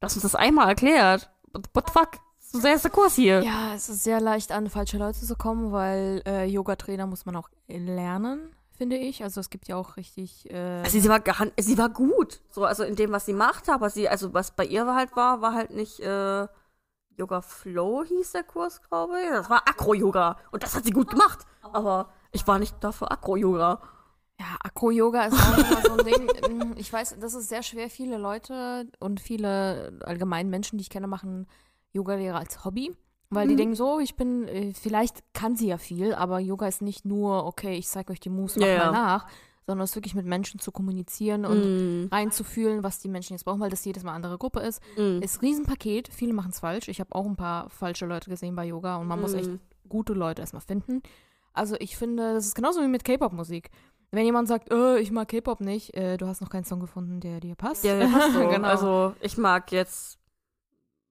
lass 0.00 0.14
uns 0.14 0.22
das 0.22 0.34
einmal 0.34 0.68
erklärt. 0.68 1.30
What, 1.52 1.86
the 1.86 1.92
fuck? 1.92 2.10
Das 2.40 2.54
ist 2.54 2.64
der 2.64 2.72
erste 2.72 2.90
Kurs 2.90 3.14
hier. 3.14 3.42
Ja, 3.42 3.74
es 3.74 3.88
ist 3.88 4.04
sehr 4.04 4.20
leicht 4.20 4.52
an 4.52 4.70
falsche 4.70 4.98
Leute 4.98 5.20
zu 5.20 5.36
kommen, 5.36 5.72
weil 5.72 6.22
äh, 6.26 6.44
Yoga-Trainer 6.46 7.06
muss 7.06 7.26
man 7.26 7.36
auch 7.36 7.48
lernen, 7.66 8.54
finde 8.72 8.96
ich. 8.96 9.22
Also 9.22 9.40
es 9.40 9.50
gibt 9.50 9.66
ja 9.68 9.76
auch 9.76 9.96
richtig. 9.96 10.50
Äh, 10.50 10.82
Also 10.84 11.00
sie 11.00 11.08
war, 11.08 11.20
sie 11.58 11.78
war 11.78 11.88
gut. 11.88 12.40
So, 12.50 12.64
also 12.64 12.84
in 12.84 12.94
dem, 12.96 13.10
was 13.12 13.26
sie 13.26 13.32
macht, 13.32 13.68
aber 13.68 13.90
sie, 13.90 14.08
also 14.08 14.32
was 14.32 14.52
bei 14.52 14.64
ihr 14.64 14.86
halt 14.94 15.16
war, 15.16 15.40
war 15.40 15.54
halt 15.54 15.70
nicht 15.70 15.98
äh, 16.00 16.46
Yoga 17.16 17.40
Flow 17.40 18.04
hieß 18.04 18.32
der 18.32 18.44
Kurs, 18.44 18.80
glaube 18.82 19.20
ich. 19.22 19.28
Das 19.30 19.50
war 19.50 19.62
Akro-Yoga. 19.68 20.36
Und 20.52 20.62
das 20.62 20.74
hat 20.76 20.84
sie 20.84 20.90
gut 20.92 21.10
gemacht. 21.10 21.40
Aber 21.62 22.10
ich 22.36 22.46
war 22.46 22.58
nicht 22.58 22.76
da 22.80 22.92
für 22.92 23.10
Akro-Yoga. 23.10 23.80
ja, 24.38 24.46
Akro-Yoga 24.62 25.24
ist 25.24 25.34
auch 25.34 25.58
immer 25.58 25.82
so 25.82 25.92
ein 25.92 26.04
Ding. 26.04 26.74
Ich 26.76 26.92
weiß, 26.92 27.16
das 27.20 27.34
ist 27.34 27.48
sehr 27.48 27.62
schwer. 27.62 27.90
Viele 27.90 28.18
Leute 28.18 28.86
und 29.00 29.20
viele 29.20 29.98
allgemein 30.04 30.48
Menschen, 30.50 30.78
die 30.78 30.82
ich 30.82 30.90
kenne, 30.90 31.06
machen 31.08 31.46
Yoga-Lehre 31.92 32.36
als 32.38 32.64
Hobby. 32.64 32.94
Weil 33.30 33.48
die 33.48 33.54
Mhm. 33.54 33.58
denken 33.58 33.74
so, 33.74 33.98
ich 33.98 34.14
bin, 34.14 34.46
äh, 34.46 34.72
vielleicht 34.72 35.24
kann 35.34 35.56
sie 35.56 35.66
ja 35.66 35.78
viel, 35.78 36.14
aber 36.14 36.38
Yoga 36.38 36.68
ist 36.68 36.80
nicht 36.80 37.04
nur, 37.04 37.44
okay, 37.44 37.74
ich 37.76 37.88
zeige 37.88 38.12
euch 38.12 38.20
die 38.20 38.28
Moves, 38.30 38.54
mach 38.56 38.66
Ja, 38.68 38.76
mal 38.76 38.84
ja. 38.84 38.92
nach, 38.92 39.26
sondern 39.66 39.82
es 39.84 39.90
ist 39.90 39.96
wirklich 39.96 40.14
mit 40.14 40.26
Menschen 40.26 40.60
zu 40.60 40.70
kommunizieren 40.70 41.44
und 41.44 41.66
Mm, 41.66 42.06
reinzufühlen, 42.12 42.84
was 42.84 43.00
die 43.00 43.08
Menschen 43.08 43.32
jetzt 43.32 43.44
brauchen, 43.44 43.58
weil 43.58 43.70
das 43.70 43.84
jedes 43.84 44.04
Mal 44.04 44.10
eine 44.10 44.16
andere 44.16 44.38
Gruppe 44.38 44.60
ist. 44.60 44.80
mm, 44.96 45.22
Ist 45.22 45.42
Riesenpaket, 45.42 46.06
viele 46.12 46.34
machen 46.34 46.52
es 46.52 46.60
falsch. 46.60 46.86
Ich 46.86 47.00
habe 47.00 47.12
auch 47.16 47.26
ein 47.26 47.34
paar 47.34 47.68
falsche 47.70 48.06
Leute 48.06 48.30
gesehen 48.30 48.54
bei 48.54 48.64
Yoga 48.66 48.98
und 48.98 49.08
man 49.08 49.20
muss 49.20 49.34
echt 49.34 49.50
mm. 49.50 49.58
gute 49.88 50.12
Leute 50.12 50.42
erstmal 50.42 50.62
finden. 50.62 51.02
Also 51.56 51.76
ich 51.78 51.96
finde, 51.96 52.34
das 52.34 52.46
ist 52.46 52.54
genauso 52.54 52.80
wie 52.82 52.88
mit 52.88 53.04
K-Pop-Musik. 53.04 53.70
Wenn 54.12 54.24
jemand 54.24 54.48
sagt, 54.48 54.70
äh, 54.72 54.98
ich 54.98 55.10
mag 55.10 55.28
K-Pop 55.28 55.60
nicht, 55.60 55.94
äh, 55.96 56.16
du 56.16 56.26
hast 56.26 56.40
noch 56.40 56.48
keinen 56.50 56.64
Song 56.64 56.80
gefunden, 56.80 57.20
der 57.20 57.40
dir 57.40 57.54
passt. 57.56 57.84
Ja, 57.84 57.96
ja, 57.96 58.06
passt 58.08 58.32
so. 58.34 58.40
genau. 58.48 58.68
Also 58.68 59.14
ich 59.20 59.36
mag 59.36 59.72
jetzt 59.72 60.18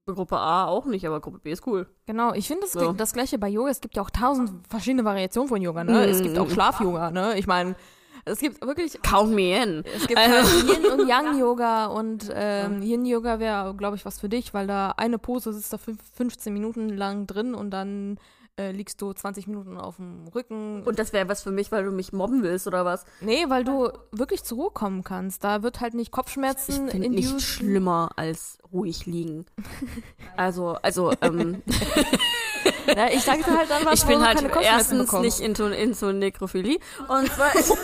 Gruppe 0.08 0.38
A 0.38 0.66
auch 0.68 0.86
nicht, 0.86 1.06
aber 1.08 1.20
Gruppe 1.20 1.40
B 1.40 1.52
ist 1.52 1.66
cool. 1.66 1.88
genau, 2.06 2.34
ich 2.34 2.48
finde 2.48 2.62
das, 2.62 2.74
So. 2.74 2.94
das 2.94 3.12
gleiche 3.14 3.40
bei 3.40 3.50
Yoga. 3.50 3.72
Es 3.72 3.82
gibt 3.82 3.96
ja 3.96 4.04
auch 4.04 4.12
tausend 4.12 4.52
verschiedene 4.68 5.04
Variationen 5.04 5.50
von 5.50 5.62
Yoga, 5.62 5.84
ne? 5.84 6.06
Es 6.06 6.22
gibt 6.22 6.38
auch 6.38 6.46
Mm. 6.48 6.52
Schlaf-Yoga, 6.52 7.10
ne? 7.10 7.38
Ich 7.40 7.48
meine, 7.48 7.76
es 8.24 8.38
gibt 8.40 8.64
wirklich 8.64 9.02
Count 9.02 9.34
me 9.34 9.62
in. 9.64 9.84
Es 9.96 10.06
gibt 10.08 10.20
Also- 10.20 10.68
Yin 10.72 10.86
und 10.92 11.08
Yang 11.10 11.40
Yoga 11.40 11.88
und 11.88 12.30
ähm, 12.34 12.84
Yin 12.84 13.06
Yoga 13.06 13.40
wäre, 13.40 13.74
glaube 13.76 13.96
ich, 13.96 14.06
was 14.06 14.20
für 14.20 14.30
dich, 14.30 14.54
weil 14.54 14.68
da 14.68 14.92
eine 14.98 15.18
Pose 15.18 15.52
sitzt 15.54 15.74
da 15.74 15.80
fünf, 15.80 16.00
15 16.14 16.54
Minuten 16.54 16.90
lang 16.90 17.26
drin 17.26 17.56
und 17.56 17.72
dann 17.72 18.20
äh, 18.58 18.72
liegst 18.72 19.02
du 19.02 19.12
20 19.12 19.48
Minuten 19.48 19.78
auf 19.78 19.98
dem 19.98 20.28
Rücken. 20.34 20.84
Und 20.84 20.98
das 20.98 21.12
wäre 21.14 21.28
was 21.28 21.44
für 21.44 21.52
mich, 21.52 21.72
weil 21.72 21.84
du 21.84 21.92
mich 21.92 22.14
mobben 22.14 22.42
willst 22.44 22.68
oder 22.68 22.86
was? 22.86 23.06
nee, 23.22 23.46
weil 23.50 23.64
du 23.66 23.90
wirklich 24.12 24.44
zur 24.44 24.58
Ruhe 24.58 24.72
kommen 24.72 25.04
kannst. 25.04 25.44
Da 25.44 25.62
wird 25.64 25.82
halt 25.82 25.94
nicht 25.94 26.08
Ich 26.08 26.12
Kopfschmerzen 26.12 26.90
finde 26.90 27.10
nichts 27.10 27.28
induced. 27.32 27.48
schlimmer 27.48 28.10
als 28.16 28.58
ruhig 28.72 29.06
liegen. 29.06 29.46
Also, 30.38 30.74
also, 30.82 31.14
ähm, 31.22 31.62
Ja, 32.88 33.08
ich 33.10 33.22
sage 33.22 33.44
dir 33.44 33.58
halt 33.58 33.70
dann 33.70 33.86
was, 33.86 34.02
ich 34.02 34.06
bin 34.06 34.26
halt 34.26 34.42
erstens 34.62 35.06
bekommst. 35.06 35.24
nicht 35.24 35.40
into, 35.40 35.68
into 35.68 36.12
Nekrophilie 36.12 36.80
und 37.08 37.32
zweitens, 37.32 37.72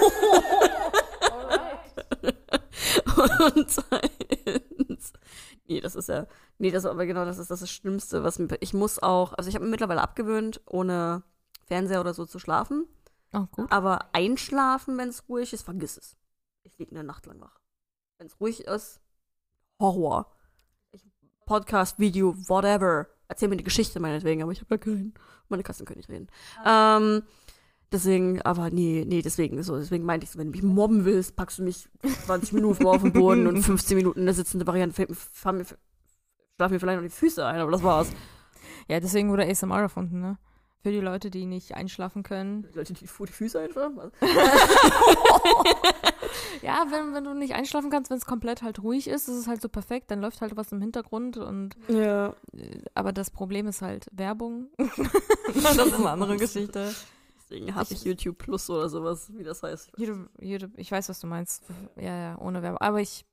und 3.56 3.70
zweitens, 3.70 5.14
nee, 5.68 5.80
das 5.82 5.96
ist 5.96 6.10
ja, 6.10 6.26
nee, 6.62 6.72
das 6.72 6.84
ist 6.86 6.90
aber 6.90 7.06
genau, 7.06 7.26
das 7.26 7.38
ist 7.40 7.50
das, 7.52 7.62
ist 7.62 7.64
das 7.64 7.72
Schlimmste, 7.72 8.24
was 8.24 8.40
mir, 8.40 8.48
ich 8.62 8.74
muss 8.74 9.00
auch, 9.02 9.34
also 9.34 9.50
ich 9.50 9.56
habe 9.56 9.66
mir 9.66 9.72
mittlerweile 9.72 10.02
abgewöhnt, 10.02 10.62
ohne 10.66 11.24
Fernseher 11.66 12.00
oder 12.02 12.14
so 12.14 12.26
zu 12.26 12.40
schlafen, 12.40 12.86
Oh, 13.34 13.46
gut. 13.52 13.72
aber 13.72 14.10
einschlafen, 14.14 14.98
wenn 14.98 15.10
es 15.10 15.28
ruhig 15.28 15.54
ist, 15.54 15.64
vergiss 15.64 15.98
es. 15.98 16.16
Ich 16.64 16.78
liege 16.78 16.92
eine 16.92 17.04
Nacht 17.04 17.26
lang 17.26 17.42
wach. 17.42 17.60
Wenn 18.18 18.28
es 18.28 18.40
ruhig 18.40 18.62
ist, 18.62 19.02
Horror. 19.80 20.32
Ich, 20.92 21.04
Podcast, 21.46 21.98
Video, 22.00 22.36
whatever. 22.48 23.08
Erzähl 23.28 23.48
mir 23.50 23.58
die 23.58 23.64
Geschichte 23.64 24.00
meinetwegen, 24.00 24.44
aber 24.44 24.52
ich 24.52 24.60
habe 24.62 24.76
ja 24.76 24.78
keinen. 24.78 25.14
Meine 25.50 25.64
Katzen 25.64 25.86
können 25.86 25.98
nicht 25.98 26.10
reden. 26.10 26.28
Ähm, 26.66 27.24
deswegen, 27.92 28.42
aber 28.44 28.70
nee, 28.70 29.04
nee, 29.08 29.22
deswegen, 29.22 29.62
so, 29.64 29.78
deswegen 29.78 30.06
meinte 30.06 30.26
ich 30.26 30.32
so, 30.32 30.40
wenn 30.40 30.48
du 30.48 30.52
mich 30.52 30.64
mobben 30.64 31.04
willst, 31.06 31.36
packst 31.36 31.60
du 31.60 31.64
mich 31.64 31.90
20 32.26 32.54
Minuten 32.54 32.86
auf 32.86 33.02
den 33.02 33.12
Boden 33.14 33.48
und 33.48 33.62
15 33.64 33.98
Minuten 33.98 34.20
in 34.20 34.26
der 34.26 34.36
sitzende 34.36 34.68
Variante, 34.68 34.94
fällt 34.94 35.10
mir, 35.10 35.66
schlaf 36.62 36.70
mir 36.70 36.80
vielleicht 36.80 37.02
noch 37.02 37.08
die 37.08 37.10
Füße 37.10 37.44
ein, 37.44 37.60
aber 37.60 37.72
das 37.72 37.82
war's. 37.82 38.12
Ja, 38.88 39.00
deswegen 39.00 39.32
wurde 39.32 39.50
ASMR 39.50 39.82
erfunden, 39.82 40.22
ne? 40.22 40.38
Für 40.84 40.92
die 40.92 41.00
Leute, 41.00 41.32
die 41.32 41.48
nicht 41.48 41.74
einschlafen 41.74 42.22
können. 42.22 42.68
Die 42.72 42.78
Leute, 42.78 42.94
die 42.94 43.08
vor 43.08 43.26
die 43.26 43.34
Füße 43.34 43.60
einschlafen? 43.60 44.12
Ja, 46.62 46.86
wenn, 46.92 47.14
wenn 47.14 47.24
du 47.24 47.34
nicht 47.34 47.56
einschlafen 47.56 47.90
kannst, 47.90 48.12
wenn 48.12 48.18
es 48.18 48.26
komplett 48.26 48.62
halt 48.62 48.84
ruhig 48.84 49.08
ist, 49.08 49.28
ist 49.28 49.36
es 49.36 49.48
halt 49.48 49.62
so 49.62 49.68
perfekt, 49.68 50.12
dann 50.12 50.22
läuft 50.22 50.42
halt 50.42 50.56
was 50.56 50.72
im 50.72 50.80
Hintergrund 50.80 51.38
und 51.38 51.76
ja. 51.88 52.28
äh, 52.54 52.84
aber 52.94 53.12
das 53.12 53.32
Problem 53.32 53.68
ist 53.68 53.82
halt 53.82 54.08
Werbung. 54.12 54.68
das 54.78 55.78
ist 55.78 55.94
eine 55.94 56.10
andere 56.10 56.38
Geschichte. 56.38 56.94
Deswegen 57.40 57.74
habe 57.74 57.92
ich 57.92 58.04
YouTube 58.04 58.38
Plus 58.38 58.70
oder 58.70 58.90
sowas, 58.90 59.32
wie 59.34 59.44
das 59.44 59.64
heißt. 59.64 59.92
YouTube, 59.98 60.30
YouTube, 60.40 60.72
ich 60.78 60.92
weiß, 60.92 61.10
was 61.10 61.20
du 61.20 61.28
meinst. 61.28 61.64
Ja, 61.96 62.16
ja, 62.16 62.38
ohne 62.38 62.62
Werbung. 62.62 62.80
Aber 62.80 63.02
ich, 63.02 63.26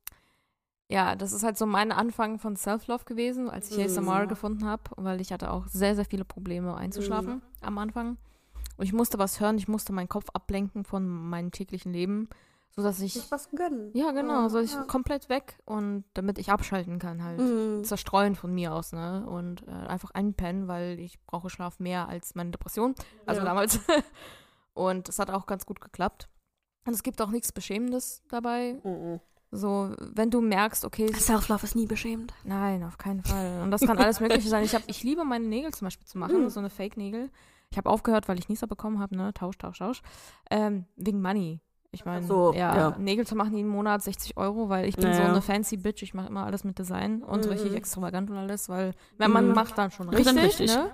ja, 0.88 1.16
das 1.16 1.32
ist 1.32 1.42
halt 1.42 1.58
so 1.58 1.66
mein 1.66 1.92
Anfang 1.92 2.38
von 2.38 2.56
Self-Love 2.56 3.04
gewesen, 3.04 3.50
als 3.50 3.70
ich 3.70 3.76
Mhm. 3.78 3.84
ASMR 3.84 4.26
gefunden 4.26 4.64
habe, 4.66 4.82
weil 4.96 5.20
ich 5.20 5.32
hatte 5.32 5.50
auch 5.52 5.66
sehr, 5.66 5.94
sehr 5.94 6.04
viele 6.06 6.24
Probleme 6.24 6.76
einzuschlafen 6.76 7.42
am 7.60 7.78
Anfang. 7.78 8.16
Und 8.76 8.84
ich 8.84 8.92
musste 8.92 9.18
was 9.18 9.40
hören, 9.40 9.58
ich 9.58 9.68
musste 9.68 9.92
meinen 9.92 10.08
Kopf 10.08 10.28
ablenken 10.32 10.84
von 10.84 11.06
meinem 11.08 11.50
täglichen 11.50 11.92
Leben, 11.92 12.28
sodass 12.70 13.00
ich, 13.00 13.30
was 13.32 13.50
gönnen. 13.50 13.90
ja 13.92 14.12
genau, 14.12 14.48
so 14.48 14.60
ich 14.60 14.72
Ja. 14.72 14.84
komplett 14.84 15.28
weg 15.28 15.58
und 15.64 16.04
damit 16.14 16.38
ich 16.38 16.50
abschalten 16.52 16.98
kann 17.00 17.24
halt. 17.24 17.40
Mhm. 17.40 17.82
Zerstreuen 17.82 18.36
von 18.36 18.54
mir 18.54 18.72
aus, 18.72 18.92
ne? 18.92 19.26
Und 19.26 19.66
äh, 19.66 19.70
einfach 19.72 20.12
einpennen, 20.12 20.68
weil 20.68 20.98
ich 21.00 21.18
brauche 21.26 21.50
Schlaf 21.50 21.80
mehr 21.80 22.08
als 22.08 22.34
meine 22.36 22.52
Depression. 22.52 22.94
Also 23.26 23.40
Ja. 23.40 23.44
damals. 23.46 23.80
und 24.74 25.08
es 25.08 25.18
hat 25.18 25.30
auch 25.30 25.46
ganz 25.46 25.66
gut 25.66 25.80
geklappt. 25.80 26.28
Und 26.86 26.94
es 26.94 27.02
gibt 27.02 27.20
auch 27.20 27.30
nichts 27.30 27.52
Beschämendes 27.52 28.22
dabei. 28.28 28.80
Mhm. 28.84 29.20
So, 29.50 29.94
wenn 29.98 30.30
du 30.30 30.40
merkst, 30.42 30.84
okay, 30.84 31.10
Self-Love 31.12 31.64
ist 31.64 31.74
nie 31.74 31.86
beschämend. 31.86 32.34
nein, 32.44 32.82
auf 32.84 32.98
keinen 32.98 33.22
Fall. 33.22 33.62
Und 33.62 33.70
das 33.70 33.80
kann 33.80 33.98
alles 33.98 34.20
Mögliche 34.20 34.48
sein. 34.48 34.62
Ich, 34.64 34.74
hab, 34.74 34.82
ich 34.86 35.02
liebe 35.02 35.24
meine 35.24 35.46
Nägel 35.46 35.72
zum 35.72 35.86
Beispiel 35.86 36.06
zu 36.06 36.18
machen, 36.18 36.42
Mhm. 36.44 36.48
so 36.50 36.60
eine 36.60 36.68
Fake-Nägel. 36.70 37.30
Ich 37.70 37.78
habe 37.78 37.88
aufgehört, 37.90 38.28
weil 38.28 38.38
ich 38.38 38.48
Nieser 38.48 38.66
bekommen 38.66 38.98
habe, 38.98 39.16
ne? 39.16 39.32
Tausch, 39.34 39.56
Tausch, 39.58 39.78
Tausch. 39.78 40.02
Ähm, 40.50 40.84
wegen 40.96 41.20
Money. 41.22 41.60
Ich 41.90 42.04
meine, 42.04 42.26
so, 42.26 42.52
ja, 42.52 42.76
ja. 42.90 42.98
Nägel 42.98 43.26
zu 43.26 43.34
machen 43.34 43.54
jeden 43.54 43.70
Monat 43.70 44.02
60 44.02 44.36
Euro, 44.36 44.68
weil 44.68 44.86
ich 44.86 44.96
bin 44.96 45.12
so 45.14 45.20
Naja. 45.20 45.30
eine 45.32 45.40
fancy 45.40 45.78
Bitch. 45.78 46.02
Ich 46.02 46.12
mache 46.12 46.28
immer 46.28 46.44
alles 46.44 46.62
mit 46.64 46.78
Design 46.78 47.22
und 47.22 47.42
so 47.42 47.48
Mhm. 47.48 47.52
richtig 47.54 47.74
extravagant 47.74 48.28
und 48.30 48.36
alles, 48.36 48.68
weil 48.68 48.92
wenn 49.16 49.30
man 49.30 49.48
Mhm. 49.48 49.54
macht, 49.54 49.78
dann 49.78 49.90
schon 49.90 50.10
richtig. 50.10 50.36
richtig. 50.44 50.74
Ne? 50.76 50.90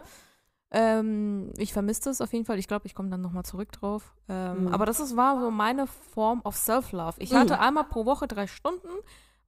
Ähm, 0.76 1.52
ich 1.56 1.72
vermisse 1.72 2.02
das 2.04 2.20
auf 2.20 2.32
jeden 2.32 2.44
Fall. 2.44 2.58
Ich 2.58 2.66
glaube, 2.66 2.86
ich 2.86 2.94
komme 2.96 3.08
dann 3.08 3.20
nochmal 3.20 3.44
zurück 3.44 3.70
drauf. 3.70 4.14
Ähm, 4.28 4.62
Mhm. 4.64 4.68
Aber 4.72 4.86
das 4.86 4.98
ist, 4.98 5.16
war 5.16 5.38
so 5.40 5.50
meine 5.52 5.86
Form 5.86 6.40
of 6.42 6.56
Self-Love. 6.56 7.20
Ich 7.20 7.30
Mhm. 7.30 7.36
hatte 7.36 7.60
einmal 7.60 7.84
pro 7.84 8.04
Woche 8.06 8.26
drei 8.26 8.48
Stunden, 8.48 8.88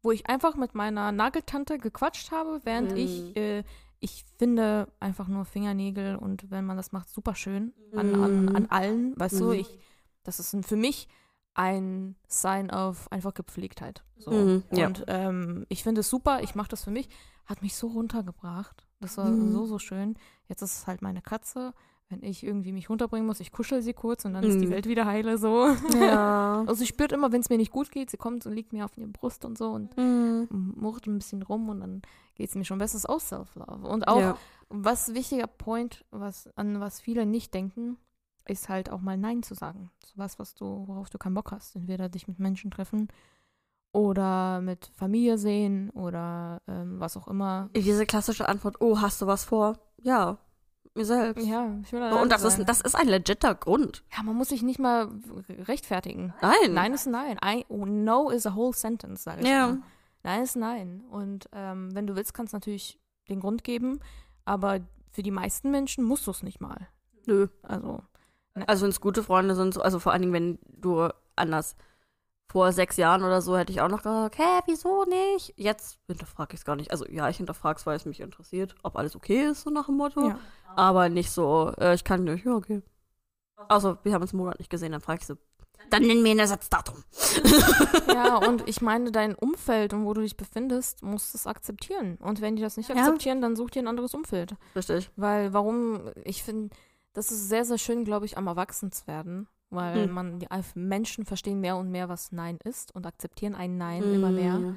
wo 0.03 0.13
ich 0.13 0.29
einfach 0.29 0.55
mit 0.55 0.77
meiner 0.77 1.11
Nageltante 1.11 1.79
gequatscht 1.79 2.31
habe, 2.31 2.61
während 2.63 2.93
Mhm. 2.93 2.97
ich, 2.99 3.37
äh, 3.37 3.65
ich 3.99 4.25
finde 4.39 4.87
einfach 5.01 5.27
nur 5.27 5.45
Fingernägel 5.45 6.15
und 6.15 6.49
wenn 6.51 6.65
man 6.65 6.77
das 6.77 6.93
macht, 6.93 7.09
super 7.09 7.35
schön 7.35 7.73
an, 7.97 8.15
an, 8.15 8.31
Mhm. 8.51 8.57
an 8.57 8.67
allen. 8.67 9.15
Weißt 9.19 9.41
du, 9.41 9.47
Mhm. 9.47 9.53
ich, 9.53 9.79
das 10.23 10.39
ist 10.39 10.53
ein, 10.53 10.63
für 10.63 10.77
mich 10.77 11.09
ein 11.57 12.17
Sign 12.29 12.71
of 12.71 13.11
einfach 13.11 13.35
Gepflegtheit. 13.35 14.05
So. 14.19 14.31
Mhm, 14.31 14.63
ja. 14.73 14.87
Und 14.87 15.05
ähm, 15.09 15.67
ich 15.69 15.83
finde 15.83 16.01
es 16.03 16.11
super, 16.11 16.43
ich 16.43 16.55
mache 16.55 16.69
das 16.69 16.85
für 16.85 16.91
mich. 16.91 17.09
Hat 17.47 17.63
mich 17.63 17.77
so 17.77 17.87
runtergebracht. 17.89 18.87
Das 19.01 19.17
war 19.19 19.31
Mhm. 19.31 19.53
so, 19.53 19.67
so 19.67 19.79
schön. 19.79 20.17
Jetzt 20.49 20.63
ist 20.63 20.79
es 20.81 20.87
halt 20.87 21.01
meine 21.03 21.23
Katze. 21.23 21.73
Wenn 22.09 22.23
ich 22.23 22.45
irgendwie 22.45 22.71
mich 22.73 22.89
runterbringen 22.89 23.27
muss, 23.27 23.41
ich 23.41 23.51
kuschel 23.51 23.83
sie 23.83 23.93
kurz 23.93 24.25
und 24.25 24.35
dann 24.35 24.45
ist 24.45 24.61
die 24.61 24.67
Mhm. 24.67 24.71
Welt 24.71 24.87
wieder 24.87 25.07
heile 25.07 25.39
so. 25.39 25.67
Ja. 25.99 26.63
Also 26.69 26.75
sie 26.81 26.87
spürt 26.87 27.11
immer, 27.13 27.33
wenn 27.33 27.41
es 27.41 27.49
mir 27.49 27.57
nicht 27.59 27.73
gut 27.73 27.91
geht, 27.91 28.11
sie 28.11 28.17
kommt 28.17 28.47
und 28.47 28.53
liegt 28.53 28.73
mir 28.73 28.85
auf 28.85 28.97
ihre 28.97 29.09
Brust 29.09 29.45
und 29.45 29.57
so 29.59 29.71
und 29.71 29.97
Mhm. 29.97 30.49
murrt 30.77 31.07
ein 31.07 31.19
bisschen 31.19 31.43
rum 31.43 31.69
und 31.69 31.81
dann 31.81 32.03
geht 32.35 32.49
es 32.51 32.55
mir 32.55 32.65
schon 32.65 32.79
besser. 32.79 32.95
Das 32.95 33.05
ist 33.05 33.09
auch 33.09 33.21
Self-Love. 33.21 33.87
Und 33.89 34.07
auch, 34.09 34.21
ja. 34.21 34.39
was 34.69 35.15
wichtiger 35.15 35.47
Point, 35.49 36.05
was, 36.11 36.49
an 36.57 36.81
was 36.81 37.01
viele 37.01 37.27
nicht 37.27 37.53
denken, 37.55 37.97
ist 38.49 38.69
halt 38.69 38.91
auch 38.91 39.01
mal 39.01 39.17
Nein 39.17 39.43
zu 39.43 39.55
sagen. 39.55 39.91
Zu 40.05 40.17
was, 40.19 40.39
was 40.39 40.55
du, 40.55 40.85
worauf 40.87 41.11
du 41.11 41.19
keinen 41.19 41.35
Bock 41.35 41.53
hast. 41.53 41.77
Entweder 41.77 42.09
dich 42.09 42.29
mit 42.29 42.39
Menschen 42.39 42.71
treffen 42.71 43.09
oder 43.93 44.61
mit 44.61 44.91
Familie 44.95 45.39
sehen 45.39 45.91
oder 45.91 46.61
ähm, 46.69 47.01
was 47.01 47.17
auch 47.17 47.29
immer. 47.29 47.71
Diese 47.75 48.07
klassische 48.07 48.49
Antwort, 48.49 48.77
oh, 48.81 49.01
hast 49.01 49.23
du 49.23 49.27
was 49.27 49.45
vor? 49.45 49.79
Ja, 50.03 50.39
mir 50.95 51.05
selbst. 51.05 51.47
Ja, 51.47 51.75
ich 51.83 51.93
will 51.93 52.11
So, 52.11 52.19
und 52.19 52.31
das 52.31 52.43
sein. 52.43 52.61
ist, 52.61 52.69
das 52.69 52.81
ist 52.81 52.95
ein 52.95 53.09
legitter 53.09 53.55
Grund. 53.55 54.05
Ja, 54.17 54.23
man 54.23 54.37
muss 54.37 54.49
sich 54.51 54.63
nicht 54.63 54.79
mal 54.79 55.09
rechtfertigen. 55.49 56.35
Nein. 56.43 56.73
Nein 56.75 56.93
ist 56.95 57.07
Nein. 57.07 57.39
I, 57.45 57.65
oh, 57.69 57.87
no 57.87 58.31
is 58.31 58.47
a 58.47 58.55
whole 58.55 58.73
sentence, 58.75 59.25
sage 59.25 59.43
ich 59.43 59.49
Ja. 59.49 59.69
mal. 59.69 59.83
Nein 60.23 60.43
ist 60.43 60.57
Nein. 60.57 61.05
Und 61.11 61.49
ähm, 61.53 61.95
wenn 61.95 62.07
du 62.07 62.17
willst, 62.17 62.35
kannst 62.35 62.53
du 62.53 62.57
natürlich 62.57 62.99
den 63.29 63.41
Grund 63.41 63.65
geben, 63.65 64.01
aber 64.45 64.81
für 65.11 65.23
die 65.23 65.31
meisten 65.31 65.71
Menschen 65.71 66.05
musst 66.05 66.27
du 66.27 66.31
es 66.31 66.43
nicht 66.43 66.61
mal. 66.61 66.89
Nö. 67.27 67.49
Also, 67.63 68.03
Also 68.67 68.83
wenn 68.85 68.91
es 68.91 69.01
gute 69.01 69.23
Freunde 69.23 69.55
sind, 69.55 69.75
so, 69.75 69.83
also 69.83 69.99
vor 69.99 70.13
allen 70.13 70.23
Dingen, 70.23 70.33
wenn 70.35 70.59
du 70.81 71.09
anders. 71.37 71.77
Vor 72.49 72.71
sechs 72.73 72.97
Jahren 72.97 73.25
oder 73.25 73.43
so 73.43 73.59
hätte 73.59 73.73
ich 73.73 73.81
auch 73.81 73.89
noch 73.89 73.99
gesagt, 74.05 74.39
hä, 74.39 74.61
wieso 74.67 75.05
nicht? 75.05 75.53
Jetzt 75.57 75.99
hinterfrage 76.07 76.55
ich 76.55 76.61
es 76.61 76.65
gar 76.65 76.77
nicht. 76.77 76.93
Also 76.93 77.05
ja, 77.09 77.29
ich 77.29 77.39
hinterfrage 77.39 77.77
es, 77.79 77.87
weil 77.87 77.97
es 77.97 78.05
mich 78.07 78.21
interessiert, 78.21 78.77
ob 78.85 78.97
alles 78.97 79.17
okay 79.17 79.47
ist, 79.49 79.63
so 79.63 79.71
nach 79.71 79.87
dem 79.87 79.97
Motto. 79.97 80.29
ja. 80.29 80.39
Aber 80.77 81.09
nicht 81.09 81.33
so, 81.33 81.73
äh, 81.79 81.95
ich 81.97 82.05
kann 82.05 82.23
nicht, 82.23 82.45
ja, 82.47 82.55
okay. 82.55 82.83
Also, 83.69 83.99
wir 84.05 84.13
haben 84.15 84.23
uns 84.23 84.33
einen 84.33 84.39
Monat 84.43 84.59
nicht 84.61 84.71
gesehen, 84.71 84.93
dann 84.93 85.01
frage 85.01 85.21
ich 85.23 85.27
so, 85.27 85.35
dann 85.91 86.03
nenn 86.03 86.23
mir 86.23 86.31
ein 86.31 86.39
Ersatzdatum. 86.39 87.03
ja, 88.09 88.37
und 88.37 88.69
ich 88.69 88.81
meine, 88.81 89.11
dein 89.11 89.35
Umfeld 89.35 89.93
und 89.93 90.05
wo 90.05 90.15
du 90.15 90.21
dich 90.21 90.37
befindest, 90.37 91.03
musst 91.03 91.35
es 91.35 91.47
akzeptieren. 91.47 92.17
Und 92.21 92.41
wenn 92.41 92.55
die 92.57 92.63
das 92.63 92.77
nicht 92.77 92.89
Ja. 92.91 92.97
akzeptieren, 92.97 93.41
dann 93.41 93.57
such 93.57 93.71
dir 93.71 93.83
ein 93.83 93.89
anderes 93.89 94.15
Umfeld. 94.15 94.55
Richtig. 94.75 95.11
Weil 95.17 95.53
warum, 95.53 96.11
ich 96.25 96.43
finde, 96.43 96.75
das 97.17 97.31
ist 97.31 97.49
sehr, 97.49 97.65
sehr 97.65 97.79
schön, 97.79 98.05
glaube 98.05 98.27
ich, 98.27 98.37
am 98.37 98.47
Erwachsenswerden. 98.47 99.49
Weil 99.71 100.05
Hm. 100.05 100.13
man, 100.13 100.39
die 100.39 100.47
Menschen 100.75 101.25
verstehen 101.25 101.61
mehr 101.61 101.77
und 101.77 101.91
mehr, 101.91 102.09
was 102.09 102.31
Nein 102.31 102.59
ist 102.63 102.95
und 102.95 103.07
akzeptieren 103.07 103.55
ein 103.55 103.79
Nein 103.79 104.03
immer 104.15 104.31
mehr. 104.31 104.77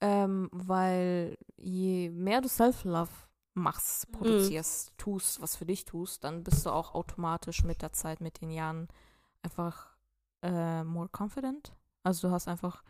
Ähm, 0.00 0.48
weil 0.52 1.36
je 1.56 2.10
mehr 2.10 2.40
du 2.40 2.48
Self-Love 2.48 3.10
machst, 3.54 4.12
produzierst, 4.12 4.92
tust, 4.96 5.40
was 5.42 5.56
für 5.56 5.66
dich 5.66 5.84
tust, 5.84 6.22
dann 6.22 6.44
bist 6.44 6.64
du 6.64 6.70
auch 6.70 6.94
automatisch 6.94 7.64
mit 7.64 7.82
der 7.82 7.92
Zeit, 7.92 8.20
mit 8.20 8.40
den 8.40 8.50
Jahren 8.52 8.86
einfach 9.42 9.96
äh, 10.42 10.84
more 10.84 11.08
confident. 11.08 11.72
Also 12.04 12.28
du 12.28 12.32
hast 12.32 12.46
einfach, 12.46 12.84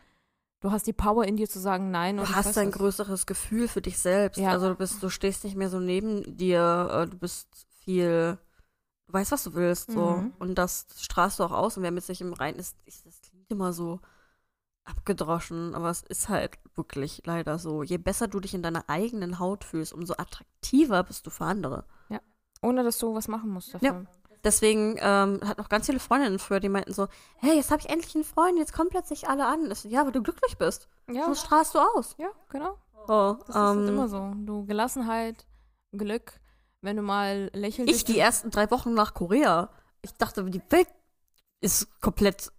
du 0.61 0.71
hast 0.71 0.87
die 0.87 0.93
Power 0.93 1.25
in 1.25 1.37
dir 1.37 1.49
zu 1.49 1.61
sagen 1.61 1.91
Nein. 1.91 2.19
und 2.19 2.29
Du 2.29 2.35
hast 2.35 2.59
ein 2.59 2.71
größeres 2.73 3.25
Gefühl 3.25 3.69
für 3.69 3.81
dich 3.81 3.99
selbst. 3.99 4.39
Ja. 4.39 4.51
Also 4.51 4.69
du 4.69 4.75
bist, 4.75 5.03
du 5.03 5.09
stehst 5.09 5.45
nicht 5.45 5.57
mehr 5.57 5.71
so 5.71 5.81
neben 5.81 6.37
dir, 6.37 6.91
äh, 6.93 7.07
du 7.09 7.17
bist 7.17 7.49
viel, 7.81 8.39
du 9.09 9.13
weißt, 9.13 9.33
was 9.33 9.45
du 9.45 9.55
willst, 9.55 9.91
so. 9.91 10.13
Mhm. 10.13 10.33
Und 10.39 10.55
das 10.57 10.87
strahlst 10.99 11.39
du 11.41 11.45
auch 11.45 11.51
aus 11.53 11.77
und 11.77 11.83
wer 11.83 11.91
mit 11.91 12.05
sich 12.05 12.21
im 12.21 12.33
Reinen 12.33 12.59
ist, 12.59 12.77
ich, 12.85 13.03
das 13.03 13.21
klingt 13.21 13.51
immer 13.51 13.73
so 13.73 14.01
abgedroschen, 14.85 15.75
aber 15.75 15.91
es 15.91 16.03
ist 16.03 16.29
halt 16.29 16.59
wirklich 16.75 17.23
leider 17.27 17.59
so. 17.59 17.83
Je 17.83 17.99
besser 17.99 18.29
du 18.29 18.41
dich 18.41 18.55
in 18.55 18.63
deiner 18.63 18.89
eigenen 18.89 19.39
Haut 19.39 19.65
fühlst, 19.65 19.93
umso 19.93 20.15
attraktiver 20.15 21.03
bist 21.03 21.27
du 21.27 21.31
für 21.31 21.45
andere. 21.45 21.85
Ohne 22.61 22.83
dass 22.83 22.99
du 22.99 23.15
was 23.15 23.29
machen 23.29 23.51
musst 23.51 23.73
dafür. 23.73 24.05
Deswegen 24.43 24.97
ähm, 24.99 25.41
hat 25.45 25.59
noch 25.59 25.69
ganz 25.69 25.87
viele 25.87 26.01
Freundinnen 26.01 26.41
früher, 26.41 26.59
die 26.59 26.69
meinten 26.69 26.93
so, 26.93 27.07
hey, 27.37 27.55
jetzt 27.55 27.71
habe 27.71 27.83
ich 27.83 27.89
endlich 27.89 28.15
einen 28.17 28.25
Freund, 28.25 28.59
jetzt 28.59 28.73
kommen 28.73 28.91
plötzlich 28.91 29.29
alle 29.29 29.47
an. 29.47 29.71
Ich 29.71 29.85
ja, 29.85 30.05
weil 30.05 30.11
du 30.11 30.23
glücklich 30.23 30.59
bist. 30.59 30.89
Ja, 31.09 31.27
So 31.27 31.37
strahlst 31.37 31.77
du 31.77 31.79
aus. 31.79 32.17
ja, 32.19 32.31
genau. 32.49 32.77
So, 33.07 33.39
Das 33.47 33.49
ist 33.51 33.57
ähm, 33.57 33.89
immer 33.89 34.09
so. 34.09 34.33
Du 34.45 34.67
Gelassenheit, 34.67 35.47
Glück, 35.93 36.41
wenn 36.83 36.97
du 36.97 37.03
mal 37.03 37.51
lächelst. 37.55 37.93
Ich 37.93 38.05
die 38.05 38.19
ersten 38.19 38.51
drei 38.51 38.71
Wochen 38.71 38.95
nach 38.95 39.15
Korea. 39.15 39.71
Ich 40.03 40.13
dachte, 40.15 40.45
die 40.45 40.63
Welt 40.71 40.89
ist 41.61 42.01
komplett 42.01 42.53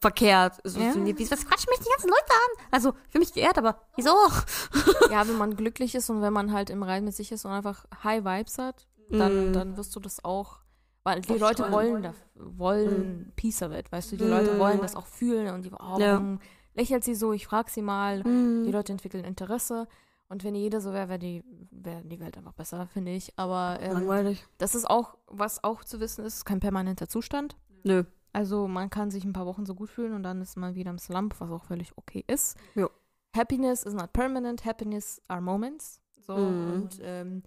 verkehrt. 0.00 0.54
So, 0.64 0.80
Ja. 0.80 0.92
so, 0.92 0.98
nee, 0.98 1.16
wie- 1.16 1.30
Was 1.30 1.46
quatschen 1.46 1.68
mich 1.70 1.78
die 1.78 1.88
ganzen 1.90 2.08
Leute 2.08 2.32
an? 2.32 2.66
Also, 2.72 2.92
fühle 3.10 3.20
mich 3.20 3.32
geehrt, 3.32 3.56
aber 3.58 3.80
wieso? 3.96 4.14
Ja, 5.12 5.26
wenn 5.28 5.38
man 5.38 5.54
glücklich 5.56 5.94
ist 5.94 6.10
und 6.10 6.22
wenn 6.22 6.32
man 6.32 6.52
halt 6.52 6.70
im 6.70 6.82
Rein 6.82 7.04
mit 7.04 7.14
sich 7.14 7.30
ist 7.30 7.44
und 7.44 7.52
einfach 7.52 7.84
High 8.02 8.24
Vibes 8.24 8.58
hat, 8.58 8.88
dann, 9.10 9.50
Mm. 9.50 9.52
dann 9.52 9.76
wirst 9.76 9.94
du 9.94 10.00
das 10.00 10.24
auch. 10.24 10.58
Weil 11.04 11.20
die 11.20 11.34
Leute 11.34 11.70
wollen 11.70 12.02
das, 12.02 12.16
wollen 12.34 13.32
Peace 13.36 13.62
of 13.62 13.72
it, 13.72 13.90
weißt 13.92 14.12
du? 14.12 14.16
Die 14.16 14.24
Mm. 14.24 14.28
Leute 14.30 14.58
wollen 14.58 14.80
das 14.80 14.94
auch 14.96 15.06
fühlen 15.06 15.54
und 15.54 15.62
die, 15.64 15.70
oh, 15.72 15.98
Ja. 16.00 16.20
lächelt 16.74 17.04
sie 17.04 17.14
so? 17.14 17.32
Ich 17.32 17.46
frage 17.46 17.70
sie 17.70 17.82
mal. 17.82 18.24
Mm. 18.24 18.64
Die 18.64 18.72
Leute 18.72 18.92
entwickeln 18.92 19.24
Interesse. 19.24 19.86
Und 20.32 20.44
wenn 20.44 20.54
jeder 20.54 20.80
so 20.80 20.94
wäre, 20.94 21.10
wäre 21.10 21.18
die, 21.18 21.44
wär 21.70 22.00
die 22.00 22.18
Welt 22.18 22.38
einfach 22.38 22.54
besser, 22.54 22.86
finde 22.86 23.12
ich. 23.12 23.38
Aber 23.38 23.78
ähm, 23.82 23.92
Langweilig. 23.92 24.46
das 24.56 24.74
ist 24.74 24.88
auch, 24.88 25.18
was 25.26 25.62
auch 25.62 25.84
zu 25.84 26.00
wissen 26.00 26.24
ist, 26.24 26.46
kein 26.46 26.58
permanenter 26.58 27.06
Zustand. 27.06 27.54
Nö. 27.84 28.04
Also 28.32 28.66
man 28.66 28.88
kann 28.88 29.10
sich 29.10 29.24
ein 29.26 29.34
paar 29.34 29.44
Wochen 29.44 29.66
so 29.66 29.74
gut 29.74 29.90
fühlen 29.90 30.14
und 30.14 30.22
dann 30.22 30.40
ist 30.40 30.56
man 30.56 30.74
wieder 30.74 30.90
im 30.90 30.96
Slump, 30.98 31.34
was 31.38 31.50
auch 31.50 31.64
völlig 31.64 31.92
okay 31.98 32.24
ist. 32.28 32.56
Jo. 32.74 32.88
Happiness 33.36 33.82
is 33.82 33.92
not 33.92 34.14
permanent, 34.14 34.64
happiness 34.64 35.20
are 35.28 35.42
moments. 35.42 36.00
So, 36.26 36.34
Mhm. 36.38 36.72
und 36.72 36.98
ähm, 37.02 37.42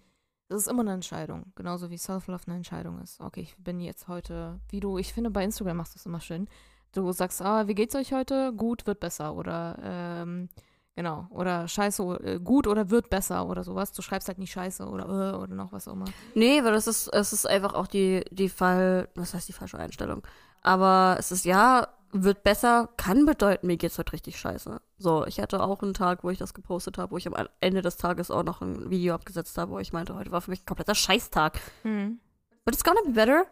das 0.47 0.59
ist 0.61 0.67
immer 0.67 0.81
eine 0.81 0.93
Entscheidung. 0.93 1.51
Genauso 1.55 1.89
wie 1.89 1.97
Self-Love 1.97 2.43
eine 2.45 2.57
Entscheidung 2.57 3.01
ist. 3.01 3.19
Okay, 3.19 3.41
ich 3.41 3.55
bin 3.57 3.79
jetzt 3.79 4.07
heute, 4.07 4.59
wie 4.69 4.79
du, 4.79 4.99
ich 4.99 5.11
finde 5.11 5.31
bei 5.31 5.43
Instagram 5.43 5.77
machst 5.77 5.95
du 5.95 5.97
es 5.97 6.05
immer 6.05 6.19
schön. 6.21 6.47
Du 6.91 7.11
sagst, 7.13 7.41
ah, 7.41 7.67
wie 7.67 7.73
geht's 7.73 7.95
euch 7.95 8.13
heute? 8.13 8.53
Gut, 8.53 8.85
wird 8.85 8.99
besser. 8.99 9.33
Oder 9.35 9.79
ähm, 9.81 10.49
Genau. 10.95 11.27
Oder 11.29 11.67
scheiße, 11.67 12.03
äh, 12.23 12.39
gut 12.39 12.67
oder 12.67 12.89
wird 12.89 13.09
besser 13.09 13.47
oder 13.47 13.63
sowas. 13.63 13.91
Du 13.91 14.01
schreibst 14.01 14.29
halt 14.29 14.37
nicht 14.37 14.53
scheiße 14.53 14.85
oder 14.85 15.33
äh, 15.33 15.35
oder 15.35 15.53
noch 15.53 15.73
was 15.73 15.87
auch 15.87 15.93
immer. 15.93 16.05
Nee, 16.35 16.63
weil 16.63 16.71
das 16.71 16.87
ist, 16.87 17.07
es 17.09 17.33
ist 17.33 17.45
einfach 17.45 17.73
auch 17.73 17.87
die, 17.87 18.23
die 18.31 18.47
Fall, 18.47 19.09
was 19.15 19.33
heißt 19.33 19.47
die 19.47 19.53
falsche 19.53 19.77
Einstellung? 19.77 20.23
Aber 20.61 21.17
es 21.19 21.31
ist 21.33 21.43
ja, 21.43 21.89
wird 22.13 22.43
besser, 22.43 22.89
kann 22.95 23.25
bedeuten, 23.25 23.67
mir 23.67 23.75
geht's 23.75 23.97
heute 23.97 24.13
richtig 24.13 24.39
scheiße. 24.39 24.79
So, 24.97 25.25
ich 25.27 25.41
hatte 25.41 25.61
auch 25.61 25.83
einen 25.83 25.93
Tag, 25.93 26.23
wo 26.23 26.29
ich 26.29 26.37
das 26.37 26.53
gepostet 26.53 26.97
habe, 26.97 27.11
wo 27.11 27.17
ich 27.17 27.27
am 27.27 27.35
Ende 27.59 27.81
des 27.81 27.97
Tages 27.97 28.31
auch 28.31 28.43
noch 28.43 28.61
ein 28.61 28.89
Video 28.89 29.13
abgesetzt 29.13 29.57
habe, 29.57 29.71
wo 29.71 29.79
ich 29.79 29.91
meinte, 29.91 30.15
heute 30.15 30.31
war 30.31 30.39
für 30.39 30.51
mich 30.51 30.61
ein 30.61 30.65
kompletter 30.65 30.95
Scheißtag. 30.95 31.59
Hm. 31.81 32.19
But 32.63 32.73
it's 32.73 32.85
gonna 32.85 33.01
be 33.05 33.11
better. 33.11 33.45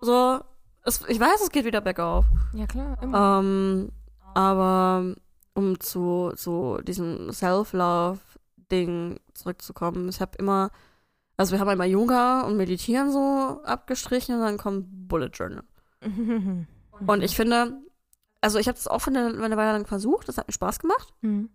So, 0.00 0.40
es, 0.82 1.02
ich 1.08 1.20
weiß, 1.20 1.40
es 1.40 1.50
geht 1.50 1.64
wieder 1.64 1.80
bergauf. 1.80 2.24
Ja, 2.52 2.66
klar. 2.66 2.98
Immer. 3.00 3.38
Ähm, 3.38 3.92
aber 4.34 5.14
um 5.54 5.80
zu, 5.80 6.32
zu 6.36 6.78
diesem 6.82 7.32
Self-Love-Ding 7.32 9.20
zurückzukommen, 9.32 10.08
ich 10.08 10.20
habe 10.20 10.36
immer, 10.38 10.70
also 11.36 11.52
wir 11.52 11.60
haben 11.60 11.68
einmal 11.68 11.88
Yoga 11.88 12.42
und 12.42 12.56
Meditieren 12.56 13.10
so 13.10 13.60
abgestrichen 13.64 14.36
und 14.36 14.42
dann 14.42 14.58
kommt 14.58 14.86
Bullet 15.08 15.30
Journal. 15.32 15.64
Und 17.06 17.22
ich 17.24 17.34
finde, 17.34 17.72
also 18.40 18.58
ich 18.58 18.68
habe 18.68 18.76
das 18.76 18.86
auch 18.86 19.00
für 19.00 19.10
eine, 19.10 19.42
eine 19.42 19.56
Weile 19.56 19.72
lang 19.72 19.84
versucht, 19.84 20.28
das 20.28 20.38
hat 20.38 20.46
mir 20.46 20.52
Spaß 20.52 20.78
gemacht. 20.78 21.12
Hm. 21.22 21.48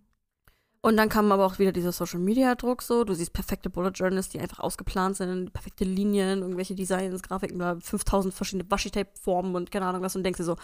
Und 0.82 0.96
dann 0.96 1.10
kam 1.10 1.30
aber 1.30 1.44
auch 1.44 1.58
wieder 1.58 1.72
dieser 1.72 1.92
Social 1.92 2.20
Media 2.20 2.54
Druck 2.54 2.82
so. 2.82 3.04
Du 3.04 3.14
siehst 3.14 3.34
perfekte 3.34 3.68
Bullet 3.68 3.90
Journals, 3.90 4.30
die 4.30 4.40
einfach 4.40 4.60
ausgeplant 4.60 5.16
sind, 5.16 5.52
perfekte 5.52 5.84
Linien, 5.84 6.40
irgendwelche 6.40 6.74
Designs, 6.74 7.22
Grafiken, 7.22 7.80
5000 7.80 8.32
verschiedene 8.32 8.70
Washi-Tape-Formen 8.70 9.54
und 9.54 9.70
keine 9.70 9.86
Ahnung 9.86 10.02
was 10.02 10.16
und 10.16 10.24
denkst 10.24 10.38
dir 10.38 10.44
so, 10.44 10.56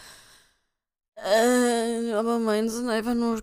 äh, 1.16 2.12
aber 2.12 2.38
meins 2.38 2.74
sind 2.74 2.90
einfach 2.90 3.14
nur 3.14 3.42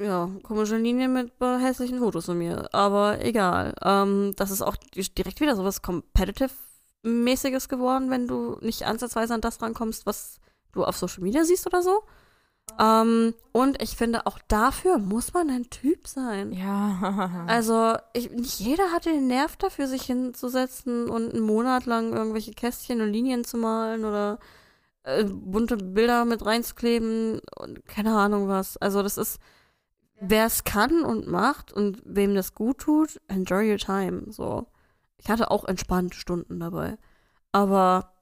ja, 0.00 0.30
komische 0.42 0.76
Linien 0.76 1.12
mit 1.12 1.32
hässlichen 1.40 2.00
Fotos 2.00 2.26
von 2.26 2.38
mir. 2.38 2.68
Aber 2.72 3.24
egal. 3.24 3.74
Ähm, 3.84 4.32
das 4.36 4.50
ist 4.50 4.62
auch 4.62 4.76
direkt 5.16 5.40
wieder 5.40 5.54
so 5.54 5.64
was 5.64 5.82
Competitive-mäßiges 5.82 7.68
geworden, 7.68 8.10
wenn 8.10 8.26
du 8.26 8.58
nicht 8.60 8.84
ansatzweise 8.84 9.34
an 9.34 9.40
das 9.40 9.62
rankommst, 9.62 10.06
was 10.06 10.40
du 10.72 10.84
auf 10.84 10.96
Social 10.96 11.22
Media 11.22 11.44
siehst 11.44 11.66
oder 11.66 11.82
so. 11.82 12.02
Ähm, 12.80 13.34
und 13.52 13.80
ich 13.82 13.96
finde, 13.96 14.26
auch 14.26 14.38
dafür 14.48 14.98
muss 14.98 15.34
man 15.34 15.50
ein 15.50 15.70
Typ 15.70 16.08
sein. 16.08 16.52
Ja. 16.52 17.44
Also, 17.46 17.96
ich, 18.12 18.30
nicht 18.30 18.58
jeder 18.60 18.90
hat 18.90 19.04
den 19.04 19.26
Nerv 19.26 19.56
dafür, 19.56 19.86
sich 19.86 20.02
hinzusetzen 20.02 21.08
und 21.08 21.32
einen 21.32 21.42
Monat 21.42 21.86
lang 21.86 22.12
irgendwelche 22.12 22.52
Kästchen 22.52 23.00
und 23.00 23.12
Linien 23.12 23.44
zu 23.44 23.56
malen 23.56 24.04
oder 24.04 24.38
äh, 25.04 25.24
bunte 25.24 25.76
Bilder 25.76 26.24
mit 26.24 26.44
reinzukleben 26.44 27.40
und 27.56 27.84
keine 27.86 28.16
Ahnung 28.16 28.48
was. 28.48 28.76
Also, 28.76 29.02
das 29.02 29.18
ist, 29.18 29.40
wer 30.20 30.46
es 30.46 30.64
kann 30.64 31.04
und 31.04 31.26
macht 31.26 31.72
und 31.72 32.02
wem 32.04 32.34
das 32.34 32.54
gut 32.54 32.78
tut, 32.78 33.20
enjoy 33.28 33.70
your 33.70 33.78
time. 33.78 34.24
So. 34.30 34.66
Ich 35.18 35.30
hatte 35.30 35.50
auch 35.50 35.64
entspannte 35.64 36.16
Stunden 36.16 36.60
dabei. 36.60 36.98
Aber 37.52 38.12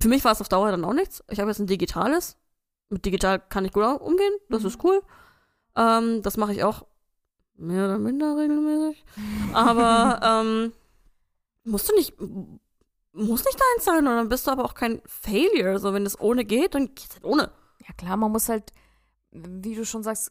für 0.00 0.08
mich 0.08 0.24
war 0.24 0.32
es 0.32 0.40
auf 0.40 0.48
Dauer 0.48 0.70
dann 0.70 0.84
auch 0.84 0.92
nichts. 0.92 1.22
Ich 1.30 1.40
habe 1.40 1.50
jetzt 1.50 1.58
ein 1.58 1.66
digitales 1.66 2.36
mit 2.90 3.04
digital 3.04 3.38
kann 3.38 3.64
ich 3.66 3.72
gut 3.72 3.84
umgehen, 4.00 4.32
das 4.48 4.62
Mhm. 4.62 4.68
ist 4.68 4.82
cool. 4.84 5.02
Ähm, 5.76 6.22
das 6.22 6.36
mache 6.38 6.52
ich 6.54 6.64
auch 6.64 6.86
mehr 7.54 7.84
oder 7.84 7.98
minder 7.98 8.36
regelmäßig. 8.36 9.04
Aber 9.52 10.20
ähm, 10.22 10.72
musst 11.64 11.88
du 11.90 11.94
nicht, 11.94 12.14
muss 13.12 13.44
nicht 13.44 13.58
deins 13.58 13.84
sein, 13.84 13.98
und 14.06 14.16
dann 14.16 14.28
bist 14.28 14.46
du 14.46 14.50
aber 14.50 14.64
auch 14.64 14.74
kein 14.74 15.00
Failure. 15.06 15.78
So, 15.78 15.92
wenn 15.92 16.06
es 16.06 16.20
ohne 16.20 16.44
geht, 16.44 16.74
dann 16.74 16.94
geht's 16.94 17.14
halt 17.14 17.24
ohne. 17.24 17.50
Ja 17.86 17.94
klar, 17.96 18.16
man 18.16 18.30
muss 18.32 18.48
halt, 18.48 18.72
wie 19.30 19.74
du 19.74 19.84
schon 19.84 20.02
sagst, 20.02 20.30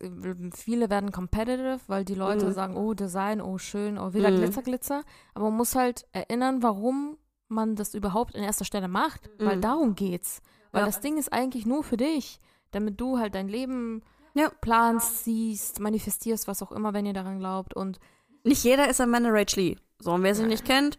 viele 0.55 0.89
werden 0.89 1.11
competitive, 1.11 1.79
weil 1.87 2.05
die 2.05 2.15
Leute 2.15 2.45
Mhm. 2.47 2.51
sagen, 2.53 2.77
oh 2.77 2.93
Design, 2.93 3.41
oh 3.41 3.57
schön, 3.57 3.97
oh 3.97 4.13
wieder 4.13 4.31
Mhm. 4.31 4.35
Glitzer, 4.37 4.61
Glitzer. 4.61 5.03
Aber 5.33 5.45
man 5.45 5.57
muss 5.57 5.75
halt 5.75 6.05
erinnern, 6.13 6.61
warum 6.63 7.17
man 7.49 7.75
das 7.75 7.93
überhaupt 7.93 8.35
in 8.35 8.43
erster 8.43 8.65
Stelle 8.65 8.87
macht, 8.87 9.29
weil 9.39 9.57
Mhm. 9.57 9.61
darum 9.61 9.95
geht's. 9.95 10.41
Weil 10.71 10.81
Ja. 10.81 10.85
das 10.87 10.99
Ding 10.99 11.17
ist 11.17 11.31
eigentlich 11.31 11.65
nur 11.65 11.83
für 11.83 11.97
dich, 11.97 12.39
damit 12.71 12.99
du 12.99 13.17
halt 13.17 13.35
dein 13.35 13.47
Leben 13.47 14.03
Ja. 14.33 14.49
planst, 14.61 15.23
siehst, 15.23 15.79
manifestierst, 15.79 16.47
was 16.47 16.61
auch 16.61 16.71
immer, 16.71 16.93
wenn 16.93 17.05
ihr 17.05 17.13
daran 17.13 17.39
glaubt. 17.39 17.73
Und 17.73 17.99
Nicht 18.43 18.63
jeder 18.63 18.89
ist 18.89 19.01
Amanda 19.01 19.29
Rach 19.31 19.55
Lee. 19.55 19.77
So, 19.99 20.11
und 20.13 20.23
wer 20.23 20.35
sie 20.35 20.45
nicht 20.45 20.63
kennt, 20.65 20.97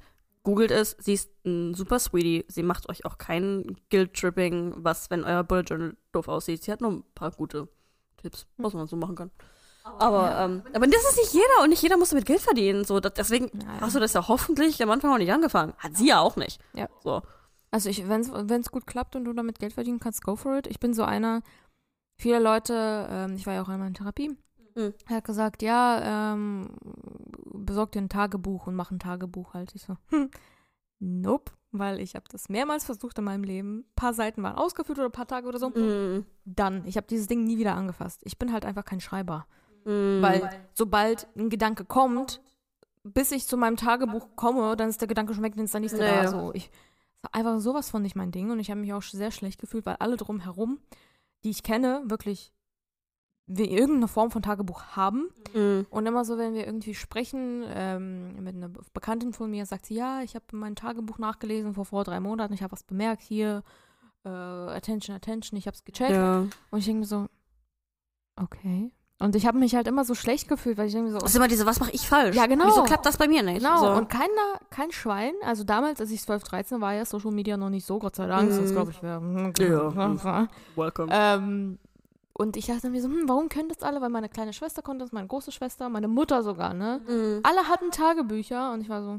googelt 0.49 0.71
es. 0.71 0.97
Sie 0.99 1.13
ist 1.13 1.31
ein 1.45 1.75
super 1.75 1.99
Sweetie. 1.99 2.47
Sie 2.49 2.63
macht 2.63 2.89
euch 2.89 3.05
auch 3.05 3.19
kein 3.19 3.77
Guilt-Tripping, 3.91 4.77
was, 4.79 5.11
wenn 5.11 5.25
euer 5.25 5.45
Bullet 5.45 5.65
Journal 5.69 5.97
doof 6.13 6.27
aussieht. 6.29 6.63
Sie 6.65 6.73
hat 6.73 6.81
nur 6.81 6.91
ein 6.93 7.05
paar 7.15 7.31
gute 7.33 7.69
Tipps, 8.17 8.47
was 8.57 8.73
man 8.73 8.87
so 8.87 8.97
machen 8.97 9.15
kann. 9.15 9.31
Aber, 9.85 10.39
ähm, 10.41 10.63
aber 10.73 10.87
das 10.87 11.03
ist 11.11 11.17
nicht 11.19 11.35
jeder 11.35 11.63
und 11.63 11.69
nicht 11.69 11.83
jeder 11.83 11.99
muss 11.99 12.11
damit 12.11 12.25
Geld 12.25 12.41
verdienen. 12.41 12.85
So, 12.85 12.99
deswegen 13.01 13.51
Naja. 13.53 13.81
hast 13.83 13.95
du 13.95 14.01
das 14.01 14.15
ja 14.15 14.27
hoffentlich 14.27 14.83
am 14.83 14.91
Anfang 14.91 15.13
auch 15.13 15.19
nicht 15.19 15.33
angefangen. 15.33 15.75
Hat 15.79 15.97
sie 15.97 16.09
ja 16.09 16.19
auch 16.21 16.37
nicht. 16.37 16.61
Ja. 16.75 16.89
So. 17.05 17.21
Also 17.71 17.91
wenn 18.09 18.61
es 18.61 18.71
gut 18.71 18.87
klappt 18.87 19.17
und 19.17 19.25
du 19.27 19.33
damit 19.35 19.59
Geld 19.59 19.75
verdienen 19.75 20.01
kannst, 20.01 20.23
go 20.25 20.35
for 20.37 20.57
it. 20.57 20.67
Ich 20.67 20.81
bin 20.81 20.95
so 20.95 21.05
einer, 21.05 21.43
viele 22.17 22.39
Leute, 22.39 23.07
ähm, 23.11 23.37
ich 23.37 23.47
war 23.47 23.53
ja 23.55 23.63
auch 23.63 23.69
einmal 23.69 23.89
in 23.89 23.95
Therapie, 23.95 24.37
Mhm. 24.75 24.95
hat 25.07 25.25
gesagt, 25.25 25.63
ja, 25.63 26.33
ähm, 26.33 26.71
besorg 27.59 27.93
dir 27.93 28.01
ein 28.01 28.09
Tagebuch 28.09 28.67
und 28.67 28.75
mach 28.75 28.91
ein 28.91 28.99
Tagebuch 28.99 29.55
halt. 29.55 29.75
Ich 29.75 29.83
so, 29.83 29.97
hm, 30.09 30.31
nope, 30.99 31.53
weil 31.71 32.01
ich 32.01 32.15
habe 32.15 32.25
das 32.31 32.49
mehrmals 32.49 32.85
versucht 32.85 33.19
in 33.19 33.25
meinem 33.25 33.45
Leben. 33.45 33.81
Ein 33.81 33.95
paar 33.95 34.15
Seiten 34.15 34.43
waren 34.43 34.57
ausgefüllt 34.57 34.99
oder 34.99 35.09
ein 35.09 35.13
paar 35.13 35.27
Tage 35.27 35.47
oder 35.49 35.59
so. 35.59 35.71
Mm, 35.71 36.25
Dann, 36.45 36.85
ich 36.87 36.97
habe 36.97 37.07
dieses 37.07 37.27
Ding 37.27 37.45
nie 37.45 37.59
wieder 37.59 37.75
angefasst. 37.75 38.21
Ich 38.25 38.39
bin 38.39 38.53
halt 38.53 38.65
einfach 38.65 38.85
kein 38.85 39.01
Schreiber. 39.01 39.47
mm, 39.85 40.23
Weil 40.23 40.51
sobald 40.73 41.29
ein 41.37 41.51
Gedanke 41.51 41.85
kommt, 41.85 42.41
bis 43.05 43.33
ich 43.33 43.47
zu 43.47 43.57
meinem 43.57 43.77
Tagebuch 43.77 44.29
komme, 44.37 44.77
dann 44.77 44.89
ist 44.89 45.01
der 45.01 45.09
Gedanke 45.09 45.35
schon 45.35 45.43
weg, 45.45 45.55
dann 45.57 45.65
ist 45.65 45.75
der 45.75 45.81
nächste 45.81 46.03
Ja, 46.03 46.23
da. 46.25 46.29
So, 46.29 46.53
ich, 46.55 46.71
einfach 47.33 47.59
sowas 47.61 47.91
von 47.91 48.03
nicht 48.03 48.17
mein 48.17 48.33
Ding 48.33 48.51
und 48.51 48.61
ich 48.61 48.71
habe 48.71 48.81
mich 48.81 48.93
auch 48.93 49.03
sehr 49.03 49.31
schlecht 49.31 49.61
gefühlt, 49.61 49.87
weil 49.87 49.97
alle 49.97 50.17
drumherum, 50.17 50.79
die 51.45 51.51
ich 51.51 51.63
kenne, 51.63 52.03
wirklich 52.07 52.53
wir 53.51 53.71
irgendeine 53.71 54.09
Form 54.09 54.31
von 54.31 54.43
Tagebuch 54.43 54.83
haben. 54.95 55.29
mm, 55.55 55.87
Und 55.91 56.07
immer 56.07 56.25
so, 56.25 56.37
wenn 56.39 56.55
wir 56.55 56.67
irgendwie 56.67 56.95
sprechen, 56.95 57.65
ähm, 57.69 58.43
mit 58.45 58.55
einer 58.55 58.69
Bekanntin 58.93 59.33
von 59.33 59.51
mir, 59.51 59.65
sagt 59.67 59.87
sie, 59.87 59.95
ja, 59.95 60.21
ich 60.23 60.35
habe 60.35 60.45
mein 60.53 60.77
Tagebuch 60.77 61.19
nachgelesen 61.19 61.75
vor 61.75 61.87
vor 61.87 62.05
drei 62.05 62.21
Monaten, 62.21 62.53
ich 62.55 62.63
habe 62.63 62.73
was 62.73 62.83
bemerkt 62.85 63.23
hier, 63.23 63.63
äh, 64.25 64.29
Attention, 64.29 65.17
Attention, 65.17 65.57
ich 65.59 65.67
habe 65.67 65.75
es 65.77 65.85
gecheckt. 65.85 66.11
ja. 66.13 66.41
Und 66.71 66.79
ich 66.79 66.85
denke 66.85 67.01
mir 67.01 67.07
so, 67.07 67.27
okay. 68.37 68.93
Und 69.21 69.35
ich 69.35 69.47
habe 69.49 69.59
mich 69.59 69.75
halt 69.75 69.89
immer 69.89 70.05
so 70.05 70.15
schlecht 70.15 70.47
gefühlt, 70.49 70.79
weil 70.79 70.87
ich 70.87 70.93
denke 70.93 71.09
mir 71.09 71.13
so, 71.13 71.19
Das 71.19 71.31
ist 71.31 71.37
immer 71.37 71.49
diese, 71.49 71.67
was 71.67 71.81
mache 71.81 71.91
ich 71.91 72.07
falsch? 72.09 72.37
Ja, 72.37 72.47
genau. 72.47 72.67
Wieso 72.69 72.85
klappt 72.85 73.05
das 73.05 73.17
bei 73.17 73.27
mir 73.27 73.43
nicht? 73.43 73.59
Genau, 73.59 73.79
So. 73.79 73.91
und 73.91 74.09
keiner, 74.09 74.61
kein 74.71 74.93
Schwein, 74.93 75.33
also 75.45 75.65
damals, 75.65 76.01
als 76.01 76.13
ich 76.13 76.21
12, 76.23 76.45
13 76.45 76.81
war, 76.81 76.93
ja 76.95 77.05
Social 77.05 77.33
Media 77.33 77.57
noch 77.57 77.69
nicht 77.71 77.85
so, 77.85 77.99
Gott 77.99 78.15
sei 78.15 78.27
Dank, 78.29 78.49
Mhm. 78.51 78.55
sonst 78.55 78.73
glaube 78.73 78.93
ich 78.93 79.03
wäre. 79.03 79.53
Ja. 79.59 80.49
Welcome. 80.77 81.09
Ähm, 81.11 81.79
und 82.39 82.57
ich 82.57 82.67
dachte 82.67 82.89
mir 82.89 83.03
so, 83.03 83.09
hm, 83.09 83.29
warum 83.29 83.49
können 83.49 83.69
das 83.69 83.83
alle? 83.83 84.01
Weil 84.01 84.11
meine 84.11 84.29
kleine 84.29 84.53
Schwester 84.53 84.81
konnte 84.81 85.05
das, 85.05 85.13
meine 85.13 85.27
große 85.27 85.51
Schwester, 85.51 85.89
meine 85.89 86.07
Mutter 86.07 86.45
sogar, 86.45 86.73
ne? 86.73 87.01
Mm. 87.07 87.41
Alle 87.43 87.69
hatten 87.69 87.91
Tagebücher 87.91 88.73
und 88.73 88.81
ich 88.81 88.89
war 88.89 89.03
so, 89.03 89.19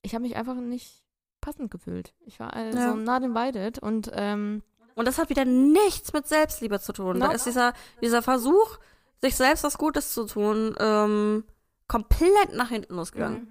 ich 0.00 0.14
habe 0.14 0.22
mich 0.22 0.34
einfach 0.34 0.54
nicht 0.54 1.04
passend 1.42 1.70
gefühlt. 1.70 2.14
Ich 2.24 2.40
war 2.40 2.54
also 2.54 2.78
Ja. 2.78 2.94
not 2.94 3.22
invited 3.22 3.78
und 3.78 4.10
ähm, 4.14 4.62
Und 4.94 5.06
das 5.06 5.18
hat 5.18 5.28
wieder 5.28 5.44
nichts 5.44 6.14
mit 6.14 6.26
Selbstliebe 6.26 6.80
zu 6.80 6.94
tun. 6.94 7.20
Da 7.20 7.26
Nope. 7.26 7.36
ist 7.36 7.44
dieser, 7.44 7.74
dieser 8.00 8.22
Versuch, 8.22 8.78
sich 9.20 9.36
selbst 9.36 9.62
was 9.62 9.76
Gutes 9.76 10.14
zu 10.14 10.24
tun, 10.24 10.74
ähm, 10.78 11.44
komplett 11.86 12.54
nach 12.54 12.70
hinten 12.70 12.94
losgegangen. 12.96 13.46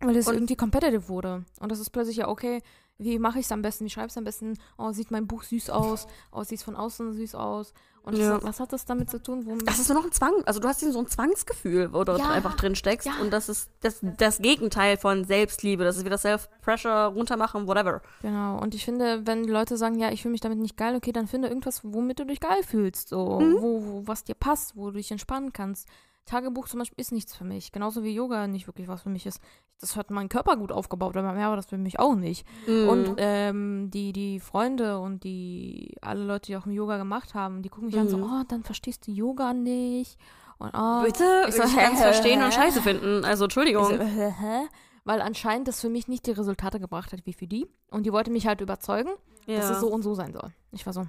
Weil 0.00 0.16
es 0.16 0.26
irgendwie 0.26 0.56
competitive 0.56 1.08
wurde. 1.08 1.44
Und 1.60 1.70
das 1.70 1.78
ist 1.78 1.90
plötzlich 1.90 2.16
ja, 2.16 2.28
okay, 2.28 2.60
wie 2.98 3.18
mache 3.18 3.38
ich 3.38 3.46
es 3.46 3.52
am 3.52 3.62
besten? 3.62 3.84
Wie 3.84 3.90
schreibe 3.90 4.06
ich 4.08 4.12
es 4.12 4.18
am 4.18 4.24
besten? 4.24 4.58
Oh, 4.76 4.90
sieht 4.92 5.10
mein 5.10 5.26
Buch 5.26 5.42
süß 5.44 5.70
aus? 5.70 6.06
Oh, 6.32 6.42
sieht 6.42 6.58
es 6.58 6.64
von 6.64 6.76
außen 6.76 7.12
süß 7.14 7.34
aus? 7.36 7.72
Und 8.02 8.16
Ja. 8.16 8.40
so, 8.40 8.46
was 8.46 8.58
hat 8.58 8.72
das 8.72 8.86
damit 8.86 9.10
zu 9.10 9.22
tun? 9.22 9.44
Womit 9.44 9.68
Das 9.68 9.78
ist 9.78 9.88
nur 9.88 9.98
noch 9.98 10.04
ein 10.06 10.12
Zwang. 10.12 10.32
Also 10.46 10.60
du 10.60 10.68
hast 10.68 10.80
so 10.80 10.98
ein 10.98 11.06
Zwangsgefühl, 11.06 11.92
wo 11.92 12.04
du 12.04 12.12
Ja. 12.16 12.30
einfach 12.30 12.54
drin 12.54 12.74
steckst. 12.74 13.06
Ja. 13.06 13.12
Und 13.20 13.30
das 13.32 13.48
ist 13.50 13.70
das, 13.80 14.00
das 14.16 14.38
Gegenteil 14.38 14.96
von 14.96 15.24
Selbstliebe. 15.24 15.84
Das 15.84 15.96
ist 15.98 16.04
wieder 16.06 16.16
Self-Pressure, 16.18 17.06
runtermachen, 17.14 17.66
whatever. 17.66 18.00
Genau. 18.22 18.58
Und 18.60 18.74
ich 18.74 18.84
finde, 18.84 19.26
wenn 19.26 19.44
Leute 19.44 19.76
sagen, 19.76 19.98
ja, 19.98 20.10
ich 20.10 20.22
fühle 20.22 20.32
mich 20.32 20.40
damit 20.40 20.58
nicht 20.58 20.76
geil, 20.76 20.96
okay, 20.96 21.12
dann 21.12 21.26
finde 21.26 21.48
irgendwas, 21.48 21.82
womit 21.84 22.18
du 22.18 22.24
dich 22.24 22.40
geil 22.40 22.62
fühlst. 22.62 23.08
So, 23.10 23.40
Mhm. 23.40 23.56
wo, 23.60 23.82
wo, 23.84 24.02
was 24.06 24.24
dir 24.24 24.34
passt, 24.34 24.74
wo 24.76 24.86
du 24.90 24.96
dich 24.96 25.10
entspannen 25.10 25.52
kannst. 25.52 25.86
Tagebuch 26.28 26.68
zum 26.68 26.78
Beispiel 26.78 27.00
ist 27.00 27.12
nichts 27.12 27.34
für 27.34 27.44
mich. 27.44 27.72
Genauso 27.72 28.02
wie 28.04 28.14
Yoga 28.14 28.46
nicht 28.46 28.66
wirklich 28.66 28.86
was 28.88 29.02
für 29.02 29.08
mich 29.08 29.26
ist. 29.26 29.40
Das 29.80 29.96
hat 29.96 30.10
meinen 30.10 30.28
Körper 30.28 30.56
gut 30.56 30.70
aufgebaut, 30.72 31.16
aber 31.16 31.32
mehr 31.32 31.48
war 31.48 31.56
das 31.56 31.66
für 31.66 31.78
mich 31.78 31.98
auch 31.98 32.14
nicht. 32.14 32.46
Mhm. 32.66 32.88
Und 32.88 33.14
ähm, 33.18 33.90
die, 33.92 34.12
die 34.12 34.40
Freunde 34.40 34.98
und 34.98 35.24
die 35.24 35.94
alle 36.02 36.24
Leute, 36.24 36.46
die 36.46 36.56
auch 36.56 36.66
im 36.66 36.72
Yoga 36.72 36.98
gemacht 36.98 37.34
haben, 37.34 37.62
die 37.62 37.68
gucken 37.68 37.86
mich 37.86 37.98
an 37.98 38.08
so, 38.08 38.18
Mhm. 38.18 38.22
oh, 38.24 38.42
dann 38.48 38.62
verstehst 38.64 39.06
du 39.06 39.10
Yoga 39.12 39.52
nicht. 39.54 40.18
Und 40.58 40.70
oh, 40.74 41.02
Bitte? 41.04 41.24
Ich 41.48 41.54
Ich, 41.56 41.62
so, 41.62 41.76
kann 41.76 41.94
es 41.94 42.00
verstehen 42.00 42.42
und 42.42 42.52
scheiße 42.52 42.82
finden. 42.82 43.24
Also, 43.24 43.30
ich 43.32 43.38
so, 43.38 43.44
Entschuldigung. 43.44 43.90
äh, 43.92 44.30
hä? 44.32 44.68
Weil 45.04 45.22
anscheinend 45.22 45.68
das 45.68 45.80
für 45.80 45.88
mich 45.88 46.08
nicht 46.08 46.26
die 46.26 46.32
Resultate 46.32 46.80
gebracht 46.80 47.12
hat 47.12 47.24
wie 47.24 47.32
für 47.32 47.46
die. 47.46 47.66
Und 47.90 48.04
die 48.04 48.12
wollte 48.12 48.30
mich 48.30 48.46
halt 48.46 48.60
überzeugen, 48.60 49.10
dass 49.46 49.70
es 49.70 49.80
so 49.80 49.88
und 49.88 50.02
so 50.02 50.14
sein 50.14 50.32
soll. 50.34 50.52
Ich 50.72 50.84
war 50.84 50.92
so, 50.92 51.06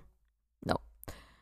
no. 0.62 0.76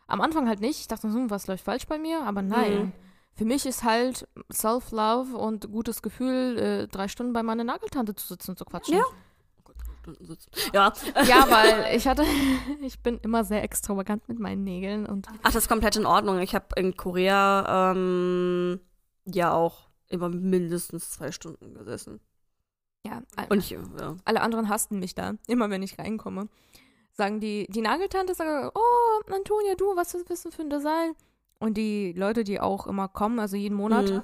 am 0.08 0.22
Anfang 0.22 0.48
halt 0.48 0.62
nicht. 0.62 0.80
Ich 0.80 0.88
dachte, 0.88 1.08
hm, 1.08 1.30
was 1.30 1.46
läuft 1.48 1.64
falsch 1.66 1.86
bei 1.86 2.00
mir? 2.00 2.24
Aber 2.24 2.42
nein. 2.42 2.86
Mhm. 2.86 2.92
Für 3.38 3.46
mich 3.46 3.68
ist 3.68 3.84
halt 3.84 4.28
Self-Love 4.52 5.38
und 5.38 5.72
gutes 5.72 6.02
Gefühl, 6.02 6.58
äh, 6.58 6.88
drei 6.88 7.08
Stunden 7.08 7.34
bei 7.34 7.44
meiner 7.44 7.64
Nageltante 7.64 8.16
zu 8.16 8.28
sitzen 8.28 8.52
und 8.52 8.58
zu 8.58 8.66
quatschen. 8.66 8.96
Ja. 8.96 9.04
Ja. 10.74 10.94
Ja, 11.28 11.46
weil 11.50 11.96
ich 11.96 12.08
hatte, 12.08 12.24
ich 12.82 13.00
bin 13.02 13.20
immer 13.20 13.44
sehr 13.44 13.64
extravagant 13.64 14.28
mit 14.28 14.40
meinen 14.40 14.64
Nägeln 14.64 15.06
und 15.06 15.28
Ach, 15.44 15.52
das 15.52 15.64
ist 15.64 15.70
komplett 15.70 15.98
in 15.98 16.08
Ordnung. 16.08 16.40
Ich 16.40 16.56
habe 16.56 16.66
in 16.78 16.98
Korea 16.98 17.92
ähm, 17.92 18.80
ja 19.26 19.54
auch 19.54 19.88
immer 20.08 20.30
mindestens 20.30 21.12
zwei 21.12 21.32
Stunden 21.32 21.76
gesessen. 21.76 22.20
ja, 23.06 23.22
Und 23.50 23.60
ich, 23.60 23.70
ja. 23.72 24.16
alle 24.26 24.42
anderen 24.42 24.70
hassten 24.70 24.98
mich 24.98 25.14
da. 25.14 25.34
Immer 25.46 25.70
wenn 25.70 25.84
ich 25.84 26.00
reinkomme. 26.00 26.48
Sagen 27.12 27.40
die, 27.40 27.68
die 27.70 27.82
Nageltante 27.82 28.34
sagt, 28.34 28.74
oh, 28.76 29.34
Antonia, 29.34 29.76
du, 29.76 29.96
was 29.96 30.16
bist 30.28 30.46
du 30.46 30.52
für 30.52 30.62
ein 30.64 30.70
Design? 30.70 31.14
Und 31.60 31.76
die 31.78 32.14
Leute, 32.14 32.44
die 32.44 32.60
auch 32.60 32.88
immer 32.88 33.08
kommen, 33.08 33.40
also 33.40 33.56
jeden 33.58 33.76
Monat, 33.76 34.12
Mhm. 34.12 34.22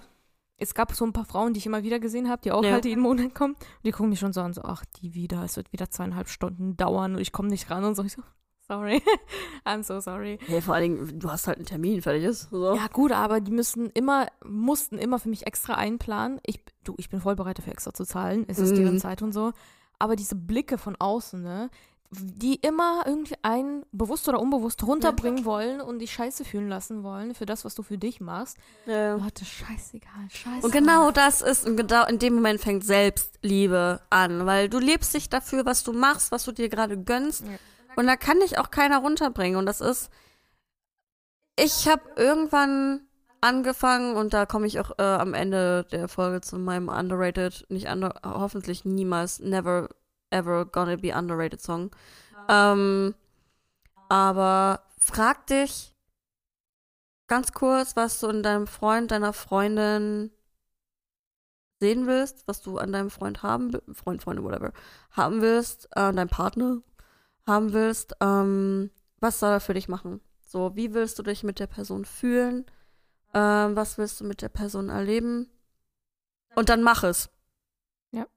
es 0.58 0.74
gab 0.76 0.92
so 0.94 1.06
ein 1.06 1.14
paar 1.14 1.26
Frauen, 1.26 1.54
die 1.54 1.58
ich 1.60 1.66
immer 1.66 1.84
wieder 1.84 2.00
gesehen 2.00 2.30
habe, 2.30 2.42
die 2.42 2.52
auch 2.52 2.64
Ja. 2.64 2.74
halt 2.74 2.86
jeden 2.86 3.02
Monat 3.02 3.34
kommen. 3.36 3.54
Und 3.56 3.86
die 3.86 3.92
gucken 3.92 4.10
mich 4.10 4.20
schon 4.20 4.34
so 4.34 4.42
an, 4.42 4.54
so, 4.54 4.62
ach, 4.64 4.86
die 5.02 5.14
wieder, 5.14 5.44
es 5.44 5.56
wird 5.58 5.72
wieder 5.74 5.90
zweieinhalb 5.90 6.30
Stunden 6.30 6.78
dauern 6.78 7.16
und 7.16 7.22
ich 7.22 7.32
komme 7.32 7.50
nicht 7.50 7.70
ran 7.72 7.84
und 7.84 7.96
so. 7.96 8.04
Ich 8.04 8.14
so, 8.14 8.22
sorry, 8.68 9.02
I'm 9.66 9.84
so 9.84 10.00
sorry. 10.00 10.38
Hey, 10.46 10.62
vor 10.62 10.76
allen 10.76 10.96
Dingen, 10.96 11.20
du 11.20 11.30
hast 11.32 11.48
halt 11.48 11.58
einen 11.58 11.66
Termin, 11.66 12.02
fertig 12.02 12.24
ist. 12.24 12.50
So. 12.52 12.76
Ja, 12.76 12.88
gut, 12.88 13.12
aber 13.12 13.42
die 13.42 13.52
müssen 13.52 13.90
immer, 13.90 14.28
mussten 14.46 14.98
immer 14.98 15.20
für 15.20 15.30
mich 15.30 15.48
extra 15.48 15.74
einplanen. 15.74 16.40
Ich, 16.46 16.64
du, 16.84 16.94
ich 16.98 17.10
bin 17.10 17.20
voll 17.20 17.36
bereit 17.36 17.58
dafür 17.58 17.74
extra 17.74 17.94
zu 17.94 18.06
zahlen. 18.06 18.46
Es 18.48 18.60
ist 18.60 18.72
Mhm. 18.72 18.76
deren 18.76 19.00
Zeit 19.00 19.22
und 19.22 19.32
so. 19.34 19.52
Aber 20.00 20.16
diese 20.16 20.36
Blicke 20.36 20.78
von 20.78 20.96
außen, 20.98 21.42
ne, 21.42 21.70
die 22.20 22.56
immer 22.56 23.04
irgendwie 23.06 23.36
einen 23.42 23.86
bewusst 23.92 24.28
oder 24.30 24.40
unbewusst 24.40 24.84
runterbringen 24.84 25.46
wollen 25.46 25.82
und 25.82 26.00
dich 26.00 26.14
scheiße 26.14 26.46
fühlen 26.46 26.70
lassen 26.70 27.04
wollen 27.04 27.36
für 27.36 27.46
das, 27.46 27.66
was 27.66 27.76
du 27.76 27.84
für 27.84 27.98
dich 27.98 28.22
machst. 28.22 28.58
Ja. 28.86 29.16
Leute, 29.16 29.46
scheißegal, 29.46 30.30
scheiße. 30.30 30.66
Und 30.66 30.72
genau 30.72 31.12
das 31.12 31.42
ist, 31.42 31.66
und 31.66 31.78
genau 31.78 32.06
in 32.06 32.20
dem 32.20 32.36
Moment 32.36 32.62
fängt 32.62 32.84
Selbstliebe 32.84 34.02
an, 34.10 34.46
weil 34.46 34.70
du 34.70 34.80
lebst 34.80 35.14
dich 35.14 35.30
dafür, 35.30 35.66
was 35.66 35.84
du 35.84 35.94
machst, 35.94 36.32
was 36.32 36.46
du 36.46 36.52
dir 36.52 36.70
gerade 36.70 36.98
gönnst. 37.02 37.42
Ja. 37.42 37.58
Und 37.96 38.08
da 38.08 38.16
kann 38.16 38.40
dich 38.40 38.58
auch 38.58 38.72
keiner 38.72 39.00
runterbringen. 39.00 39.58
Und 39.58 39.66
das 39.66 39.82
ist, 39.82 40.10
ich 41.58 41.88
habe 41.88 42.02
irgendwann 42.16 43.02
angefangen 43.42 44.16
und 44.16 44.34
da 44.34 44.46
komme 44.46 44.68
ich 44.68 44.80
auch 44.80 44.92
äh, 44.98 45.04
am 45.04 45.34
Ende 45.34 45.86
der 45.92 46.08
Folge 46.08 46.42
zu 46.42 46.58
meinem 46.58 46.88
underrated, 46.88 47.66
nicht 47.70 47.88
under, 47.88 48.16
hoffentlich 48.24 48.86
niemals, 48.86 49.40
never 49.40 49.90
ever 50.34 50.66
gonna 50.66 50.98
be 50.98 51.14
underrated 51.14 51.62
Song. 51.62 51.92
Ähm, 52.50 53.16
aber 54.10 54.84
frag 54.98 55.48
dich 55.48 55.96
ganz 57.28 57.54
kurz, 57.54 57.96
was 57.96 58.20
du 58.20 58.28
in 58.28 58.44
deinem 58.44 58.68
Freund, 58.68 59.12
deiner 59.12 59.34
Freundin 59.34 60.32
sehen 61.80 62.08
willst, 62.08 62.48
was 62.48 62.62
du 62.62 62.78
an 62.78 62.92
deinem 62.92 63.10
Freund 63.10 63.44
haben, 63.44 63.72
Freund, 63.94 64.22
Freundin, 64.22 64.46
whatever, 64.46 64.72
haben 65.12 65.42
willst, 65.42 65.88
äh, 65.96 66.00
an 66.00 66.16
deinem 66.16 66.30
Partner 66.30 66.82
haben 67.46 67.74
willst, 67.74 68.14
ähm, 68.22 68.90
was 69.20 69.40
soll 69.40 69.52
er 69.52 69.60
für 69.60 69.74
dich 69.74 69.88
machen? 69.88 70.22
So, 70.46 70.76
wie 70.76 70.94
willst 70.94 71.18
du 71.20 71.24
dich 71.24 71.44
mit 71.44 71.60
der 71.60 71.68
Person 71.68 72.06
fühlen? 72.06 72.66
Ähm, 73.34 73.76
was 73.76 73.98
willst 73.98 74.22
du 74.22 74.26
mit 74.26 74.42
der 74.42 74.50
Person 74.50 74.90
erleben? 74.90 75.50
Und 76.56 76.70
dann 76.70 76.84
mach 76.84 77.04
es. 77.04 77.30
Ja. 78.12 78.28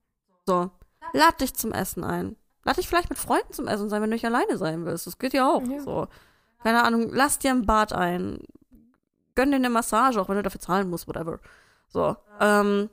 So. 0.47 0.71
Lad 1.17 1.41
dich 1.41 1.55
zum 1.55 1.73
Essen 1.73 2.05
ein. 2.05 2.37
Lad 2.65 2.77
dich 2.77 2.89
vielleicht 2.89 3.09
mit 3.09 3.19
Freunden 3.19 3.53
zum 3.53 3.69
Essen 3.69 3.89
sein, 3.89 4.03
wenn 4.03 4.11
du 4.11 4.17
nicht 4.17 4.27
alleine 4.27 4.59
sein 4.59 4.85
willst. 4.85 5.07
Das 5.07 5.19
geht 5.19 5.33
ja 5.33 5.49
auch. 5.49 5.63
Ja. 5.63 5.81
So. 5.81 6.09
Keine 6.63 6.83
Ahnung, 6.83 7.09
lass 7.11 7.39
dir 7.39 7.53
ein 7.53 7.65
Bad 7.65 7.93
ein. 7.93 8.41
Gönn 9.35 9.51
dir 9.51 9.57
eine 9.57 9.71
Massage, 9.71 10.21
auch 10.21 10.29
wenn 10.29 10.37
du 10.37 10.43
dafür 10.43 10.61
zahlen 10.61 10.91
musst, 10.91 11.09
whatever. 11.09 11.41
So. 11.89 12.17
Ähm, 12.41 12.91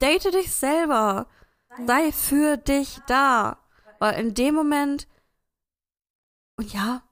date 0.00 0.34
dich 0.34 0.52
selber. 0.52 1.28
Sei 1.86 2.10
für 2.12 2.56
dich 2.56 3.00
da. 3.06 3.58
Weil 4.00 4.18
in 4.20 4.34
dem 4.34 4.54
Moment, 4.54 5.06
und 6.56 6.72
ja, 6.72 7.02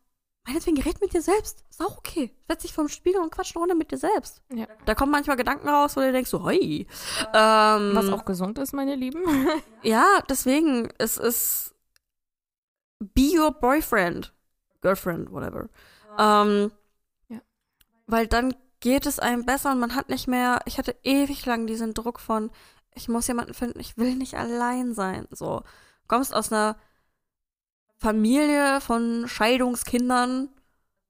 meinetwegen 0.46 0.80
red 0.82 1.00
mit 1.00 1.12
dir 1.12 1.22
selbst. 1.22 1.64
Ist 1.70 1.80
auch 1.82 1.98
okay. 1.98 2.34
Setz 2.48 2.62
dich 2.62 2.72
vorm 2.72 2.88
Spiegel 2.88 3.20
und 3.20 3.30
quatsch 3.30 3.54
eine 3.54 3.60
Runde 3.60 3.74
mit 3.74 3.90
dir 3.90 3.98
selbst. 3.98 4.42
Ja. 4.52 4.66
Da 4.86 4.94
kommen 4.94 5.12
manchmal 5.12 5.36
Gedanken 5.36 5.68
raus, 5.68 5.96
wo 5.96 6.00
du 6.00 6.12
denkst, 6.12 6.30
so, 6.30 6.42
hoi. 6.42 6.86
Ähm, 7.34 7.94
Was 7.94 8.08
auch 8.08 8.24
gesund 8.24 8.58
ist, 8.58 8.72
meine 8.72 8.94
Lieben. 8.94 9.24
ja, 9.82 10.06
deswegen, 10.28 10.88
es 10.98 11.16
ist 11.16 11.74
be 12.98 13.32
your 13.38 13.52
boyfriend. 13.52 14.32
Girlfriend, 14.80 15.30
whatever. 15.30 15.68
Ähm, 16.18 16.72
Ja. 17.28 17.40
Weil 18.06 18.26
dann 18.26 18.54
geht 18.80 19.06
es 19.06 19.18
einem 19.18 19.44
besser 19.44 19.72
und 19.72 19.78
man 19.78 19.94
hat 19.94 20.08
nicht 20.08 20.26
mehr, 20.26 20.60
ich 20.64 20.78
hatte 20.78 20.96
ewig 21.02 21.44
lang 21.46 21.66
diesen 21.66 21.92
Druck 21.94 22.18
von, 22.18 22.50
ich 22.94 23.08
muss 23.08 23.26
jemanden 23.28 23.54
finden, 23.54 23.78
ich 23.78 23.98
will 23.98 24.16
nicht 24.16 24.34
allein 24.34 24.94
sein. 24.94 25.28
So, 25.30 25.62
kommst 26.08 26.34
aus 26.34 26.50
einer 26.50 26.76
Familie 28.00 28.80
von 28.80 29.24
Scheidungskindern, 29.28 30.48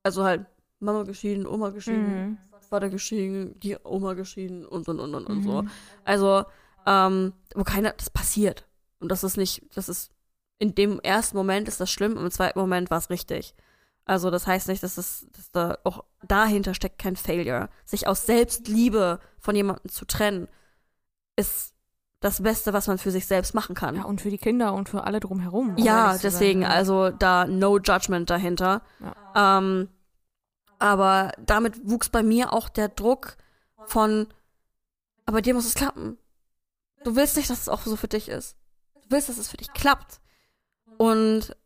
also 0.03 0.25
halt 0.25 0.47
Mama 0.81 1.05
geschieden, 1.05 1.47
Oma 1.47 1.71
geschieden, 1.71 2.31
Mhm. 2.31 2.39
Vater 2.69 2.89
geschieden, 2.89 3.59
die 3.59 3.77
Oma 3.83 4.15
geschieden 4.15 4.65
und 4.65 4.89
und 4.89 5.01
und 5.01 5.15
und, 5.15 5.27
und 5.27 5.43
so. 5.43 5.63
Mhm. 5.63 5.71
Also, 6.05 6.45
ähm, 6.87 7.33
wo 7.55 7.65
keiner, 7.65 7.93
das 7.93 8.11
passiert. 8.11 8.67
Und 9.01 9.11
das 9.11 9.25
ist 9.25 9.37
nicht, 9.37 9.63
das 9.75 9.89
ist, 9.89 10.13
in 10.59 10.75
dem 10.75 11.01
ersten 11.01 11.37
Moment 11.37 11.67
ist 11.67 11.81
das 11.81 11.91
schlimm, 11.91 12.17
im 12.17 12.31
zweiten 12.31 12.59
Moment 12.59 12.91
war 12.91 12.99
es 12.99 13.11
richtig. 13.11 13.55
Also, 14.05 14.31
das 14.31 14.47
heißt 14.47 14.69
nicht, 14.69 14.83
dass 14.85 14.99
es, 14.99 15.27
dass 15.33 15.51
da 15.51 15.79
auch 15.85 16.05
dahinter 16.23 16.75
steckt 16.75 16.99
kein 16.99 17.17
Failure. 17.17 17.71
Sich 17.85 18.07
aus 18.07 18.27
Selbstliebe 18.27 19.19
von 19.39 19.57
jemandem 19.57 19.91
zu 19.91 20.05
trennen, 20.05 20.47
ist 21.37 21.75
das 22.21 22.43
Beste, 22.43 22.73
was 22.73 22.87
man 22.87 22.99
für 22.99 23.11
sich 23.11 23.27
selbst 23.27 23.55
machen 23.55 23.75
kann. 23.75 23.97
Ja, 23.97 24.05
und 24.05 24.21
für 24.21 24.31
die 24.31 24.39
Kinder 24.39 24.75
und 24.75 24.89
für 24.89 25.05
alle 25.05 25.21
drumherum. 25.21 25.71
um 25.71 25.79
Ja, 25.79 26.13
zu 26.13 26.13
sein, 26.13 26.21
deswegen, 26.23 26.63
ja. 26.63 26.69
also 26.69 27.11
da 27.11 27.47
no 27.47 27.79
judgment 27.79 28.29
dahinter. 28.29 28.83
Ähm, 29.35 29.89
aber 30.79 31.33
damit 31.39 31.89
wuchs 31.89 32.11
bei 32.11 32.23
mir 32.23 32.53
auch 32.53 32.69
der 32.69 32.89
Druck 32.89 33.37
von, 33.87 34.27
aber 35.25 35.41
dir 35.41 35.55
muss 35.55 35.67
es 35.67 35.75
klappen. 35.75 36.19
Du 37.05 37.17
willst 37.17 37.37
nicht, 37.37 37.49
dass 37.49 37.61
es 37.63 37.69
auch 37.69 37.83
so 37.83 37.97
für 37.97 38.09
dich 38.09 38.29
ist. 38.29 38.57
Du 39.03 39.11
willst, 39.11 39.31
dass 39.31 39.39
es 39.39 39.49
für 39.49 39.57
dich 39.57 39.73
klappt. 39.73 40.21
Und 40.99 41.57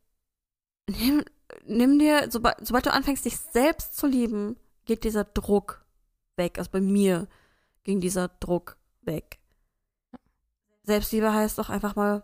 nimm, 0.86 1.24
nimm 1.66 1.98
dir, 1.98 2.28
sobald, 2.30 2.64
sobald 2.64 2.86
du 2.86 2.92
anfängst, 2.92 3.24
dich 3.24 3.38
selbst 3.38 3.96
zu 3.96 4.06
lieben, 4.06 4.56
geht 4.84 5.02
dieser 5.02 5.24
Druck 5.24 5.84
weg. 6.36 6.58
Also 6.58 6.70
bei 6.70 6.80
mir 6.80 7.26
ging 7.82 8.00
dieser 8.00 8.28
Druck 8.28 8.76
weg. 9.02 9.38
Selbstliebe 10.84 11.32
heißt 11.32 11.58
doch 11.58 11.70
einfach 11.70 11.96
mal 11.96 12.22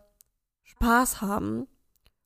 Spaß 0.65 1.21
haben. 1.21 1.67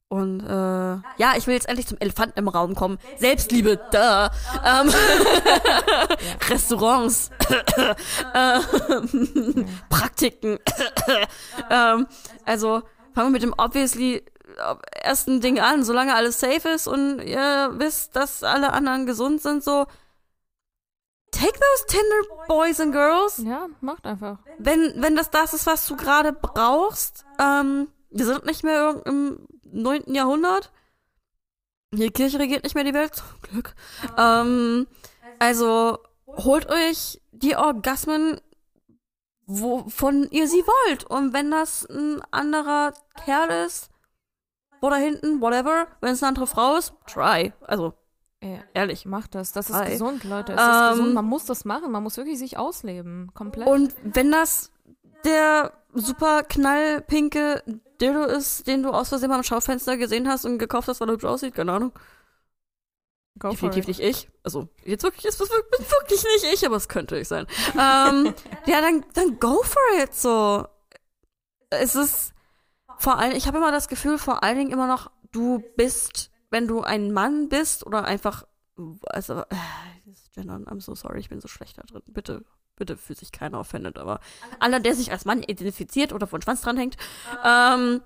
Und 0.08 0.40
äh, 0.40 0.96
ja, 1.16 1.34
ich 1.36 1.46
will 1.46 1.54
jetzt 1.54 1.68
endlich 1.68 1.88
zum 1.88 1.98
Elefanten 1.98 2.38
im 2.38 2.48
Raum 2.48 2.74
kommen. 2.74 2.98
Selbstliebe, 3.16 3.80
da. 3.90 4.30
Ähm, 4.64 4.88
Restaurants, 6.50 7.30
ähm, 8.34 9.66
Praktiken. 9.88 10.58
ähm, 11.70 12.06
also 12.44 12.82
fangen 13.12 13.28
wir 13.28 13.32
mit 13.32 13.42
dem 13.42 13.54
obviously 13.56 14.22
ersten 14.92 15.40
Ding 15.40 15.58
an. 15.58 15.82
Solange 15.82 16.14
alles 16.14 16.38
safe 16.38 16.68
ist 16.68 16.86
und 16.86 17.20
ihr 17.20 17.72
wisst, 17.74 18.14
dass 18.14 18.42
alle 18.44 18.72
anderen 18.72 19.06
gesund 19.06 19.40
sind, 19.40 19.64
so 19.64 19.86
take 21.34 21.58
those 21.58 21.86
Tinder 21.86 22.46
Boys 22.48 22.80
and 22.80 22.92
Girls 22.92 23.38
Ja, 23.38 23.66
macht 23.80 24.06
einfach. 24.06 24.38
wenn, 24.58 24.94
wenn 25.02 25.16
das 25.16 25.30
das 25.30 25.52
ist, 25.54 25.66
was 25.66 25.86
du 25.86 25.96
gerade 25.96 26.32
brauchst, 26.32 27.24
ähm, 27.40 27.88
wir 28.10 28.26
sind 28.26 28.46
nicht 28.46 28.62
mehr 28.64 29.02
im 29.06 29.46
9. 29.64 30.14
Jahrhundert. 30.14 30.70
Die 31.92 32.10
Kirche 32.10 32.38
regiert 32.38 32.64
nicht 32.64 32.74
mehr 32.74 32.84
die 32.84 32.94
Welt, 32.94 33.14
zum 33.14 33.26
Glück. 33.42 33.74
Ähm, 34.16 34.86
also 35.38 35.98
holt 36.26 36.70
euch 36.70 37.20
die 37.32 37.56
Orgasmen, 37.56 38.40
wovon 39.46 40.28
ihr 40.30 40.48
sie 40.48 40.62
wollt. 40.62 41.04
Und 41.04 41.32
wenn 41.32 41.50
das 41.50 41.84
ein 41.86 42.22
anderer 42.30 42.94
Kerl 43.24 43.66
ist, 43.66 43.90
oder 44.80 44.96
hinten, 44.96 45.40
whatever, 45.40 45.86
wenn 46.00 46.12
es 46.12 46.22
eine 46.22 46.28
andere 46.28 46.46
Frau 46.46 46.76
ist, 46.76 46.92
try. 47.06 47.52
Also, 47.62 47.94
Ehrlich. 48.74 49.06
macht 49.06 49.34
das. 49.34 49.52
Das 49.52 49.70
ist 49.70 49.76
Hi. 49.76 49.90
gesund, 49.92 50.24
Leute. 50.24 50.52
Es 50.52 50.60
Ähm, 50.60 50.68
ist 50.68 50.90
gesund. 50.98 51.14
Man 51.14 51.24
muss 51.24 51.44
das 51.44 51.64
machen. 51.64 51.90
Man 51.90 52.02
muss 52.02 52.16
wirklich 52.16 52.38
sich 52.38 52.56
ausleben. 52.58 53.30
Komplett. 53.34 53.66
Und 53.68 53.94
wenn 54.02 54.30
das 54.30 54.70
der 55.24 55.72
super 55.94 56.42
knallpinke 56.42 57.62
Dildo 58.00 58.24
ist, 58.24 58.66
den 58.66 58.82
du 58.82 58.90
aus 58.90 59.08
Versehen 59.08 59.30
mal 59.30 59.36
im 59.36 59.42
Schaufenster 59.42 59.96
gesehen 59.96 60.28
hast 60.28 60.44
und 60.44 60.58
gekauft 60.58 60.88
hast, 60.88 61.00
weil 61.00 61.08
er 61.08 61.12
hübsch 61.12 61.24
aussieht, 61.24 61.54
keine 61.54 61.72
Ahnung. 61.72 61.92
Go 63.38 63.50
Definitiv 63.50 63.84
it. 63.84 63.88
nicht 63.88 64.00
ich. 64.00 64.28
Also, 64.44 64.68
jetzt 64.84 65.02
wirklich, 65.02 65.24
ist 65.24 65.40
es 65.40 65.50
wirklich, 65.50 65.90
wirklich 65.90 66.24
nicht 66.24 66.52
ich, 66.54 66.66
aber 66.66 66.76
es 66.76 66.88
könnte 66.88 67.18
ich 67.18 67.26
sein. 67.26 67.46
ähm, 67.72 68.34
ja, 68.66 68.80
dann, 68.80 69.04
dann 69.14 69.38
go 69.40 69.62
for 69.62 69.82
it, 70.02 70.14
so. 70.14 70.66
Es 71.70 71.94
ist 71.96 72.32
vor 72.98 73.18
allem, 73.18 73.34
ich 73.36 73.46
habe 73.48 73.58
immer 73.58 73.72
das 73.72 73.88
Gefühl, 73.88 74.18
vor 74.18 74.44
allen 74.44 74.58
Dingen 74.58 74.70
immer 74.70 74.86
noch, 74.86 75.10
du 75.32 75.62
bist, 75.76 76.30
wenn 76.54 76.68
du 76.68 76.82
ein 76.82 77.10
Mann 77.10 77.48
bist 77.48 77.84
oder 77.84 78.04
einfach, 78.04 78.46
also, 79.06 79.40
äh, 79.40 79.56
Gendern, 80.36 80.66
I'm 80.66 80.80
so 80.80 80.94
sorry, 80.94 81.18
ich 81.18 81.28
bin 81.28 81.40
so 81.40 81.48
schlecht 81.48 81.78
da 81.78 81.82
drin. 81.82 82.02
Bitte, 82.06 82.44
bitte 82.76 82.96
fühlt 82.96 83.18
sich 83.18 83.32
keiner 83.32 83.58
offended, 83.58 83.98
aber 83.98 84.20
aller, 84.60 84.78
der 84.78 84.94
sich 84.94 85.10
als 85.10 85.24
Mann 85.24 85.42
identifiziert 85.42 86.12
oder 86.12 86.28
von 86.28 86.40
Schwanz 86.42 86.60
dranhängt, 86.60 86.96
ähm, 87.44 88.02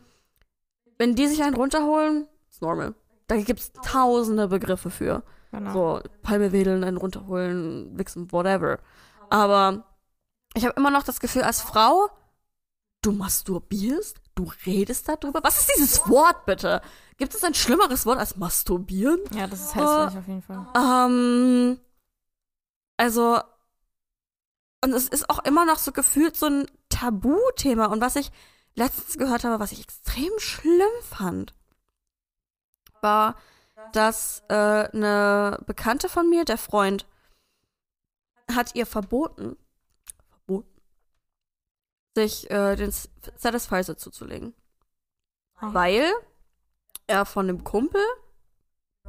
wenn 0.96 1.14
die 1.14 1.28
sich 1.28 1.42
einen 1.42 1.56
runterholen, 1.56 2.26
ist 2.48 2.62
normal. 2.62 2.94
Da 3.26 3.36
gibt's 3.36 3.70
tausende 3.84 4.48
Begriffe 4.48 4.88
für. 4.88 5.22
Genau. 5.50 5.72
So, 5.72 6.02
Palme 6.22 6.50
wedeln, 6.50 6.84
einen 6.84 6.96
runterholen, 6.96 7.98
wichsen, 7.98 8.32
whatever. 8.32 8.78
Aber 9.28 9.84
ich 10.54 10.64
habe 10.64 10.74
immer 10.78 10.90
noch 10.90 11.02
das 11.02 11.20
Gefühl, 11.20 11.42
als 11.42 11.60
Frau, 11.60 12.08
du 13.02 13.12
masturbierst, 13.12 14.22
du 14.38 14.50
redest 14.66 15.08
darüber. 15.08 15.40
Was 15.42 15.60
ist 15.60 15.72
dieses 15.76 16.08
Wort 16.08 16.46
bitte? 16.46 16.80
Gibt 17.16 17.34
es 17.34 17.42
ein 17.42 17.54
schlimmeres 17.54 18.06
Wort 18.06 18.18
als 18.18 18.36
masturbieren? 18.36 19.20
Ja, 19.32 19.46
das 19.46 19.60
ist 19.60 19.74
hässlich 19.74 20.18
auf 20.18 20.28
jeden 20.28 20.42
Fall. 20.42 20.66
Ähm, 20.76 21.80
also, 22.96 23.40
und 24.84 24.92
es 24.92 25.08
ist 25.08 25.28
auch 25.28 25.40
immer 25.40 25.64
noch 25.64 25.78
so 25.78 25.92
gefühlt 25.92 26.36
so 26.36 26.46
ein 26.46 26.66
Tabuthema. 26.88 27.86
Und 27.86 28.00
was 28.00 28.16
ich 28.16 28.30
letztens 28.74 29.18
gehört 29.18 29.44
habe, 29.44 29.58
was 29.60 29.72
ich 29.72 29.80
extrem 29.80 30.30
schlimm 30.38 31.02
fand, 31.02 31.54
war, 33.00 33.36
dass 33.92 34.42
äh, 34.48 34.54
eine 34.54 35.58
Bekannte 35.66 36.08
von 36.08 36.28
mir, 36.30 36.44
der 36.44 36.58
Freund, 36.58 37.06
hat 38.52 38.74
ihr 38.74 38.86
verboten, 38.86 39.56
sich 42.18 42.50
äh, 42.50 42.74
den 42.74 42.92
Satisfizer 43.36 43.96
zuzulegen. 43.96 44.52
Ah. 45.56 45.72
Weil 45.72 46.04
er 47.06 47.24
von 47.24 47.46
dem 47.46 47.62
Kumpel 47.62 48.02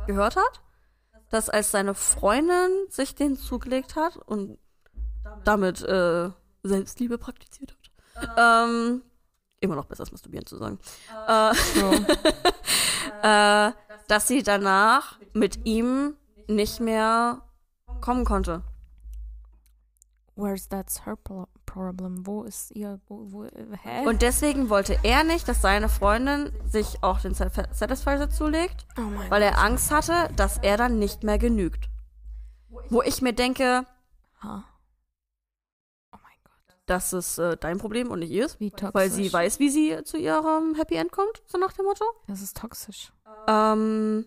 gehört 0.06 0.36
hat, 0.36 0.62
dass 1.32 1.50
als 1.50 1.72
seine 1.72 1.96
Freundin 1.96 2.70
sich 2.90 3.16
den 3.16 3.36
zugelegt 3.36 3.96
hat 3.96 4.16
und 4.18 4.60
damit 5.44 5.82
äh, 5.82 6.30
Selbstliebe 6.64 7.18
praktiziert 7.18 7.76
hat. 8.16 8.30
Ähm, 8.38 9.02
immer 9.60 9.76
noch 9.76 9.86
besser 9.86 10.02
als 10.02 10.12
masturbieren 10.12 10.46
zu 10.46 10.58
sagen. 10.58 10.80
Äh, 11.28 11.54
So. 11.54 11.92
äh, 13.28 13.72
dass 14.08 14.28
sie 14.28 14.44
danach 14.44 15.20
mit 15.34 15.66
ihm 15.66 16.16
nicht 16.48 16.80
mehr 16.80 17.42
kommen 18.02 18.26
konnte. 18.26 18.64
Where's 20.36 20.70
that's 20.70 21.06
her 21.06 21.18
problem? 21.70 22.26
Wo 22.26 22.44
ist 22.44 22.72
ihr, 22.72 23.00
wo, 23.08 23.32
wo, 23.32 23.44
hä? 23.46 24.06
Und 24.08 24.22
deswegen 24.22 24.70
wollte 24.70 24.98
er 25.04 25.24
nicht, 25.24 25.48
dass 25.48 25.62
seine 25.62 25.88
Freundin 25.90 26.52
sich 26.66 27.02
auch 27.04 27.20
den 27.22 27.34
Sat- 27.34 27.76
Satisfizer 27.76 28.30
zulegt, 28.30 28.86
oh 28.98 29.02
weil 29.30 29.42
er 29.42 29.58
Angst 29.60 29.92
hatte, 29.92 30.34
dass 30.36 30.58
er 30.58 30.78
dann 30.78 31.00
nicht 31.00 31.24
mehr 31.24 31.38
genügt. 31.38 31.90
Wo 32.90 33.02
ich 33.02 33.22
mir 33.22 33.34
denke, 33.34 33.86
Ha. 34.44 34.64
Oh 36.14 36.18
mein 36.24 36.38
Gott. 36.44 36.76
das 36.86 37.14
ist 37.14 37.38
äh, 37.38 37.58
dein 37.58 37.78
Problem 37.78 38.10
und 38.12 38.20
nicht 38.20 38.32
ihres, 38.32 38.60
Wie 38.60 38.72
toxisch. 38.72 38.94
weil 38.94 39.10
sie 39.10 39.32
weiß, 39.32 39.60
wie 39.60 39.70
sie 39.70 40.04
zu 40.06 40.18
ihrem 40.18 40.76
Happy 40.76 40.96
End 40.96 41.12
kommt, 41.12 41.42
so 41.46 41.58
nach 41.58 41.74
dem 41.74 41.86
Motto. 41.86 42.06
Das 42.28 42.42
ist 42.42 42.58
toxisch. 42.58 43.12
Ähm, 43.48 44.26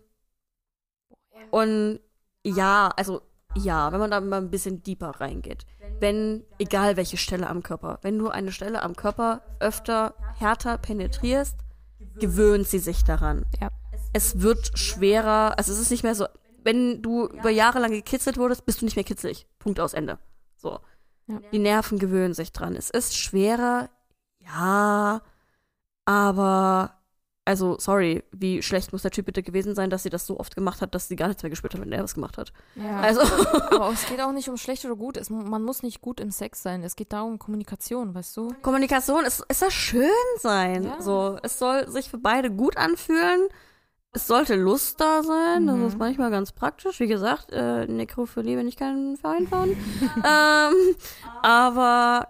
und 1.51 2.01
ja, 2.45 2.88
also 2.97 3.22
ja, 3.55 3.93
wenn 3.93 4.01
man 4.01 4.11
da 4.11 4.20
mal 4.20 4.38
ein 4.40 4.51
bisschen 4.51 4.82
deeper 4.82 5.11
reingeht. 5.20 5.66
Wenn, 6.03 6.42
egal 6.59 6.96
welche 6.96 7.16
Stelle 7.16 7.48
am 7.48 7.62
Körper, 7.62 8.00
wenn 8.03 8.18
du 8.18 8.28
eine 8.28 8.50
Stelle 8.50 8.82
am 8.82 8.96
Körper 8.96 9.40
öfter 9.61 10.14
härter 10.36 10.76
penetrierst, 10.76 11.57
gewöhnt 12.18 12.66
sie 12.66 12.80
sich 12.80 13.05
daran. 13.05 13.46
Ja. 13.61 13.68
Es 14.12 14.40
wird 14.42 14.76
schwerer, 14.76 15.57
also 15.57 15.70
es 15.70 15.78
ist 15.78 15.92
nicht 15.92 16.03
mehr 16.03 16.16
so, 16.16 16.26
wenn 16.64 17.03
du 17.03 17.28
über 17.28 17.50
Jahre 17.50 17.78
lang 17.78 17.92
gekitzelt 17.92 18.36
wurdest, 18.36 18.66
bist 18.66 18.80
du 18.80 18.84
nicht 18.84 18.96
mehr 18.96 19.05
kitzelig. 19.05 19.46
Punkt 19.61 19.78
aus 19.78 19.94
Ende. 19.94 20.18
So. 20.57 20.80
Ja. 21.28 21.38
Die 21.53 21.61
Nerven 21.61 22.00
gewöhnen 22.00 22.34
sich 22.34 22.50
dran. 22.50 22.74
Es 22.74 22.90
ist 22.90 23.16
schwerer, 23.16 23.88
ja, 24.40 25.22
aber 26.05 26.98
also, 27.45 27.76
sorry, 27.78 28.22
wie 28.30 28.62
schlecht 28.62 28.93
muss 28.93 29.03
der 29.03 29.11
Typ 29.11 29.26
bitte 29.26 29.43
gewesen 29.43 29.74
sein, 29.74 29.90
dass 29.90 30.05
sie 30.05 30.11
das 30.11 30.26
so 30.26 30.38
oft 30.38 30.55
gemacht 30.55 30.80
hat, 30.80 30.95
dass 30.95 31.09
sie 31.09 31.16
gar 31.16 31.26
nichts 31.26 31.43
mehr 31.43 31.51
gespürt 31.51 31.74
hat, 31.74 31.80
wenn 31.80 31.90
er 31.90 32.05
was 32.05 32.14
gemacht 32.14 32.38
hat. 32.38 32.53
Ja. 32.76 33.01
Also, 33.01 33.20
Aber 33.70 33.90
es 33.93 34.07
geht 34.09 34.20
auch 34.20 34.30
nicht 34.32 34.49
um 34.49 34.57
schlecht 34.57 34.84
oder 34.84 34.95
gut. 34.95 35.16
Es, 35.16 35.28
man 35.28 35.62
muss 35.64 35.82
nicht 35.82 36.01
gut 36.01 36.20
im 36.20 36.30
Sex 36.30 36.62
sein. 36.62 36.84
Es 36.84 36.95
geht 36.95 37.12
darum, 37.12 37.38
Kommunikation, 37.40 38.14
weißt 38.14 38.36
du? 38.36 38.55
Kommunikation, 38.62 39.24
es, 39.24 39.43
es 39.49 39.59
soll 39.59 39.70
schön 39.72 40.11
sein. 40.38 40.84
Ja. 40.84 41.01
So, 41.03 41.38
es 41.43 41.59
soll 41.59 41.88
sich 41.90 42.09
für 42.11 42.18
beide 42.18 42.51
gut 42.51 42.76
anfühlen. 42.76 43.49
Es 44.12 44.26
sollte 44.26 44.55
Lust 44.55 45.01
da 45.01 45.22
sein. 45.24 45.66
Das 45.66 45.76
Mhm. 45.76 45.86
ist 45.86 45.99
manchmal 45.99 46.30
ganz 46.30 46.53
praktisch. 46.53 47.01
Wie 47.01 47.09
gesagt, 47.09 47.51
äh, 47.51 47.86
Nekrophilie 47.86 48.57
bin 48.57 48.68
ich 48.68 48.76
kein 48.76 49.16
Verein 49.16 49.49
von. 49.49 49.70
ähm, 50.24 50.97
aber 51.43 52.28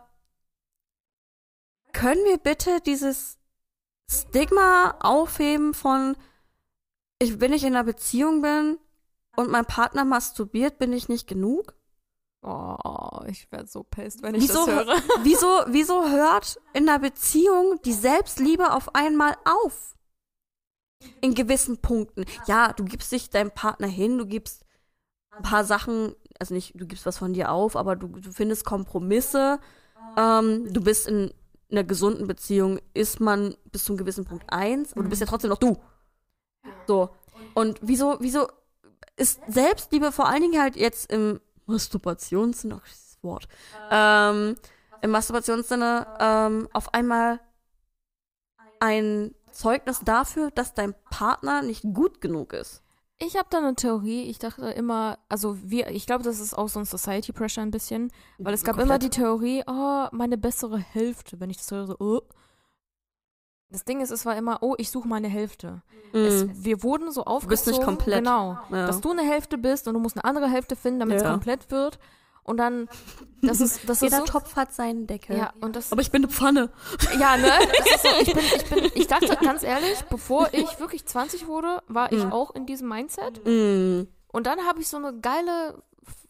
können 1.93 2.25
wir 2.25 2.39
bitte 2.39 2.81
dieses 2.87 3.37
Stigma 4.11 4.97
aufheben 5.01 5.75
von, 5.75 6.17
ich, 7.19 7.41
wenn 7.41 7.53
ich 7.53 7.65
in 7.65 7.75
einer 7.75 7.85
Beziehung 7.85 8.43
bin 8.43 8.79
und 9.37 9.51
mein 9.51 9.65
Partner 9.65 10.05
masturbiert, 10.05 10.79
bin 10.79 10.93
ich 10.93 11.09
nicht 11.09 11.27
genug? 11.27 11.75
Oh, 12.45 13.21
ich 13.29 13.51
werde 13.53 13.69
so 13.69 13.85
pissed, 13.85 14.23
wenn 14.23 14.35
ich 14.35 14.43
Wieso, 14.43 14.67
das 14.67 14.75
höre. 14.75 14.97
wieso, 15.23 15.47
wieso 15.69 16.09
hört 16.09 16.61
in 16.73 16.89
einer 16.89 16.99
Beziehung 16.99 17.81
die 17.85 17.93
Selbstliebe 17.93 18.73
auf 18.73 18.95
einmal 18.95 19.37
auf? 19.45 19.95
In 21.21 21.35
gewissen 21.35 21.79
Punkten. 21.79 22.25
Ja, 22.47 22.73
du 22.73 22.85
gibst 22.85 23.13
dich 23.13 23.31
deinem 23.31 23.53
Partner 23.53 23.87
hin, 23.87 24.19
du 24.19 24.27
gibst 24.27 24.65
ein 25.31 25.43
paar 25.43 25.65
Sachen, 25.65 26.15
also 26.39 26.55
nicht, 26.55 26.73
du 26.75 26.87
gibst 26.87 27.07
was 27.07 27.19
von 27.19 27.33
dir 27.33 27.51
auf, 27.53 27.77
aber 27.77 27.97
du, 27.97 28.09
du 28.09 28.33
findest 28.33 28.65
Kompromisse. 28.65 29.61
Ähm, 30.17 30.73
du 30.73 30.81
bist 30.83 31.07
in 31.07 31.33
einer 31.73 31.85
gesunden 31.85 32.27
Beziehung, 32.27 32.79
ist 32.95 33.21
man 33.21 33.57
bis 33.71 33.85
zu 33.85 33.93
einem 33.93 33.99
gewissen 33.99 34.25
Punkt 34.25 34.45
eins, 34.53 34.93
aber 34.93 35.03
du 35.03 35.09
bist 35.09 35.21
ja 35.21 35.27
trotzdem 35.27 35.51
noch 35.51 35.59
du. 35.59 35.77
So. 36.87 37.11
Und 37.55 37.79
wieso, 37.83 38.17
wieso 38.21 38.47
ist 39.17 39.41
Selbstliebe 39.49 40.13
vor 40.13 40.29
allen 40.29 40.43
Dingen 40.43 40.61
halt 40.61 40.77
jetzt 40.77 41.11
im 41.13 41.41
Masturbationssinne, 41.67 42.81
ach, 42.81 42.89
dieses 42.89 43.19
Wort, 43.23 43.49
ähm, 43.91 44.57
im 45.01 45.11
Masturbationssinne 45.11 46.07
ähm, 46.21 46.69
auf 46.73 46.95
einmal 46.95 47.41
ein 48.81 49.35
Zeugnis 49.51 50.01
dafür, 50.05 50.51
dass 50.51 50.75
dein 50.75 50.95
Partner 51.11 51.63
nicht 51.63 51.83
gut 51.83 52.21
genug 52.21 52.53
ist. 52.53 52.82
Ich 53.25 53.37
habe 53.37 53.47
da 53.51 53.59
eine 53.59 53.75
Theorie. 53.75 54.23
Ich 54.25 54.39
dachte 54.39 54.67
immer, 54.71 55.19
also 55.29 55.57
wir, 55.63 55.89
ich 55.91 56.07
glaube, 56.07 56.25
das 56.25 56.41
ist 56.41 56.55
auch 56.57 56.69
so 56.69 56.81
ein 56.81 56.85
Society 56.85 57.33
Pressure 57.33 57.63
ein 57.63 57.71
bisschen, 57.71 58.11
weil 58.39 58.55
es 58.55 58.65
gab 58.65 58.79
immer 58.79 58.99
die 58.99 59.11
Theorie, 59.11 59.63
oh, 59.67 60.07
meine 60.13 60.37
bessere 60.39 60.79
Hälfte. 60.79 61.39
Wenn 61.39 61.51
ich 61.51 61.59
das 61.59 61.71
höre, 61.71 61.87
so, 61.87 61.97
oh. 62.01 62.21
Das 63.71 63.85
Ding 63.85 64.01
ist, 64.01 64.11
es 64.11 64.27
war 64.27 64.37
immer, 64.37 64.59
oh, 64.63 64.75
ich 64.77 64.91
suche 64.91 65.09
meine 65.09 65.29
Hälfte. 65.29 65.83
Es, 66.13 66.45
Mhm. 66.45 66.65
wir 66.65 66.83
wurden 66.83 67.11
so 67.11 67.23
bist 67.23 67.27
aufgezogen. 67.29 67.73
nicht 67.73 67.85
komplett. 67.85 68.19
Genau. 68.19 68.59
Ja. 68.71 68.87
Dass 68.87 69.01
du 69.01 69.13
eine 69.13 69.23
Hälfte 69.23 69.57
bist 69.57 69.89
und 69.89 69.95
du 69.95 70.01
musst 70.01 70.17
eine 70.17 70.25
andere 70.25 70.49
Hälfte 70.51 70.77
finden, 70.77 71.01
damit 71.01 71.17
es 71.17 71.23
Ja. 71.23 71.31
komplett 71.31 71.71
wird. 71.71 71.99
Und 72.45 72.57
dann, 72.57 72.89
das 73.41 73.61
ist, 73.61 73.89
das 73.89 73.99
ist 73.99 74.03
Jeder 74.03 74.19
so, 74.19 74.25
Topf 74.25 74.57
hat 74.57 74.73
seinen 74.75 75.07
Deckel. 75.07 75.37
ja, 75.37 75.53
und 75.61 75.77
das, 75.77 75.93
Aber 75.93 76.01
ich 76.03 76.11
bin 76.11 76.25
eine 76.25 76.33
Pfanne. 76.33 76.71
ja, 77.19 77.37
ne? 77.37 77.49
Das 77.79 77.95
ist 77.95 78.03
so, 78.03 78.09
ich 78.21 78.35
bin, 78.35 78.45
ich 78.57 78.65
bin, 78.93 79.01
ich 79.03 79.07
dachte 79.07 79.37
ganz 79.45 79.63
ehrlich, 79.63 80.03
bevor 80.11 80.49
ich 80.53 80.81
wirklich 80.81 81.07
20 81.07 81.47
wurde, 81.47 81.83
war 81.87 82.11
ich 82.13 82.25
Mhm. 82.25 82.33
auch 82.33 82.51
in 82.55 82.67
diesem 82.67 82.89
Mindset. 82.89 83.41
Mm. 83.47 84.09
Und 84.33 84.47
dann 84.47 84.61
habe 84.67 84.81
ich 84.81 84.89
so 84.89 84.97
eine 84.97 85.17
geile, 85.21 85.83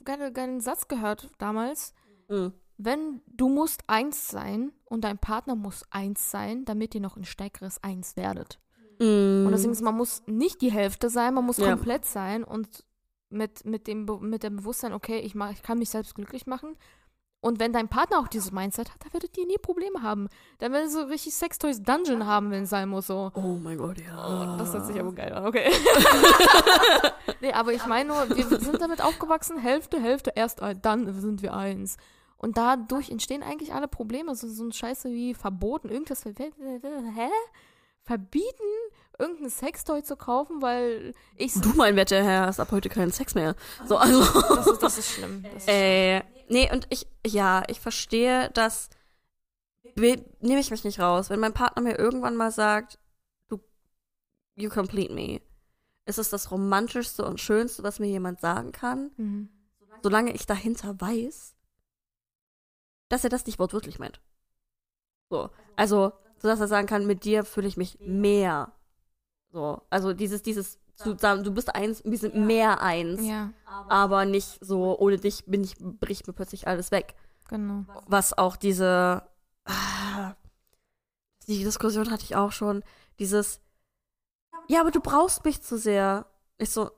geile, 0.05 0.33
geilen 0.33 0.61
Satz 0.61 0.87
gehört 0.89 1.31
damals. 1.39 1.95
Mm. 2.29 2.49
Wenn 2.77 3.23
du 3.29 3.49
musst 3.49 3.83
eins 3.87 4.29
sein 4.29 4.73
und 4.85 5.03
dein 5.05 5.17
Partner 5.19 5.55
muss 5.55 5.85
eins 5.91 6.31
sein, 6.31 6.65
damit 6.67 6.95
ihr 6.95 7.01
noch 7.01 7.17
ein 7.17 7.25
stärkeres 7.25 7.83
Eins 7.83 8.17
werdet. 8.17 8.59
Mm. 8.99 9.47
Und 9.47 9.53
deswegen 9.53 9.73
ist, 9.73 9.81
man 9.83 9.97
muss 9.97 10.23
nicht 10.27 10.61
die 10.61 10.73
Hälfte 10.73 11.09
sein, 11.09 11.33
man 11.35 11.47
muss 11.47 11.57
Ja. 11.59 11.71
komplett 11.71 12.05
sein 12.05 12.45
und 12.45 12.85
mit, 13.33 13.65
mit, 13.65 13.87
dem, 13.87 14.07
mit 14.21 14.43
dem 14.43 14.57
Bewusstsein, 14.57 14.93
okay, 14.93 15.19
ich, 15.19 15.35
mach, 15.35 15.51
ich 15.51 15.63
kann 15.63 15.79
mich 15.79 15.91
selbst 15.91 16.15
glücklich 16.15 16.47
machen. 16.47 16.77
Und 17.41 17.59
wenn 17.59 17.73
dein 17.73 17.89
Partner 17.89 18.21
auch 18.21 18.29
dieses 18.29 18.53
Mindset 18.53 18.93
hat, 18.93 19.05
dann 19.05 19.13
werdet 19.13 19.37
ihr 19.37 19.47
nie 19.47 19.59
Probleme 19.59 20.01
haben. 20.01 20.29
Dann 20.59 20.71
werdet 20.71 20.91
ihr 20.91 20.93
so 20.93 21.07
richtig 21.07 21.35
Sextoys 21.35 21.83
Dungeon 21.83 22.25
haben, 22.25 22.53
wenn 22.53 22.63
es 22.63 22.71
sein 22.71 22.89
muss. 22.89 23.09
So. 23.09 23.33
Oh 23.35 23.59
mein 23.61 23.79
Gott, 23.79 24.01
ja. 24.01 24.55
Oh, 24.55 24.59
das 24.59 24.73
hört 24.73 24.87
sich 24.87 25.01
aber 25.01 25.13
geil 25.13 25.33
an, 25.33 25.47
okay. 25.47 25.73
nee, 27.41 27.53
aber 27.53 27.73
ich 27.73 27.85
meine 27.85 28.11
nur, 28.11 28.37
wir 28.37 28.45
sind 28.61 28.81
damit 28.81 29.03
aufgewachsen, 29.03 29.59
Hälfte, 29.59 30.01
Hälfte, 30.01 30.33
erst 30.37 30.63
dann 30.83 31.13
sind 31.21 31.43
wir 31.43 31.53
eins. 31.53 31.97
Und 32.37 32.59
dadurch 32.59 33.11
entstehen 33.11 33.43
eigentlich 33.43 33.75
alle 33.75 33.89
Probleme. 33.89 34.37
So, 34.37 34.49
so 34.49 34.65
ein 34.65 34.73
Scheiße 34.73 35.11
wie 35.11 35.35
verboten, 35.35 35.89
irgendwas, 35.89 36.25
hä? 36.25 37.29
Verbieten, 38.05 38.47
irgendein 39.23 39.51
Sextoy 39.51 40.03
zu 40.03 40.17
kaufen, 40.17 40.61
weil 40.61 41.15
ich 41.37 41.55
Du, 41.55 41.71
mein 41.77 41.97
werter 41.97 42.23
Herr, 42.23 42.47
hast 42.47 42.61
ab 42.61 42.71
heute 42.73 42.89
keinen 42.89 43.13
Sex 43.13 43.35
mehr. 43.35 43.55
So, 43.87 43.97
also. 43.97 44.21
Das 44.57 44.67
ist, 44.67 44.83
das 44.83 44.99
ist 44.99 45.11
schlimm. 45.13 45.43
Das 45.45 45.55
ist 45.63 45.69
Äh, 45.69 46.23
nee, 46.49 46.71
und 46.73 46.87
ich, 46.91 47.07
ja, 47.27 47.63
ich 47.69 47.81
verstehe, 47.81 48.51
dass 48.51 48.91
nehme 49.95 50.61
ich 50.61 50.71
mich 50.71 50.85
nicht 50.85 51.01
raus. 51.01 51.31
Wenn 51.31 51.41
mein 51.41 51.53
Partner 51.55 51.83
mir 51.83 51.99
irgendwann 51.99 52.37
mal 52.37 52.51
sagt, 52.51 52.99
du, 53.49 53.59
you 54.57 54.71
complete 54.71 55.13
me, 55.13 55.41
ist 56.07 56.19
es 56.19 56.31
das 56.31 56.51
romantischste 56.51 57.25
und 57.25 57.41
schönste, 57.41 57.83
was 57.83 57.99
mir 58.01 58.09
jemand 58.09 58.41
sagen 58.41 58.73
kann, 58.73 59.11
Mhm. 59.17 59.49
solange 60.03 60.33
ich 60.33 60.47
dahinter 60.47 61.01
weiß, 61.01 61.55
dass 63.09 63.25
er 63.25 63.31
das 63.31 63.47
nicht 63.47 63.59
wortwörtlich 63.59 63.99
meint. 63.99 64.21
So, 65.31 65.51
also, 65.77 66.13
so 66.39 66.49
dass 66.49 66.61
er 66.61 66.69
sagen 66.69 66.87
kann, 66.87 67.07
mit 67.07 67.25
dir 67.25 67.45
fühle 67.45 67.69
ich 67.69 67.77
mich 67.77 67.99
mehr. 68.01 68.73
So, 69.53 69.83
also 69.91 70.13
dieses, 70.15 70.43
dieses, 70.43 70.79
zu 70.95 71.17
sagen, 71.19 71.43
du 71.45 71.51
bist 71.53 71.75
eins, 71.75 72.03
wir 72.05 72.19
sind 72.19 72.35
mehr 72.37 72.81
eins, 72.81 73.21
Ja, 73.23 73.53
aber 73.89 74.25
nicht 74.25 74.59
so, 74.65 74.99
ohne 74.99 75.17
dich 75.19 75.45
bin 75.47 75.65
ich, 75.65 75.75
bricht 75.79 76.27
mir 76.27 76.33
plötzlich 76.33 76.67
alles 76.69 76.91
weg. 76.91 77.15
genau. 77.49 77.85
Was 78.07 78.37
auch 78.37 78.57
diese, 78.57 79.23
ah, 79.65 80.35
die 81.49 81.65
Diskussion 81.65 82.11
hatte 82.11 82.25
ich 82.25 82.37
auch 82.37 82.53
schon, 82.53 82.83
dieses, 83.19 83.61
ja, 84.69 84.81
aber 84.81 84.91
du 84.91 85.01
brauchst 85.01 85.45
mich 85.45 85.61
zu 85.63 85.77
sehr. 85.77 86.27
Ich 86.59 86.71
so, 86.71 86.91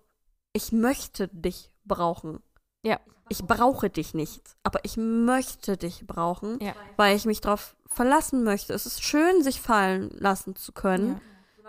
ich 0.52 0.70
möchte 0.72 1.28
dich 1.28 1.70
brauchen. 1.84 2.40
Ja. 2.82 3.00
Ich 3.30 3.42
brauche 3.44 3.88
dich 3.88 4.12
nicht, 4.12 4.54
aber 4.64 4.80
ich 4.84 4.96
möchte 4.98 5.76
dich 5.78 6.06
brauchen, 6.06 6.58
Ja. 6.60 6.74
weil 6.96 7.16
ich 7.16 7.24
mich 7.24 7.40
darauf 7.40 7.74
verlassen 7.86 8.44
möchte. 8.44 8.74
Es 8.74 8.84
ist 8.86 9.02
schön, 9.02 9.42
sich 9.42 9.60
fallen 9.62 10.10
lassen 10.10 10.56
zu 10.56 10.72
können, 10.72 11.20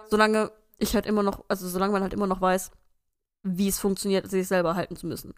solange 0.09 0.51
ich 0.78 0.95
halt 0.95 1.05
immer 1.05 1.23
noch, 1.23 1.45
also 1.47 1.67
solange 1.67 1.93
man 1.93 2.01
halt 2.01 2.13
immer 2.13 2.28
noch 2.28 2.41
weiß, 2.41 2.71
wie 3.43 3.67
es 3.67 3.80
funktioniert, 3.80 4.30
sich 4.30 4.47
selber 4.47 4.76
halten 4.76 4.95
zu 4.95 5.07
müssen. 5.07 5.34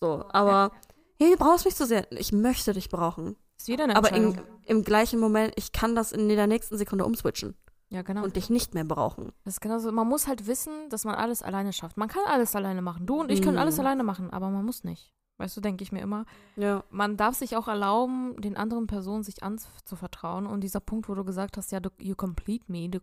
So, 0.00 0.24
aber 0.30 0.72
hey, 1.18 1.32
du 1.32 1.36
brauchst 1.36 1.64
mich 1.64 1.74
zu 1.74 1.86
sehr. 1.86 2.10
Ich 2.12 2.32
möchte 2.32 2.72
dich 2.72 2.88
brauchen. 2.88 3.36
Ist 3.58 3.68
wieder 3.68 3.84
eine 3.84 3.96
Aber 3.96 4.12
in, 4.12 4.40
im 4.66 4.84
gleichen 4.84 5.18
Moment, 5.18 5.52
ich 5.56 5.72
kann 5.72 5.96
das 5.96 6.12
in 6.12 6.28
der 6.28 6.46
nächsten 6.46 6.78
Sekunde 6.78 7.04
umswitchen 7.04 7.56
ja, 7.90 8.02
genau. 8.02 8.22
und 8.22 8.36
dich 8.36 8.50
nicht 8.50 8.74
mehr 8.74 8.84
brauchen. 8.84 9.32
Das 9.44 9.54
ist 9.54 9.60
genauso. 9.60 9.90
Man 9.90 10.06
muss 10.06 10.28
halt 10.28 10.46
wissen, 10.46 10.88
dass 10.90 11.04
man 11.04 11.16
alles 11.16 11.42
alleine 11.42 11.72
schafft. 11.72 11.96
Man 11.96 12.08
kann 12.08 12.22
alles 12.26 12.54
alleine 12.54 12.82
machen. 12.82 13.06
Du 13.06 13.20
und 13.20 13.32
ich 13.32 13.42
können 13.42 13.54
Mhm. 13.54 13.62
alles 13.62 13.80
alleine 13.80 14.04
machen, 14.04 14.30
aber 14.30 14.48
man 14.50 14.64
muss 14.64 14.84
nicht. 14.84 15.12
Weißt 15.38 15.56
du, 15.56 15.60
denke 15.60 15.82
ich 15.82 15.92
mir 15.92 16.00
immer. 16.00 16.24
Ja. 16.56 16.84
Man 16.90 17.16
darf 17.16 17.36
sich 17.36 17.56
auch 17.56 17.68
erlauben, 17.68 18.40
den 18.40 18.56
anderen 18.56 18.86
Personen 18.86 19.22
sich 19.22 19.42
anzuvertrauen. 19.42 20.46
Und 20.46 20.62
dieser 20.62 20.80
Punkt, 20.80 21.08
wo 21.08 21.14
du 21.14 21.24
gesagt 21.24 21.56
hast, 21.56 21.70
ja, 21.72 21.80
du, 21.80 21.90
you 21.98 22.14
complete 22.16 22.64
me. 22.68 22.88
Du, 22.88 22.98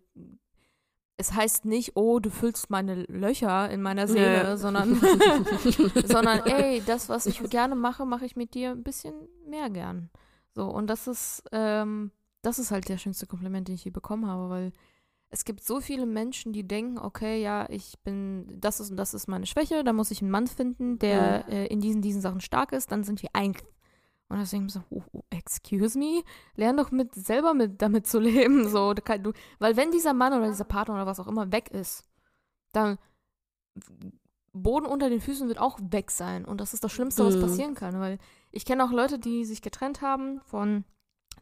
es 1.18 1.34
heißt 1.34 1.66
nicht, 1.66 1.96
oh, 1.96 2.20
du 2.20 2.30
füllst 2.30 2.70
meine 2.70 3.04
Löcher 3.04 3.70
in 3.70 3.82
meiner 3.82 4.08
Seele, 4.08 4.44
Ja. 4.44 4.58
sondern, 4.58 4.96
sondern, 6.06 6.40
ey, 6.46 6.82
das, 6.86 7.10
was 7.10 7.26
ich 7.26 7.42
gerne 7.50 7.76
mache, 7.76 8.06
mache 8.06 8.26
ich 8.26 8.36
mit 8.36 8.54
dir 8.54 8.72
ein 8.72 8.84
bisschen 8.84 9.14
mehr 9.48 9.70
gern. 9.70 10.10
So, 10.54 10.66
und 10.66 10.88
das 10.88 11.08
ist, 11.08 11.44
ähm, 11.52 12.12
das 12.42 12.60
ist 12.60 12.72
halt 12.72 12.90
der 12.90 12.98
schönste 12.98 13.28
Kompliment, 13.28 13.68
den 13.68 13.76
ich 13.76 13.86
je 13.86 13.92
bekommen 13.92 14.28
habe, 14.28 14.50
weil 14.50 14.72
es 15.30 15.44
gibt 15.44 15.64
so 15.64 15.82
viele 15.82 16.06
Menschen, 16.06 16.54
die 16.54 16.68
denken, 16.68 16.98
okay, 16.98 17.42
ja, 17.42 17.68
ich 17.70 18.00
bin, 18.04 18.48
das 18.62 18.80
ist 18.80 18.92
und 18.92 18.98
das 18.98 19.14
ist 19.14 19.28
meine 19.28 19.46
Schwäche, 19.46 19.84
da 19.84 19.92
muss 19.92 20.12
ich 20.12 20.22
einen 20.22 20.32
Mann 20.32 20.48
finden, 20.48 21.00
der 21.00 21.48
äh, 21.50 21.68
in 21.68 21.82
diesen, 21.82 22.02
diesen 22.02 22.22
Sachen 22.22 22.42
stark 22.42 22.72
ist, 22.72 22.92
dann 22.92 23.04
sind 23.04 23.22
wir 23.22 23.30
eins. 23.34 23.58
Und 24.28 24.40
deswegen 24.40 24.70
so, 24.70 24.82
oh, 24.90 25.04
oh, 25.14 25.22
excuse 25.30 25.98
me, 26.00 26.24
lern 26.56 26.78
doch 26.78 26.90
mit 26.92 27.14
selber 27.14 27.54
mit 27.54 27.82
damit 27.82 28.08
zu 28.08 28.20
leben, 28.20 28.68
so, 28.68 28.94
du, 28.94 29.02
kann- 29.02 29.22
du, 29.24 29.34
weil 29.60 29.78
wenn 29.78 29.92
dieser 29.92 30.14
Mann 30.14 30.34
oder 30.34 30.48
dieser 30.48 30.64
Partner 30.64 30.96
oder 30.96 31.06
was 31.06 31.20
auch 31.20 31.28
immer 31.28 31.52
weg 31.52 31.70
ist, 31.72 32.04
dann 32.74 32.98
Boden 34.54 34.86
unter 34.86 35.10
den 35.10 35.22
Füßen 35.22 35.48
wird 35.48 35.60
auch 35.60 35.78
weg 35.82 36.12
sein 36.12 36.46
und 36.46 36.62
das 36.62 36.74
ist 36.74 36.84
das 36.84 36.92
Schlimmste, 36.92 37.26
was 37.26 37.36
Mhm. 37.36 37.42
passieren 37.42 37.76
kann, 37.76 38.00
weil 38.00 38.18
ich 38.52 38.66
kenne 38.66 38.84
auch 38.86 38.92
Leute, 38.92 39.20
die 39.20 39.44
sich 39.46 39.62
getrennt 39.62 40.02
haben, 40.02 40.40
von 40.46 40.86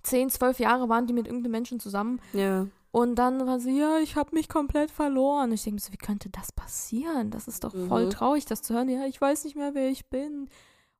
10, 0.02 0.30
12 0.30 0.60
Jahre 0.60 0.90
waren 0.90 1.06
die 1.06 1.14
mit 1.14 1.28
irgendeinem 1.28 1.52
Menschen 1.52 1.80
zusammen 1.80 2.20
Ja. 2.34 2.68
und 2.92 3.16
dann 3.16 3.46
war 3.46 3.60
sie, 3.60 3.78
ja, 3.80 4.00
ich 4.00 4.16
habe 4.16 4.36
mich 4.36 4.50
komplett 4.50 4.90
verloren. 4.92 5.52
Ich 5.52 5.64
denke 5.64 5.76
mir 5.76 5.82
so, 5.82 5.94
wie 5.94 5.98
könnte 5.98 6.30
das 6.30 6.52
passieren? 6.52 7.30
Das 7.30 7.48
ist 7.48 7.64
doch 7.64 7.72
voll 7.88 8.06
Mhm. 8.08 8.10
traurig, 8.10 8.46
das 8.46 8.62
zu 8.64 8.74
hören. 8.74 8.90
Ja, 8.90 9.06
ich 9.06 9.22
weiß 9.22 9.44
nicht 9.46 9.56
mehr, 9.56 9.74
wer 9.76 9.90
ich 9.90 10.10
bin. 10.10 10.50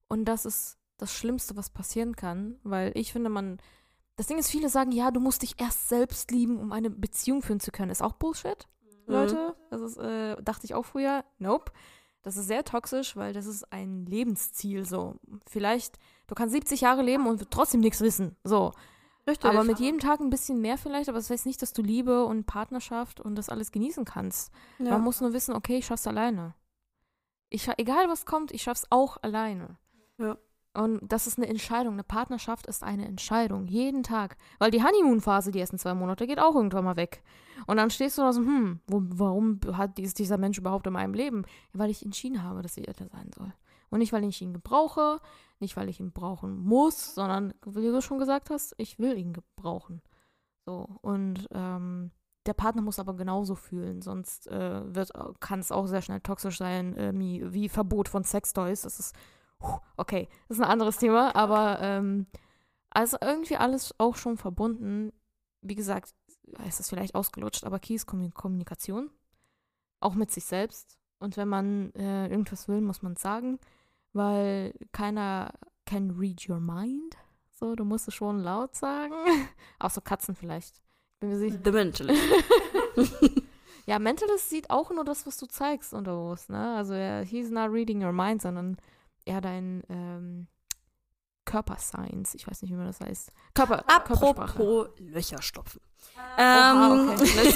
Und 0.08 0.26
das 0.26 0.46
ist 0.46 0.78
das 0.98 1.14
Schlimmste, 1.14 1.56
was 1.56 1.70
passieren 1.70 2.16
kann, 2.16 2.58
weil 2.64 2.91
ich 2.96 3.12
finde, 3.12 3.30
man. 3.30 3.58
Das 4.16 4.28
Ding 4.28 4.38
ist, 4.38 4.52
viele 4.52 4.70
sagen, 4.70 4.91
ja, 4.91 5.10
du 5.10 5.20
musst 5.20 5.41
dich 5.41 5.60
erst 5.60 5.89
selbst 5.89 6.30
lieben, 6.30 6.60
um 6.60 6.72
eine 6.72 6.91
Beziehung 6.91 7.41
führen 7.41 7.60
zu 7.60 7.72
können. 7.72 7.89
Ist 7.91 8.04
auch 8.04 8.14
Bullshit, 8.14 8.68
Mhm. 9.08 9.14
Leute. 9.14 9.56
Das 9.72 9.82
ist, 9.82 9.98
äh, 9.98 10.41
dachte 10.41 10.66
ich 10.66 10.76
auch 10.76 10.86
früher. 10.86 11.26
Nope. 11.39 11.72
Das 12.22 12.38
ist 12.38 12.48
sehr 12.48 12.64
toxisch, 12.64 13.16
weil 13.18 13.34
das 13.34 13.46
ist 13.48 13.74
ein 13.74 14.06
Lebensziel. 14.06 14.86
So, 14.86 15.16
vielleicht, 15.48 15.98
du 16.28 16.36
kannst 16.36 16.54
70 16.54 16.80
Jahre 16.82 17.02
leben 17.02 17.28
und 17.28 17.50
trotzdem 17.52 17.82
nichts 17.82 18.00
wissen. 18.02 18.38
So, 18.46 18.72
Richtig. 19.28 19.50
aber 19.50 19.64
mit 19.66 19.80
jedem 19.80 20.00
Tag 20.00 20.22
ein 20.22 20.30
bisschen 20.30 20.62
mehr 20.62 20.78
vielleicht, 20.78 21.10
aber 21.10 21.18
das 21.18 21.30
heißt 21.30 21.46
nicht, 21.46 21.62
dass 21.62 21.74
du 21.74 21.82
Liebe 21.82 22.24
und 22.24 22.46
Partnerschaft 22.46 23.20
und 23.20 23.36
das 23.36 23.50
alles 23.50 23.72
genießen 23.74 24.06
kannst. 24.06 24.54
ja. 24.80 24.91
Man 24.91 25.02
muss 25.02 25.20
nur 25.20 25.34
wissen, 25.34 25.54
okay, 25.56 25.78
ich 25.80 25.86
schaff's 25.88 26.08
alleine. 26.08 26.54
Ich, 27.50 27.68
egal 27.78 28.08
was 28.10 28.26
kommt, 28.26 28.52
ich 28.52 28.62
schaff's 28.64 28.86
auch 28.89 29.18
alleine. 29.22 29.78
Ja. 30.18 30.38
Und 30.74 31.00
das 31.04 31.28
ist 31.28 31.38
eine 31.38 31.48
Entscheidung. 31.48 31.94
Eine 31.94 32.04
Partnerschaft 32.04 32.66
ist 32.66 32.84
eine 32.84 33.06
Entscheidung. 33.06 33.68
Jeden 33.68 34.02
Tag. 34.02 34.38
Weil 34.58 34.72
die 34.72 34.84
Honeymoon-Phase, 34.84 35.52
die 35.52 35.60
ersten 35.60 35.78
zwei 35.78 35.94
Monate, 35.94 36.26
geht 36.26 36.40
auch 36.40 36.56
irgendwann 36.56 36.86
mal 36.86 36.96
weg. 36.96 37.24
Und 37.68 37.78
dann 37.78 37.92
stehst 37.92 38.18
du 38.18 38.24
da 38.24 38.34
so, 38.34 38.42
hm, 38.42 38.80
wo, 38.88 39.02
warum 39.06 39.60
hat, 39.74 40.00
ist 40.00 40.18
dieser 40.18 40.38
Mensch 40.38 40.58
überhaupt 40.58 40.88
in 40.88 40.94
meinem 40.94 41.14
Leben? 41.14 41.46
Weil 41.74 41.92
ich 41.92 42.04
entschieden 42.04 42.42
habe, 42.42 42.64
dass 42.64 42.78
er 42.78 42.92
da 42.94 43.06
sein 43.08 43.30
soll. 43.36 43.54
Und 43.90 44.00
nicht, 44.00 44.14
weil 44.14 44.24
ich 44.24 44.42
ihn 44.42 44.54
gebrauche, 44.54 45.20
nicht, 45.60 45.78
weil 45.78 45.90
ich 45.90 46.00
ihn 46.00 46.12
brauchen 46.12 46.58
muss, 46.58 47.14
sondern, 47.14 47.54
wie 47.64 47.84
du 47.84 48.02
schon 48.02 48.18
gesagt 48.18 48.50
hast, 48.50 48.74
ich 48.78 48.98
will 48.98 49.16
ihn 49.16 49.34
gebrauchen. 49.34 50.02
So, 50.66 50.98
und 51.02 51.48
ähm, 51.52 52.10
der 52.46 52.54
Partner 52.54 52.82
muss 52.82 53.00
aber 53.00 53.16
genauso 53.16 53.56
fühlen, 53.56 54.02
sonst 54.02 54.48
äh, 54.48 54.82
kann 55.40 55.60
es 55.60 55.72
auch 55.72 55.86
sehr 55.86 56.02
schnell 56.02 56.22
toxisch 56.22 56.58
sein, 56.58 56.98
äh, 56.98 57.14
wie, 57.16 57.70
Verbot 57.70 58.10
von 58.10 58.24
Sextoys. 58.24 58.82
Das 58.82 59.00
ist, 59.00 59.16
okay, 59.97 60.28
das 60.47 60.57
ist 60.57 60.64
ein 60.64 60.70
anderes 60.70 60.97
Thema, 60.97 61.36
aber 61.36 61.80
ähm, 61.82 62.28
also 62.89 63.18
irgendwie 63.22 63.55
alles 63.57 63.93
auch 63.97 64.16
schon 64.16 64.38
verbunden. 64.38 65.11
Wie 65.61 65.76
gesagt, 65.76 66.14
es 66.68 66.80
ist 66.80 66.89
vielleicht 66.89 67.16
ausgelutscht, 67.16 67.64
aber 67.64 67.80
Key 67.80 67.95
ist 67.95 68.07
Kommu- 68.07 68.34
Kommunikation, 68.34 69.09
auch 69.99 70.14
mit 70.14 70.32
sich 70.32 70.45
selbst. 70.45 70.97
Und 71.20 71.38
wenn 71.38 71.47
man 71.47 71.93
äh, 71.95 72.28
irgendwas 72.28 72.68
will, 72.68 72.82
muss 72.82 73.01
man 73.01 73.14
es 73.14 73.22
sagen, 73.22 73.59
weil 74.11 74.74
keiner 74.91 75.53
can 75.86 76.11
read 76.11 76.47
your 76.49 76.59
mind. 76.59 77.16
So, 77.51 77.76
du 77.76 77.86
musst 77.86 78.07
es 78.07 78.14
schon 78.14 78.39
laut 78.39 78.76
sagen. 78.76 79.14
Außer 79.80 80.01
Katzen 80.01 80.36
vielleicht. 80.36 80.82
Bin 81.20 81.30
mir 81.30 81.38
sicher. 81.38 81.59
The 81.64 81.72
Mentalist. 81.72 82.22
Ja, 83.86 83.99
Mentalist 83.99 84.49
sieht 84.49 84.70
auch 84.70 84.91
nur 84.91 85.03
das, 85.03 85.28
was 85.28 85.36
du 85.36 85.45
zeigst 85.45 85.93
unterbewusst, 85.93 86.49
ne? 86.49 86.76
Also 86.78 86.93
er, 86.93 87.24
he's 87.26 87.49
not 87.49 87.70
reading 87.70 88.01
your 88.01 88.14
mind, 88.14 88.41
sondern 88.41 88.78
eher 89.26 89.42
dein 89.42 89.84
ähm, 89.90 90.48
Körperscience. 91.46 92.36
Ich 92.36 92.48
weiß 92.48 92.62
nicht, 92.62 92.72
wie 92.72 92.76
man 92.78 92.88
das 92.88 93.02
heißt. 93.02 93.32
Körper. 93.54 93.84
Apropos 93.88 94.88
Löcher 94.98 95.42
stopfen. 95.42 95.82
Oha, 96.38 96.94
Ähm, 96.94 97.10
okay. 97.12 97.54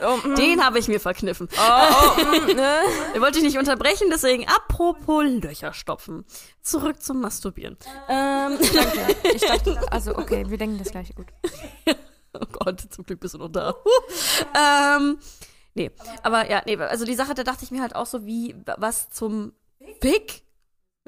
Oh, 0.02 0.28
mm. 0.28 0.34
Den 0.36 0.64
habe 0.64 0.78
ich 0.78 0.86
mir 0.88 1.00
verkniffen. 1.00 1.48
Oh, 1.52 1.56
oh, 1.58 2.20
mm, 2.52 2.54
ne? 2.54 2.78
Ich 3.14 3.20
wollte 3.20 3.34
dich 3.34 3.42
nicht 3.42 3.58
unterbrechen, 3.58 4.08
deswegen 4.10 4.46
apropos 4.46 5.24
Löcher 5.24 5.72
stopfen. 5.72 6.24
Zurück 6.62 7.02
zum 7.02 7.20
Masturbieren. 7.20 7.76
Ähm, 8.08 8.58
Danke. 8.74 9.16
Ich 9.34 9.42
dachte, 9.42 9.80
also 9.90 10.16
okay, 10.16 10.44
wir 10.48 10.58
denken 10.58 10.78
das 10.78 10.90
gleiche, 10.90 11.14
gut. 11.14 11.26
oh 12.34 12.46
Gott, 12.52 12.80
zum 12.90 13.04
Glück 13.04 13.20
bist 13.20 13.34
du 13.34 13.38
noch 13.38 13.48
da. 13.48 13.74
ähm, 14.96 15.18
nee, 15.74 15.90
aber 16.22 16.48
ja, 16.50 16.62
nee, 16.66 16.76
also 16.76 17.04
die 17.04 17.14
Sache, 17.14 17.34
da 17.34 17.42
dachte 17.44 17.64
ich 17.64 17.70
mir 17.70 17.82
halt 17.82 17.96
auch 17.96 18.06
so, 18.06 18.24
wie, 18.24 18.54
was 18.76 19.10
zum 19.10 19.52
Fick? 20.00 20.42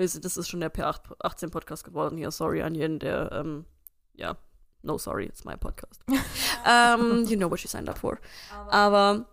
Das 0.01 0.37
ist 0.39 0.49
schon 0.49 0.61
der 0.61 0.73
P18-Podcast 0.73 1.85
geworden 1.85 2.17
hier. 2.17 2.31
Sorry 2.31 2.63
an 2.63 2.75
jeden, 2.75 2.99
der, 2.99 3.31
ähm, 3.33 3.67
ja, 4.15 4.37
no 4.83 4.97
sorry, 4.97 5.27
it's 5.27 5.45
my 5.45 5.57
podcast. 5.59 6.01
ähm, 6.67 7.25
you 7.27 7.37
know 7.37 7.51
what 7.51 7.61
you 7.61 7.69
signed 7.69 7.89
up 7.89 7.99
for. 7.99 8.19
Aber, 8.71 9.27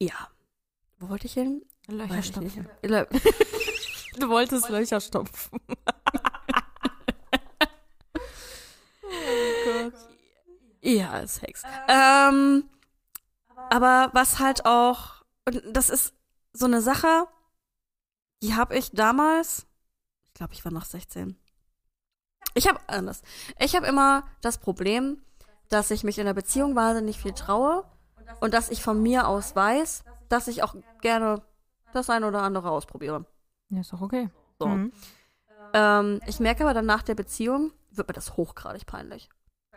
ja. 0.00 0.28
Wo 0.98 1.10
wollte 1.10 1.26
ich 1.26 1.34
hin? 1.34 1.62
Löcher 1.88 2.14
Weiß 2.14 2.30
ich 2.30 2.36
nicht. 2.36 2.52
stopfen. 2.52 2.70
Lö- 2.82 3.06
Du 4.18 4.28
wolltest 4.28 4.68
Löcher 4.68 5.00
stopfen. 5.00 5.58
oh 9.04 9.82
Gott. 9.82 9.92
Ja, 10.82 11.26
Sex. 11.26 11.62
Ähm, 11.88 12.64
aber 13.70 14.10
was 14.12 14.38
halt 14.38 14.64
auch, 14.66 15.24
und 15.46 15.62
das 15.72 15.90
ist 15.90 16.14
so 16.52 16.66
eine 16.66 16.82
Sache, 16.82 17.26
die 18.42 18.54
habe 18.54 18.76
ich 18.76 18.90
damals, 18.92 19.66
ich 20.26 20.34
glaube, 20.34 20.52
ich 20.52 20.64
war 20.64 20.72
noch 20.72 20.84
16. 20.84 21.36
Ich 22.54 22.68
habe 22.68 22.80
anders. 22.86 23.22
Ich 23.58 23.74
habe 23.74 23.86
immer 23.86 24.24
das 24.42 24.58
Problem, 24.58 25.22
dass 25.68 25.90
ich 25.90 26.04
mich 26.04 26.18
in 26.18 26.26
der 26.26 26.34
Beziehung 26.34 26.76
wahnsinnig 26.76 27.18
viel 27.18 27.32
traue 27.32 27.84
und 28.40 28.52
dass 28.52 28.68
ich 28.68 28.82
von 28.82 29.02
mir 29.02 29.26
aus 29.26 29.56
weiß, 29.56 30.04
dass 30.28 30.48
ich 30.48 30.62
auch 30.62 30.74
gerne 31.00 31.42
das 31.92 32.10
eine 32.10 32.26
oder 32.26 32.42
andere 32.42 32.70
ausprobiere. 32.70 33.24
Ja, 33.70 33.80
ist 33.80 33.92
doch 33.92 34.02
okay. 34.02 34.28
So. 34.58 34.66
Mhm. 34.66 34.92
Ähm, 35.72 36.20
ich 36.26 36.40
merke 36.40 36.64
aber 36.64 36.74
dann 36.74 36.86
nach 36.86 37.02
der 37.02 37.14
Beziehung, 37.14 37.72
wird 37.90 38.08
mir 38.08 38.14
das 38.14 38.36
hochgradig 38.36 38.84
peinlich. 38.86 39.30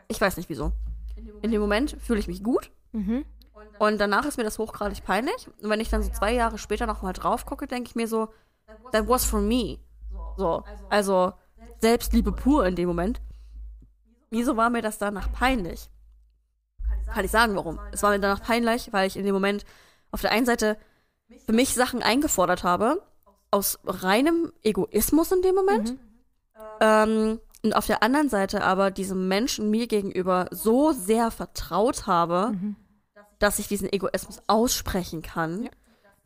Ich 0.09 0.19
weiß 0.19 0.35
nicht 0.37 0.49
wieso. 0.49 0.73
In 1.41 1.51
dem 1.51 1.61
Moment 1.61 1.95
fühle 2.01 2.19
ich 2.19 2.27
mich 2.27 2.43
gut 2.43 2.71
Mhm. 2.95 3.25
Und 3.77 3.99
danach 3.99 4.25
ist 4.25 4.37
mir 4.37 4.43
das 4.43 4.57
hochgradig 4.57 5.03
peinlich. 5.03 5.49
Und 5.61 5.69
wenn 5.69 5.79
ich 5.79 5.89
dann 5.89 6.01
so 6.01 6.09
zwei 6.09 6.33
Jahre 6.33 6.57
später 6.57 6.87
nochmal 6.87 7.13
drauf 7.13 7.45
gucke, 7.45 7.67
denke 7.67 7.89
ich 7.89 7.95
mir 7.95 8.07
so, 8.07 8.29
that 8.91 9.07
was 9.07 9.25
for 9.25 9.41
me. 9.41 9.79
So, 10.37 10.63
also 10.89 11.33
Selbstliebe 11.79 12.31
pur 12.31 12.65
in 12.65 12.75
dem 12.75 12.87
Moment. 12.87 13.21
Wieso 14.29 14.57
war 14.57 14.69
mir 14.69 14.81
das 14.81 14.97
danach 14.97 15.31
peinlich? 15.31 15.89
Kann 17.13 17.23
ich 17.25 17.31
sagen, 17.31 17.55
warum. 17.55 17.79
Es 17.91 18.03
war 18.03 18.11
mir 18.11 18.19
danach 18.19 18.41
peinlich, 18.41 18.91
weil 18.91 19.07
ich 19.07 19.17
in 19.17 19.25
dem 19.25 19.33
Moment 19.33 19.65
auf 20.11 20.21
der 20.21 20.31
einen 20.31 20.45
Seite 20.45 20.77
für 21.45 21.53
mich 21.53 21.73
Sachen 21.73 22.01
eingefordert 22.03 22.63
habe, 22.63 23.01
aus 23.51 23.79
reinem 23.85 24.51
Egoismus 24.63 25.31
in 25.31 25.41
dem 25.41 25.55
Moment. 25.55 25.91
Mhm. 25.91 25.99
Ähm, 26.81 27.39
und 27.63 27.73
auf 27.75 27.87
der 27.87 28.03
anderen 28.03 28.29
Seite 28.29 28.63
aber 28.63 28.91
diesem 28.91 29.27
Menschen 29.27 29.69
mir 29.71 29.87
gegenüber 29.87 30.47
so 30.51 30.91
sehr 30.91 31.31
vertraut 31.31 32.05
habe, 32.07 32.51
Mhm. 32.53 32.75
dass 33.39 33.59
ich 33.59 33.67
diesen 33.67 33.91
Egoismus 33.91 34.41
aussprechen 34.47 35.21
kann. 35.21 35.63
Ja. 35.63 35.69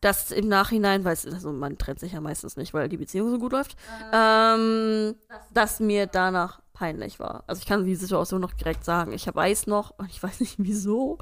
Dass 0.01 0.31
im 0.31 0.47
Nachhinein, 0.47 1.03
weil 1.03 1.13
es, 1.13 1.25
also 1.25 1.51
man 1.51 1.77
trennt 1.77 1.99
sich 1.99 2.13
ja 2.13 2.21
meistens 2.21 2.55
nicht, 2.55 2.73
weil 2.73 2.87
die 2.87 2.97
Beziehung 2.97 3.29
so 3.31 3.39
gut 3.39 3.51
läuft, 3.51 3.75
ähm, 4.13 5.15
dass 5.53 5.79
mir 5.79 6.07
danach 6.07 6.61
peinlich 6.73 7.19
war. 7.19 7.43
Also 7.47 7.59
ich 7.59 7.67
kann 7.67 7.83
die 7.83 7.95
Situation 7.95 8.39
noch 8.39 8.53
direkt 8.53 8.85
sagen. 8.85 9.11
Ich 9.11 9.27
weiß 9.33 9.67
noch, 9.67 9.97
und 9.97 10.09
ich 10.09 10.23
weiß 10.23 10.39
nicht 10.39 10.55
wieso, 10.57 11.17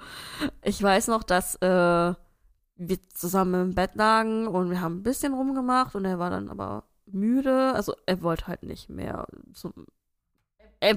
ich 0.61 0.81
weiß 0.81 1.07
noch, 1.07 1.23
dass 1.23 1.55
äh, 1.55 2.13
wir 2.77 3.09
zusammen 3.13 3.69
im 3.69 3.75
Bett 3.75 3.95
lagen 3.95 4.47
und 4.47 4.69
wir 4.69 4.81
haben 4.81 4.97
ein 4.97 5.03
bisschen 5.03 5.33
rumgemacht 5.33 5.95
und 5.95 6.05
er 6.05 6.19
war 6.19 6.29
dann 6.29 6.49
aber 6.49 6.83
müde. 7.07 7.73
Also 7.73 7.95
er 8.05 8.21
wollte 8.21 8.47
halt 8.47 8.63
nicht 8.63 8.89
mehr 8.89 9.25
zum. 9.53 9.73
Er, 10.79 10.95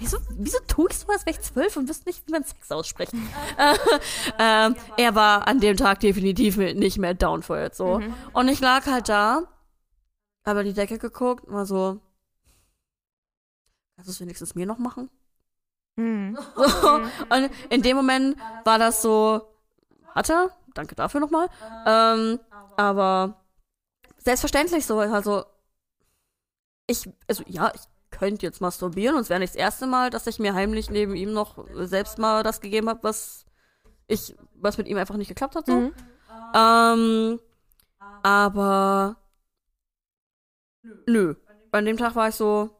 wieso, 0.00 0.18
wieso 0.30 0.58
tue 0.66 0.88
ich 0.90 0.98
sowas, 0.98 1.24
wenn 1.24 1.34
ich 1.34 1.40
zwölf 1.40 1.76
und 1.76 1.88
wüsste 1.88 2.08
nicht, 2.08 2.26
wie 2.26 2.32
man 2.32 2.42
Sex 2.42 2.72
ausspricht? 2.72 3.12
äh, 3.56 3.74
ähm, 4.38 4.74
er 4.96 5.14
war 5.14 5.46
an 5.46 5.60
dem 5.60 5.76
Tag 5.76 6.00
definitiv 6.00 6.56
nicht 6.56 6.98
mehr 6.98 7.14
down 7.14 7.42
for 7.42 7.64
it, 7.64 7.74
so. 7.74 8.00
Mhm. 8.00 8.14
Und 8.32 8.48
ich 8.48 8.60
lag 8.60 8.86
halt 8.86 9.08
da, 9.08 9.42
habe 10.44 10.60
an 10.60 10.66
die 10.66 10.72
Decke 10.72 10.98
geguckt 10.98 11.44
und 11.44 11.54
war 11.54 11.66
so, 11.66 12.00
kannst 13.94 14.08
du 14.08 14.12
es 14.12 14.20
wenigstens 14.20 14.54
mir 14.54 14.66
noch 14.66 14.78
machen? 14.78 15.08
Mhm. 15.96 16.36
So. 16.56 16.94
Und 16.94 17.50
in 17.68 17.82
dem 17.82 17.96
Moment 17.96 18.36
war 18.64 18.78
das 18.78 19.02
so, 19.02 19.42
hat 20.14 20.30
er, 20.30 20.50
danke 20.74 20.96
dafür 20.96 21.20
nochmal, 21.20 21.48
ähm, 21.86 22.40
aber 22.76 23.40
selbstverständlich 24.18 24.84
so, 24.84 24.98
also 24.98 25.44
ich, 26.86 27.08
also 27.28 27.44
ja, 27.46 27.72
ich 27.74 27.82
könnte 28.10 28.46
jetzt 28.46 28.60
masturbieren 28.60 29.16
und 29.16 29.22
es 29.22 29.30
wäre 29.30 29.40
nicht 29.40 29.54
das 29.54 29.60
erste 29.60 29.86
Mal, 29.86 30.10
dass 30.10 30.26
ich 30.26 30.38
mir 30.38 30.54
heimlich 30.54 30.90
neben 30.90 31.14
ihm 31.14 31.32
noch 31.32 31.64
selbst 31.74 32.18
mal 32.18 32.42
das 32.42 32.60
gegeben 32.60 32.88
habe, 32.88 33.02
was 33.02 33.46
ich, 34.06 34.34
was 34.54 34.78
mit 34.78 34.88
ihm 34.88 34.98
einfach 34.98 35.16
nicht 35.16 35.28
geklappt 35.28 35.54
hat, 35.54 35.66
so. 35.66 35.72
Mhm. 35.72 35.94
Ähm, 36.54 37.40
aber 38.22 39.16
nö. 41.06 41.34
An 41.72 41.84
dem 41.84 41.96
Tag 41.96 42.16
war 42.16 42.28
ich 42.28 42.34
so. 42.34 42.70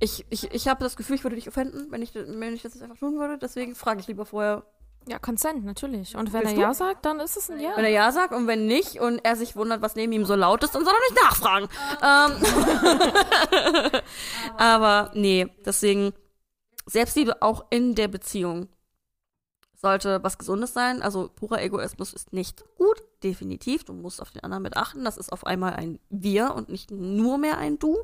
Ich, 0.00 0.26
ich, 0.28 0.52
ich 0.52 0.68
habe 0.68 0.84
das 0.84 0.96
Gefühl, 0.96 1.16
ich 1.16 1.24
würde 1.24 1.36
dich 1.36 1.48
offenden, 1.48 1.90
wenn 1.90 2.02
ich, 2.02 2.14
wenn 2.14 2.54
ich 2.54 2.62
das 2.62 2.74
jetzt 2.74 2.82
einfach 2.82 2.98
tun 2.98 3.18
würde. 3.18 3.38
Deswegen 3.38 3.74
frage 3.74 4.00
ich 4.00 4.06
lieber 4.06 4.26
vorher, 4.26 4.66
Ja, 5.06 5.18
Consent, 5.18 5.64
natürlich. 5.64 6.16
Und 6.16 6.32
wenn 6.32 6.40
Willst 6.42 6.52
er 6.54 6.56
du? 6.56 6.62
Ja 6.62 6.74
sagt, 6.74 7.04
dann 7.04 7.20
ist 7.20 7.36
es 7.36 7.50
ein 7.50 7.60
Ja. 7.60 7.76
wenn 7.76 7.84
er 7.84 7.90
Ja 7.90 8.10
sagt 8.12 8.32
und 8.32 8.46
wenn 8.46 8.66
nicht 8.66 9.00
und 9.00 9.18
er 9.24 9.36
sich 9.36 9.54
wundert, 9.54 9.82
was 9.82 9.96
neben 9.96 10.12
ihm 10.12 10.24
so 10.24 10.34
laut 10.34 10.62
ist, 10.64 10.74
dann 10.74 10.84
soll 10.84 10.94
er 10.94 11.12
nicht 11.12 11.22
nachfragen. 11.22 11.68
Ähm, 12.02 14.00
aber 14.56 15.10
nee, 15.14 15.46
deswegen 15.64 16.12
Selbstliebe 16.86 17.42
auch 17.42 17.64
in 17.70 17.94
der 17.94 18.08
Beziehung 18.08 18.68
sollte 19.74 20.22
was 20.22 20.38
Gesundes 20.38 20.72
sein. 20.72 21.02
Also 21.02 21.28
purer 21.28 21.62
Egoismus 21.62 22.14
ist 22.14 22.32
nicht 22.32 22.64
gut, 22.76 23.02
definitiv. 23.22 23.84
Du 23.84 23.92
musst 23.92 24.22
auf 24.22 24.30
den 24.30 24.42
anderen 24.42 24.62
mit 24.62 24.76
achten. 24.78 25.04
Das 25.04 25.18
ist 25.18 25.30
auf 25.32 25.46
einmal 25.46 25.74
ein 25.74 25.98
Wir 26.08 26.54
und 26.54 26.70
nicht 26.70 26.90
nur 26.90 27.36
mehr 27.36 27.58
ein 27.58 27.78
Du. 27.78 27.98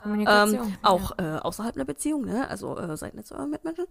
Kommunikation. 0.00 0.68
Ähm, 0.68 0.78
auch 0.82 1.18
äh, 1.18 1.38
außerhalb 1.38 1.74
einer 1.74 1.84
Beziehung, 1.84 2.24
ne? 2.24 2.48
Also 2.48 2.78
äh, 2.78 2.96
seid 2.96 3.14
nicht 3.14 3.26
zu 3.26 3.34
euren 3.34 3.50
Mitmenschen. 3.50 3.86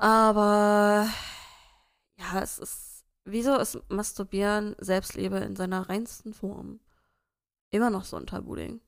Aber 0.00 1.06
ja, 2.20 2.40
es 2.42 2.58
ist. 2.58 3.04
Wieso 3.24 3.56
ist 3.56 3.78
Masturbieren 3.90 4.74
Selbstliebe 4.78 5.38
in 5.38 5.54
seiner 5.54 5.88
reinsten 5.88 6.32
Form 6.32 6.80
immer 7.70 7.90
noch 7.90 8.04
so 8.04 8.16
ein 8.16 8.26
Tabuding? 8.26 8.80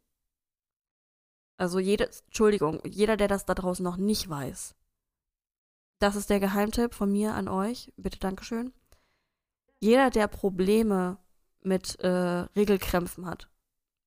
Also 1.58 1.78
jede, 1.78 2.06
Entschuldigung, 2.06 2.80
jeder, 2.84 3.16
der 3.16 3.28
das 3.28 3.44
da 3.44 3.54
draußen 3.54 3.84
noch 3.84 3.96
nicht 3.96 4.28
weiß, 4.28 4.74
das 6.00 6.16
ist 6.16 6.30
der 6.30 6.40
Geheimtipp 6.40 6.94
von 6.94 7.12
mir 7.12 7.34
an 7.34 7.46
euch. 7.46 7.92
Bitte 7.96 8.18
Dankeschön. 8.18 8.72
Jeder, 9.78 10.10
der 10.10 10.26
Probleme 10.26 11.18
mit 11.60 12.00
äh, 12.00 12.08
Regelkrämpfen 12.08 13.26
hat, 13.26 13.48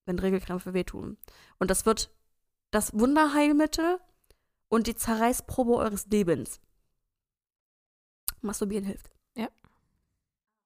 wenn 0.06 0.20
Regelkrämpfe 0.20 0.74
wehtun, 0.74 1.18
und 1.60 1.72
das 1.72 1.86
wird 1.86 2.12
das 2.72 2.94
Wunderheilmittel 2.94 4.00
und 4.68 4.88
die 4.88 4.96
Zerreißprobe 4.96 5.76
eures 5.76 6.08
Lebens. 6.08 6.60
Masturbieren 8.42 8.84
hilft. 8.84 9.15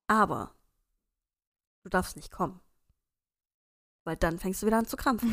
Aber 0.10 0.55
du 1.84 1.89
darfst 1.89 2.16
nicht 2.16 2.32
kommen. 2.32 2.60
Weil 4.05 4.18
dann 4.18 4.39
fängst 4.39 4.62
du 4.62 4.66
wieder 4.66 4.80
an 4.80 4.88
zu 4.88 4.97
krampfen. 4.97 5.32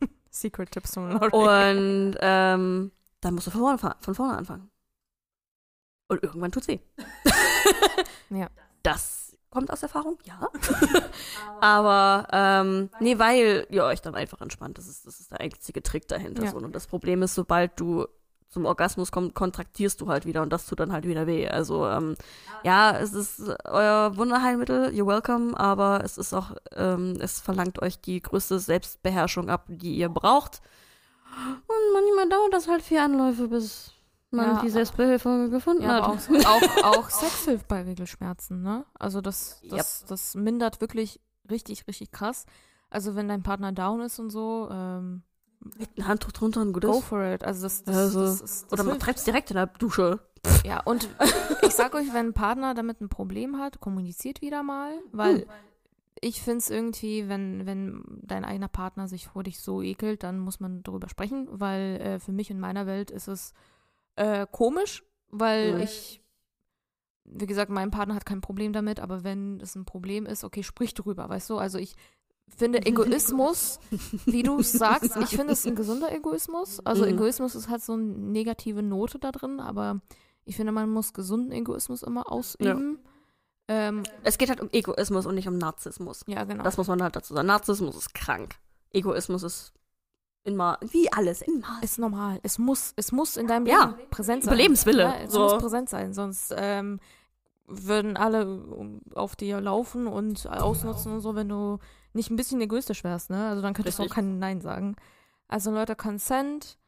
Secret 0.30 0.70
Tipps 0.70 0.94
von 0.94 1.10
Laurie. 1.10 1.30
Und 1.32 2.16
ähm, 2.20 2.92
dann 3.22 3.34
musst 3.34 3.46
du 3.46 3.50
von 3.50 3.60
vorne, 3.60 3.96
von 4.00 4.14
vorne 4.14 4.36
anfangen. 4.36 4.70
Und 6.08 6.22
irgendwann 6.22 6.52
tut's 6.52 6.68
weh. 6.68 6.78
Ja. 8.28 8.48
Das 8.82 9.36
kommt 9.50 9.70
aus 9.70 9.84
Erfahrung, 9.84 10.18
ja. 10.24 10.50
Aber 11.60 12.26
ähm, 12.32 12.90
nee, 12.98 13.20
weil 13.20 13.68
ihr 13.70 13.84
euch 13.84 14.02
dann 14.02 14.16
einfach 14.16 14.40
entspannt. 14.40 14.78
Das 14.78 14.88
ist, 14.88 15.06
das 15.06 15.20
ist 15.20 15.30
der 15.30 15.40
einzige 15.40 15.80
Trick 15.80 16.08
dahinter. 16.08 16.42
Ja. 16.42 16.50
So. 16.50 16.56
Und 16.56 16.72
das 16.74 16.88
Problem 16.88 17.22
ist, 17.22 17.36
sobald 17.36 17.78
du 17.78 18.08
zum 18.56 18.64
Orgasmus 18.64 19.12
kommst, 19.12 19.34
kontraktierst 19.34 20.00
du 20.00 20.08
halt 20.08 20.24
wieder 20.24 20.40
und 20.40 20.50
das 20.50 20.64
tut 20.64 20.80
dann 20.80 20.92
halt 20.92 21.04
wieder 21.06 21.26
weh. 21.26 21.46
Also 21.46 21.86
ähm, 21.86 22.14
ja, 22.64 22.96
es 22.98 23.12
ist 23.12 23.42
euer 23.66 24.16
Wunderheilmittel, 24.16 24.88
you're 24.94 25.06
welcome, 25.06 25.54
aber 25.60 26.00
es 26.02 26.16
ist 26.16 26.32
auch, 26.32 26.52
ähm, 26.74 27.18
es 27.20 27.38
verlangt 27.38 27.82
euch 27.82 28.00
die 28.00 28.22
größte 28.22 28.58
Selbstbeherrschung 28.58 29.50
ab, 29.50 29.64
die 29.68 29.94
ihr 29.94 30.08
braucht. 30.08 30.62
Und 31.66 31.92
manchmal 31.92 32.30
dauert 32.30 32.54
das 32.54 32.66
halt 32.66 32.80
vier 32.80 33.04
Anläufe, 33.04 33.48
bis 33.48 33.92
man 34.30 34.54
Ja, 34.56 34.62
die 34.62 34.70
Selbstbehilfe 34.70 35.50
gefunden 35.50 35.82
Ja, 35.82 35.96
hat. 35.96 36.04
auch, 36.04 36.18
auch, 36.46 36.84
auch 36.84 37.10
Sex 37.10 37.44
hilft 37.44 37.68
bei 37.68 37.82
Regelschmerzen, 37.82 38.62
ne? 38.62 38.86
Also 38.98 39.20
das, 39.20 39.60
das, 39.68 40.06
das 40.06 40.34
mindert 40.34 40.80
wirklich 40.80 41.20
richtig, 41.50 41.86
richtig 41.86 42.10
krass. 42.10 42.46
Also 42.88 43.16
wenn 43.16 43.28
dein 43.28 43.42
Partner 43.42 43.72
down 43.72 44.00
ist 44.00 44.18
und 44.18 44.30
so, 44.30 44.70
ähm, 44.72 45.24
Legt 45.76 45.98
ein 45.98 46.06
Handtuch 46.06 46.32
drunter 46.32 46.60
und 46.62 46.72
gut 46.72 46.84
go 46.84 46.98
ist. 46.98 47.04
for 47.04 47.22
it. 47.24 47.44
Also 47.44 47.62
das, 47.62 47.82
das, 47.84 47.96
Also, 47.96 48.20
das, 48.20 48.40
ist- 48.40 48.64
das 48.64 48.72
Oder 48.72 48.84
man 48.84 48.98
treibt 48.98 49.18
es 49.18 49.24
direkt 49.24 49.50
in 49.50 49.56
der 49.56 49.66
Dusche. 49.66 50.20
Ja, 50.64 50.80
und 50.82 51.08
ich 51.62 51.74
sag 51.74 51.94
euch, 51.94 52.08
wenn 52.12 52.26
ein 52.28 52.32
Partner 52.34 52.74
damit 52.74 53.00
ein 53.00 53.08
Problem 53.08 53.58
hat, 53.58 53.80
kommuniziert 53.80 54.40
wieder 54.42 54.62
mal, 54.62 54.92
weil 55.12 55.40
Hm. 55.40 55.44
ich 56.20 56.40
finde 56.40 56.58
es 56.58 56.70
irgendwie, 56.70 57.28
wenn, 57.28 57.66
wenn 57.66 58.04
dein 58.22 58.44
eigener 58.44 58.68
Partner 58.68 59.08
sich 59.08 59.26
vor 59.28 59.42
dich 59.42 59.58
so 59.60 59.82
ekelt, 59.82 60.22
dann 60.22 60.38
muss 60.38 60.60
man 60.60 60.82
darüber 60.82 61.08
sprechen, 61.08 61.48
weil 61.50 62.00
äh, 62.00 62.18
für 62.20 62.32
mich 62.32 62.50
in 62.50 62.60
meiner 62.60 62.86
Welt 62.86 63.10
ist 63.10 63.26
es 63.28 63.54
äh, 64.14 64.46
komisch, 64.50 65.02
weil 65.30 65.74
Mhm. 65.74 65.80
ich, 65.80 66.22
wie 67.24 67.46
gesagt, 67.46 67.70
mein 67.70 67.90
Partner 67.90 68.14
hat 68.14 68.24
kein 68.24 68.40
Problem 68.40 68.72
damit, 68.72 69.00
aber 69.00 69.24
wenn 69.24 69.60
es 69.60 69.74
ein 69.74 69.84
Problem 69.84 70.26
ist, 70.26 70.44
okay, 70.44 70.62
sprich 70.62 70.94
drüber, 70.94 71.28
weißt 71.28 71.50
du? 71.50 71.58
Also 71.58 71.78
ich 71.78 71.96
finde 72.54 72.78
Egoismus, 72.86 73.78
wie 74.26 74.42
du 74.42 74.62
sagst, 74.62 75.16
ich 75.16 75.28
finde 75.30 75.52
es 75.52 75.66
ein 75.66 75.74
gesunder 75.74 76.12
Egoismus. 76.12 76.80
Also 76.84 77.04
Mhm. 77.04 77.10
Egoismus 77.12 77.54
ist 77.54 77.68
halt 77.68 77.82
so 77.82 77.94
eine 77.94 78.02
negative 78.02 78.82
Note 78.82 79.18
da 79.18 79.32
drin, 79.32 79.60
aber 79.60 80.00
ich 80.44 80.56
finde, 80.56 80.72
man 80.72 80.88
muss 80.90 81.12
gesunden 81.12 81.52
Egoismus 81.52 82.02
immer 82.02 82.30
ausüben. 82.30 82.98
Ähm, 83.68 84.04
Es 84.22 84.38
geht 84.38 84.48
halt 84.48 84.60
um 84.60 84.68
Egoismus 84.70 85.26
und 85.26 85.34
nicht 85.34 85.48
um 85.48 85.58
Narzissmus. 85.58 86.22
ja, 86.28 86.44
genau. 86.44 86.62
Das 86.62 86.76
muss 86.76 86.86
man 86.86 87.02
halt 87.02 87.16
dazu 87.16 87.34
sagen. 87.34 87.48
Narzissmus 87.48 87.96
ist 87.96 88.14
krank. 88.14 88.54
Egoismus 88.92 89.42
ist 89.42 89.72
in 90.44 90.54
Ma 90.54 90.78
wie 90.92 91.12
alles, 91.12 91.42
in 91.42 91.58
Maß. 91.58 91.82
ist 91.82 91.98
normal. 91.98 92.38
Es 92.44 92.58
muss, 92.60 92.92
es 92.94 93.10
muss 93.10 93.36
in 93.36 93.48
deinem 93.48 93.66
Ja. 93.66 93.86
Leben 93.96 94.08
präsent 94.10 94.44
sein. 94.44 94.54
Überlebenswille. 94.54 95.02
Ja, 95.02 95.14
es 95.24 95.32
So. 95.32 95.40
muss 95.40 95.58
präsent 95.58 95.88
sein, 95.88 96.12
sonst 96.14 96.54
ähm, 96.56 97.00
würden 97.66 98.16
alle 98.16 98.46
um- 98.48 99.00
auf 99.16 99.34
dir 99.34 99.60
laufen 99.60 100.06
und 100.06 100.46
ausnutzen 100.48 101.14
und 101.14 101.20
so, 101.20 101.34
wenn 101.34 101.48
du 101.48 101.78
nicht 102.16 102.30
ein 102.30 102.36
bisschen 102.36 102.60
egoistisch 102.60 103.04
wärst, 103.04 103.30
ne? 103.30 103.48
Also 103.48 103.62
dann 103.62 103.74
könntest 103.74 103.98
du 103.98 104.02
auch 104.02 104.10
kein 104.10 104.38
Nein 104.38 104.60
sagen. 104.60 104.96
Also 105.48 105.70
Leute, 105.70 105.94
Consent, 105.94 106.78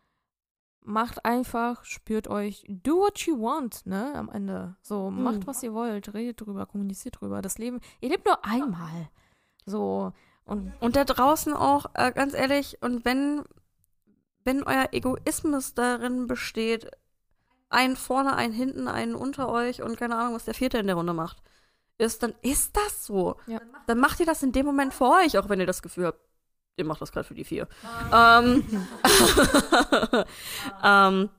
macht 0.83 1.25
einfach, 1.25 1.85
spürt 1.85 2.29
euch, 2.29 2.65
do 2.69 2.97
what 2.97 3.19
you 3.21 3.39
want, 3.41 3.87
ne? 3.87 4.15
Am 4.15 4.29
Ende. 4.31 4.77
So, 4.83 5.11
macht 5.11 5.41
Mhm. 5.41 5.47
was 5.47 5.63
ihr 5.63 5.75
wollt, 5.75 6.13
redet 6.15 6.41
drüber, 6.41 6.67
kommuniziert 6.67 7.21
drüber. 7.21 7.43
Das 7.43 7.59
Leben, 7.59 7.81
ihr 8.01 8.09
lebt 8.09 8.25
nur 8.27 8.45
einmal. 8.45 9.09
So, 9.67 10.13
und 10.45 10.73
Und 10.81 10.97
da 10.97 11.05
draußen 11.05 11.53
auch, 11.53 11.87
äh, 11.95 12.11
ganz 12.11 12.33
ehrlich, 12.33 12.79
und 12.81 13.05
wenn, 13.05 13.45
wenn 14.45 14.63
euer 14.63 14.89
Egoismus 14.93 15.75
darin 15.75 16.27
besteht, 16.27 16.91
einen 17.69 17.97
vorne, 17.97 18.35
einen 18.35 18.55
hinten, 18.55 18.89
einen 18.89 19.15
unter 19.15 19.51
euch 19.51 19.83
und 19.83 19.99
keine 19.99 20.17
Ahnung, 20.17 20.35
was 20.35 20.47
der 20.47 20.55
vierte 20.55 20.79
in 20.79 20.87
der 20.87 20.97
Runde 20.97 21.13
macht, 21.13 21.43
ist, 21.99 22.23
dann 22.23 22.35
ist 22.43 22.77
das 22.77 23.05
so. 23.05 23.37
Ja. 23.47 23.61
Dann 23.87 23.99
macht 23.99 24.21
ihr 24.21 24.27
das 24.27 24.43
in 24.43 24.53
dem 24.53 24.67
Moment 24.67 24.95
für 24.95 25.09
euch, 25.09 25.37
auch 25.39 25.49
wenn 25.49 25.61
ihr 25.61 25.67
das 25.67 25.83
Gefühl 25.83 26.07
habt, 26.07 26.21
ihr 26.77 26.85
macht 26.85 27.03
das 27.03 27.13
gerade 27.13 27.27
für 27.27 27.35
die 27.35 27.45
vier. 27.45 27.69
Ähm, 28.13 28.65
ähm, 30.85 31.31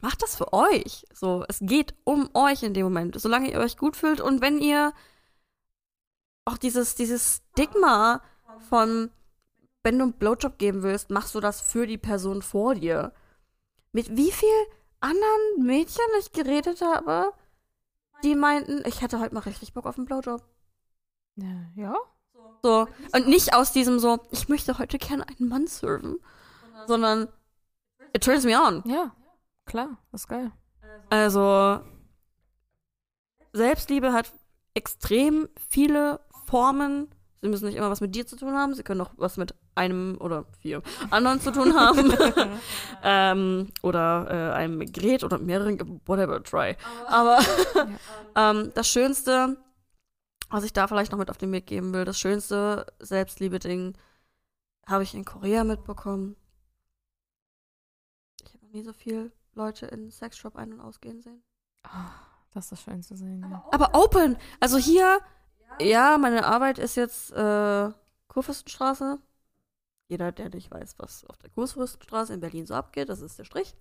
macht 0.00 0.22
das 0.22 0.36
für 0.36 0.52
euch. 0.52 1.04
So, 1.12 1.44
es 1.48 1.58
geht 1.60 1.94
um 2.04 2.30
euch 2.34 2.62
in 2.62 2.74
dem 2.74 2.84
Moment, 2.84 3.20
solange 3.20 3.50
ihr 3.50 3.58
euch 3.58 3.76
gut 3.76 3.96
fühlt 3.96 4.20
und 4.20 4.40
wenn 4.40 4.58
ihr 4.58 4.92
auch 6.44 6.58
dieses, 6.58 6.94
dieses 6.94 7.42
Stigma 7.52 8.22
von, 8.68 9.10
wenn 9.82 9.98
du 9.98 10.04
einen 10.04 10.12
Blowjob 10.14 10.58
geben 10.58 10.82
willst, 10.82 11.10
machst 11.10 11.34
du 11.34 11.40
das 11.40 11.60
für 11.60 11.86
die 11.86 11.98
Person 11.98 12.42
vor 12.42 12.74
dir. 12.74 13.12
Mit 13.92 14.16
wie 14.16 14.32
viel 14.32 14.48
anderen 15.00 15.64
Mädchen 15.66 16.04
ich 16.18 16.32
geredet 16.32 16.80
habe, 16.80 17.32
die 18.22 18.34
meinten, 18.34 18.82
ich 18.86 19.02
hätte 19.02 19.20
heute 19.20 19.34
mal 19.34 19.40
richtig 19.40 19.72
Bock 19.74 19.86
auf 19.86 19.96
einen 19.96 20.06
Blowjob. 20.06 20.42
Ja. 21.36 21.70
ja. 21.74 21.94
So. 22.62 22.86
Und 23.12 23.26
nicht 23.26 23.54
aus 23.54 23.72
diesem 23.72 23.98
so, 23.98 24.20
ich 24.30 24.48
möchte 24.48 24.78
heute 24.78 24.98
gerne 24.98 25.26
einen 25.26 25.48
Mann 25.48 25.66
serven, 25.66 26.18
sondern 26.86 27.28
it 28.12 28.22
turns 28.22 28.44
me 28.44 28.58
on. 28.60 28.82
Ja, 28.86 29.14
klar, 29.66 29.98
das 30.12 30.22
ist 30.22 30.28
geil. 30.28 30.52
Also, 31.10 31.80
Selbstliebe 33.52 34.12
hat 34.12 34.32
extrem 34.74 35.48
viele 35.68 36.20
Formen. 36.46 37.08
Sie 37.42 37.48
müssen 37.48 37.66
nicht 37.66 37.74
immer 37.74 37.90
was 37.90 38.00
mit 38.00 38.14
dir 38.14 38.24
zu 38.24 38.36
tun 38.36 38.54
haben, 38.54 38.72
sie 38.72 38.84
können 38.84 39.00
auch 39.00 39.10
was 39.16 39.36
mit 39.36 39.52
einem 39.74 40.16
oder 40.20 40.44
vier 40.60 40.80
anderen 41.10 41.40
zu 41.40 41.50
tun 41.50 41.74
haben. 41.74 42.14
ähm, 43.02 43.68
oder 43.82 44.28
äh, 44.30 44.54
einem 44.54 44.78
Gerät 44.92 45.24
oder 45.24 45.38
mehreren, 45.38 46.00
whatever, 46.06 46.40
try. 46.40 46.76
Aber 47.08 47.40
ähm, 48.36 48.70
das 48.76 48.88
Schönste, 48.88 49.56
was 50.50 50.62
ich 50.62 50.72
da 50.72 50.86
vielleicht 50.86 51.10
noch 51.10 51.18
mit 51.18 51.30
auf 51.30 51.36
den 51.36 51.50
Weg 51.50 51.66
geben 51.66 51.92
will, 51.92 52.04
das 52.04 52.20
schönste 52.20 52.86
Selbstliebe-Ding 53.00 53.94
habe 54.86 55.02
ich 55.02 55.12
in 55.12 55.24
Korea 55.24 55.64
mitbekommen. 55.64 56.36
Ich 58.44 58.54
habe 58.54 58.66
noch 58.66 58.72
nie 58.72 58.84
so 58.84 58.92
viele 58.92 59.32
Leute 59.54 59.86
in 59.86 60.12
Sexshop 60.12 60.54
ein- 60.54 60.74
und 60.74 60.80
ausgehen 60.80 61.20
sehen. 61.20 61.42
Ah, 61.82 62.12
das 62.54 62.66
ist 62.66 62.72
das 62.72 62.82
schön 62.82 63.02
zu 63.02 63.16
sehen. 63.16 63.44
Ja. 63.50 63.64
Aber 63.72 63.94
open! 63.94 64.36
Also 64.60 64.78
hier, 64.78 65.18
ja, 65.80 66.18
meine 66.18 66.44
Arbeit 66.46 66.78
ist 66.78 66.96
jetzt 66.96 67.32
äh, 67.32 67.90
Kurfürstenstraße. 68.28 69.18
Jeder, 70.08 70.30
der 70.30 70.50
nicht 70.50 70.70
weiß, 70.70 70.96
was 70.98 71.24
auf 71.28 71.38
der 71.38 71.48
Kurfürstenstraße 71.50 72.34
in 72.34 72.40
Berlin 72.40 72.66
so 72.66 72.74
abgeht, 72.74 73.08
das 73.08 73.20
ist 73.22 73.38
der 73.38 73.44
Strich. 73.44 73.74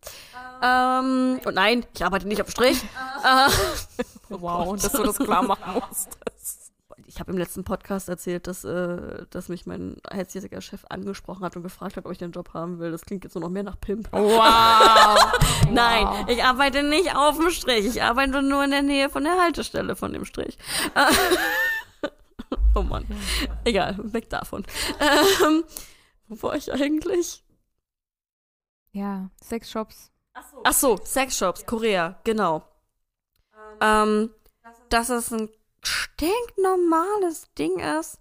Ähm, 0.64 1.42
und 1.44 1.56
nein, 1.56 1.86
ich 1.94 2.06
arbeite 2.06 2.26
nicht 2.28 2.39
auf 2.42 2.48
dem 2.48 2.52
Strich. 2.52 2.82
Äh, 3.26 3.50
Wow, 4.30 4.82
dass 4.82 4.94
du 4.94 5.04
das 5.04 5.18
klar 5.18 5.44
machen 5.44 5.74
musstest. 5.74 6.72
ich 7.06 7.20
habe 7.20 7.34
im 7.34 7.38
letzten 7.38 7.66
Podcast 7.66 8.08
erzählt, 8.08 8.48
dass, 8.48 8.64
äh, 8.64 9.26
dass 9.30 9.50
mich 9.50 9.66
mein 9.66 9.98
herzjähriger 10.10 10.62
Chef 10.62 10.86
angesprochen 10.88 11.44
hat 11.44 11.58
und 11.58 11.64
gefragt 11.64 11.98
hat, 11.98 12.06
ob 12.06 12.14
ich 12.14 12.18
den 12.18 12.32
Job 12.32 12.54
haben 12.54 12.80
will. 12.80 12.92
Das 12.92 13.02
klingt 13.04 13.26
jetzt 13.26 13.34
nur 13.36 13.42
noch 13.42 13.50
mehr 13.50 13.64
nach 13.64 13.78
Pimp. 13.82 14.08
Wow. 14.14 15.34
Nein, 15.70 16.06
Wow. 16.08 16.26
ich 16.30 16.42
arbeite 16.46 16.82
nicht 16.84 17.14
auf 17.14 17.38
dem 17.38 17.50
Strich. 17.50 17.86
Ich 17.88 18.02
arbeite 18.02 18.42
nur 18.42 18.64
in 18.64 18.72
der 18.72 18.84
Nähe 18.84 19.10
von 19.10 19.26
der 19.26 19.38
Haltestelle 19.38 19.98
von 19.98 20.14
dem 20.14 20.24
Strich. 20.24 20.58
oh 22.76 22.84
Mann. 22.84 23.06
Egal, 23.64 23.97
weg 24.14 24.30
davon. 24.30 24.66
Ähm, 24.99 25.64
wo 26.28 26.47
war 26.47 26.56
ich 26.56 26.72
eigentlich? 26.72 27.43
Ja, 28.91 29.30
Sexshops. 29.41 30.12
Ach 30.64 30.74
so, 30.74 30.97
Sexshops, 31.04 31.66
Korea, 31.66 32.20
genau. 32.24 32.64
Ähm, 33.82 34.34
dass 34.89 35.10
es 35.10 35.32
ein 35.32 35.49
stinknormales 35.84 37.54
Ding 37.58 37.80
ist, 37.80 38.20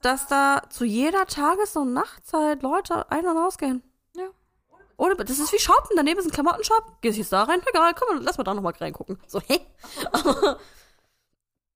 dass 0.00 0.26
da 0.26 0.62
zu 0.68 0.84
jeder 0.84 1.26
Tages- 1.26 1.76
und 1.76 1.92
Nachtzeit 1.92 2.62
Leute 2.62 3.10
ein- 3.10 3.26
und 3.26 3.36
ausgehen. 3.38 3.82
Ja. 4.16 4.28
Ohne, 4.96 5.14
das 5.16 5.38
ist 5.38 5.52
wie 5.52 5.58
Shoppen, 5.58 5.96
daneben 5.96 6.20
ist 6.20 6.26
ein 6.26 6.32
Klamottenshop. 6.32 7.00
Gehst 7.00 7.18
jetzt 7.18 7.32
da 7.32 7.44
rein? 7.44 7.62
Egal, 7.66 7.94
komm, 7.94 8.20
lass 8.22 8.38
mal 8.38 8.44
da 8.44 8.54
nochmal 8.54 8.74
reingucken. 8.78 9.18
So, 9.26 9.40
hä? 9.40 9.60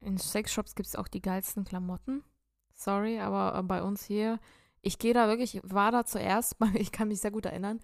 In 0.01 0.19
Sexshops 0.19 0.75
gibt 0.75 0.89
es 0.89 0.97
auch 0.97 1.09
die 1.09 1.23
geilsten 1.23 1.65
Klamotten. 1.65 2.23
Sorry, 2.75 3.19
aber 3.21 3.59
äh, 3.59 3.63
bei 3.63 3.83
uns 3.83 4.05
hier, 4.05 4.39
ich 4.83 4.99
gehe 4.99 5.15
da 5.15 5.29
wirklich, 5.29 5.57
ich 5.57 5.63
war 5.65 5.91
da 5.91 6.05
zuerst, 6.05 6.57
ich 6.75 6.93
kann 6.93 7.09
mich 7.09 7.21
sehr 7.21 7.31
gut 7.31 7.47
erinnern. 7.47 7.81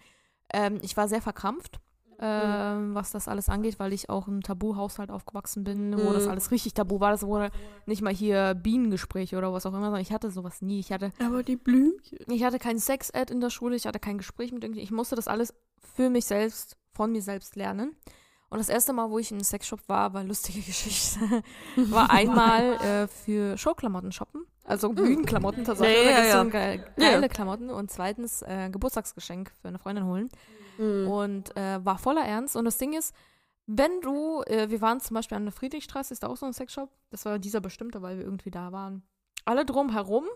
Ähm, 0.52 0.78
ich 0.82 0.96
war 0.96 1.08
sehr 1.08 1.22
verkrampft, 1.22 1.80
ähm, 2.18 2.94
was 2.94 3.10
das 3.10 3.26
alles 3.26 3.48
angeht, 3.48 3.78
weil 3.80 3.92
ich 3.94 4.10
auch 4.10 4.28
im 4.28 4.42
Tabu-Haushalt 4.42 5.10
aufgewachsen 5.10 5.64
bin, 5.64 5.96
wo 5.96 6.10
Mhm. 6.10 6.14
das 6.14 6.28
alles 6.28 6.50
richtig 6.50 6.74
tabu 6.74 7.00
war. 7.00 7.10
Das 7.10 7.22
wurde 7.26 7.50
nicht 7.86 8.02
mal 8.02 8.12
hier 8.12 8.54
Bienengespräche 8.54 9.36
oder 9.38 9.52
was 9.52 9.64
auch 9.66 9.70
immer, 9.72 9.86
sondern 9.86 10.02
ich 10.02 10.12
hatte 10.12 10.30
sowas 10.30 10.60
nie. 10.60 10.78
Ich 10.78 10.92
hatte 10.92 11.10
Aber 11.24 11.42
die 11.42 11.56
Blümchen. 11.56 12.18
Ich 12.28 12.44
hatte 12.44 12.58
kein 12.58 12.78
Sex-Ed 12.78 13.30
in 13.30 13.40
der 13.40 13.50
Schule, 13.50 13.74
ich 13.76 13.86
hatte 13.86 13.98
kein 13.98 14.18
Gespräch 14.18 14.52
mit 14.52 14.62
irgendjemandem. 14.62 14.84
Ich 14.84 14.96
musste 14.96 15.16
das 15.16 15.26
alles 15.26 15.54
für 15.78 16.10
mich 16.10 16.26
selbst, 16.26 16.76
von 16.92 17.10
mir 17.10 17.22
selbst 17.22 17.56
lernen. 17.56 17.96
Und 18.52 18.58
das 18.58 18.68
erste 18.68 18.92
Mal, 18.92 19.08
wo 19.10 19.18
ich 19.18 19.30
in 19.30 19.38
einem 19.38 19.44
Sexshop 19.44 19.80
war, 19.88 20.12
war 20.12 20.22
lustige 20.24 20.60
Geschichte. 20.66 21.18
war 21.76 22.10
einmal 22.10 22.74
äh, 22.84 23.06
für 23.08 23.56
Showklamotten 23.56 24.12
shoppen. 24.12 24.44
Also 24.64 24.90
Bühnenklamotten 24.92 25.64
tatsächlich. 25.64 26.04
Ja, 26.04 26.20
ja, 26.20 26.24
ja. 26.26 26.44
so 26.44 26.50
ge 26.50 26.76
Ja. 26.96 27.10
geile 27.12 27.28
Klamotten. 27.28 27.70
Und 27.70 27.90
zweitens 27.90 28.42
äh, 28.42 28.68
Geburtstagsgeschenk 28.70 29.50
für 29.60 29.68
eine 29.68 29.78
Freundin 29.78 30.04
holen. 30.06 30.28
Mhm. 30.78 31.08
Und 31.08 31.56
äh, 31.56 31.84
war 31.84 31.96
voller 31.98 32.24
Ernst. 32.24 32.54
Und 32.56 32.64
das 32.66 32.76
Ding 32.78 32.92
ist, 32.92 33.14
wenn 33.66 34.00
du, 34.02 34.42
äh, 34.42 34.68
wir 34.70 34.80
waren 34.82 35.00
zum 35.00 35.14
Beispiel 35.14 35.36
an 35.36 35.44
der 35.44 35.52
Friedrichstraße, 35.52 36.12
ist 36.12 36.22
da 36.22 36.26
auch 36.28 36.36
so 36.36 36.46
ein 36.46 36.52
Sexshop. 36.52 36.90
Das 37.10 37.24
war 37.24 37.38
dieser 37.38 37.60
bestimmte, 37.60 38.02
weil 38.02 38.18
wir 38.18 38.24
irgendwie 38.24 38.50
da 38.50 38.70
waren. 38.70 39.02
Alle 39.46 39.64
drumherum, 39.64 40.26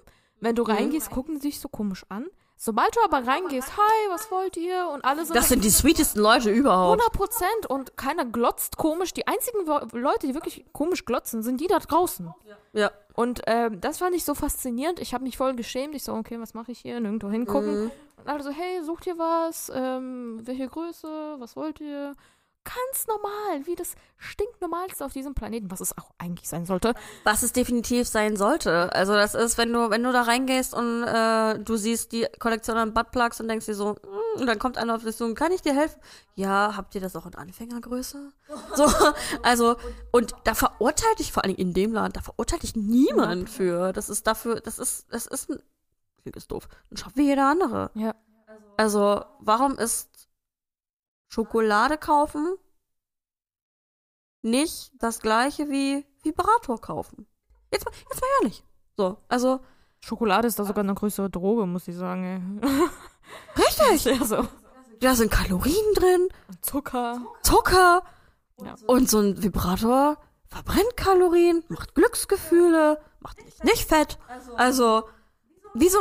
wenn 0.41 0.55
du 0.57 0.65
Mhm. 0.65 0.71
reingehst, 0.71 1.11
gucken 1.11 1.37
sie 1.39 1.49
dich 1.49 1.61
so 1.61 1.69
komisch 1.69 2.05
an. 2.09 2.27
Sobald 2.59 2.97
du 2.97 3.01
aber 3.05 3.27
reingehst, 3.27 3.77
hi, 3.77 4.11
was 4.11 4.31
wollt 4.31 4.57
ihr? 4.57 4.89
Und 4.93 5.05
alle 5.05 5.27
sind 5.27 5.37
Das 5.37 5.49
sind 5.49 5.63
die 5.63 5.71
sweetesten 5.71 6.21
Leute 6.21 6.51
überhaupt. 6.51 7.01
100 7.01 7.13
Prozent 7.13 7.67
und 7.69 7.97
keiner 7.99 8.25
glotzt 8.25 8.79
komisch. 8.79 9.13
Die 9.13 9.27
einzigen 9.27 9.67
Leute, 9.93 10.27
die 10.27 10.35
wirklich 10.35 10.65
komisch 10.73 11.05
glotzen, 11.05 11.43
sind 11.43 11.61
die 11.61 11.67
da 11.67 11.79
draußen. 11.79 12.33
Ja. 12.73 12.91
Und 13.15 13.43
ähm, 13.47 13.81
das 13.81 13.99
fand 13.99 14.15
ich 14.15 14.25
so 14.25 14.35
faszinierend. 14.35 15.01
Ich 15.01 15.13
habe 15.13 15.25
mich 15.25 15.37
voll 15.37 15.55
geschämt. 15.55 15.95
Ich 15.95 16.05
so, 16.05 16.15
okay, 16.15 16.41
was 16.41 16.55
mache 16.55 16.73
ich 16.73 16.81
hier? 16.81 16.99
Nirgendwo 16.99 17.29
hingucken. 17.29 17.85
Mhm. 17.85 17.91
Und 18.17 18.29
alle 18.29 18.43
so, 18.43 18.51
hey, 18.51 18.83
sucht 18.83 19.07
ihr 19.07 19.19
was? 19.19 19.71
Ähm, 19.75 20.41
welche 20.45 20.69
Größe? 20.69 21.37
Was 21.39 21.57
wollt 21.57 21.81
ihr? 21.81 22.15
Ganz 22.67 23.07
normal, 23.07 23.65
wie 23.67 23.77
das 23.77 23.95
stinknormalste 24.17 25.05
auf 25.05 25.13
diesem 25.13 25.35
Planeten, 25.35 25.71
was 25.71 25.81
es 25.81 25.97
auch 25.97 26.11
eigentlich 26.19 26.49
sein 26.49 26.67
sollte. 26.67 26.95
Was 27.23 27.45
es 27.45 27.53
definitiv 27.53 28.09
sein 28.09 28.37
sollte. 28.37 28.93
Also 28.93 29.15
das 29.15 29.37
ist, 29.37 29.57
wenn 29.57 29.73
du, 29.73 29.89
wenn 29.91 30.03
du 30.03 30.11
da 30.11 30.23
reingehst 30.23 30.75
und 30.75 31.05
äh, 31.05 31.61
du 31.61 31.77
siehst 31.77 32.11
die 32.11 32.27
Kollektion 32.41 32.77
an 32.77 32.93
Buttplugs 32.93 33.41
und 33.41 33.47
denkst 33.47 33.67
dir 33.67 33.77
so, 33.77 33.93
mm, 33.93 34.41
und 34.41 34.47
dann 34.47 34.59
kommt 34.59 34.79
einer 34.79 34.97
auf 34.97 35.05
dich 35.05 35.15
so, 35.15 35.33
kann 35.35 35.53
ich 35.53 35.63
dir 35.63 35.75
helfen? 35.75 36.01
Ja, 36.35 36.77
habt 36.77 36.93
ihr 36.97 37.01
das 37.01 37.15
auch 37.15 37.27
in 37.27 37.37
Anfängergröße? 37.37 38.33
So, 38.75 38.87
also, 39.45 39.77
und 40.11 40.35
da 40.43 40.55
verurteilt 40.55 41.21
dich 41.21 41.31
vor 41.31 41.45
allen 41.45 41.55
Dingen 41.55 41.69
in 41.69 41.75
dem 41.75 41.93
Laden, 41.93 42.15
da 42.15 42.21
verurteilt 42.21 42.65
dich 42.65 42.75
niemand 42.75 43.49
für. 43.49 43.93
Das 43.93 44.09
ist 44.09 44.27
dafür, 44.27 44.61
das 44.61 44.81
ist, 44.81 45.07
das 45.11 45.27
ist 45.29 45.51
ein, 45.51 45.61
ist 46.35 46.51
doof, 46.51 46.69
ein 46.91 46.97
Job 46.97 47.13
wie 47.15 47.27
jeder 47.27 47.49
andere. 47.49 47.93
Ja. 47.95 48.17
Also, 48.77 49.25
warum 49.39 49.79
ist 49.79 50.16
Schokolade 51.29 51.99
kaufen 51.99 52.57
nicht 54.43 54.93
das 54.99 55.21
gleiche 55.21 55.69
wie 55.69 56.07
Vibrator 56.23 56.81
kaufen? 56.81 57.27
Jetzt 57.73 57.85
mal, 57.85 57.93
jetzt 58.11 58.21
mal 58.21 58.29
ehrlich. 58.41 58.65
So, 58.97 59.19
also, 59.29 59.61
Schokolade 60.01 60.47
ist 60.47 60.59
da 60.59 60.65
sogar 60.65 60.85
eine 60.85 60.95
größere 60.95 61.29
Droge, 61.31 61.67
muss 61.67 61.89
ich 61.89 61.97
sagen. 61.97 62.61
Ey. 62.63 62.69
richtig. 63.65 64.05
ja, 64.05 64.25
so. 64.25 64.47
Da 65.01 65.15
sind 65.15 65.31
Kalorien 65.31 65.95
drin, 65.95 66.29
Zucker. 66.63 67.21
Zucker 67.43 68.03
Ja. 68.63 68.77
und 68.87 69.11
so 69.11 69.19
ein 69.19 69.43
Vibrator 69.43 70.17
verbrennt 70.47 70.97
Kalorien, 70.97 71.65
macht 71.69 71.95
Glücksgefühle, 71.95 72.99
macht 73.21 73.39
dich 73.39 73.63
nicht 73.65 73.89
fett. 73.89 74.19
Also, 74.57 75.03
wieso, 75.75 75.99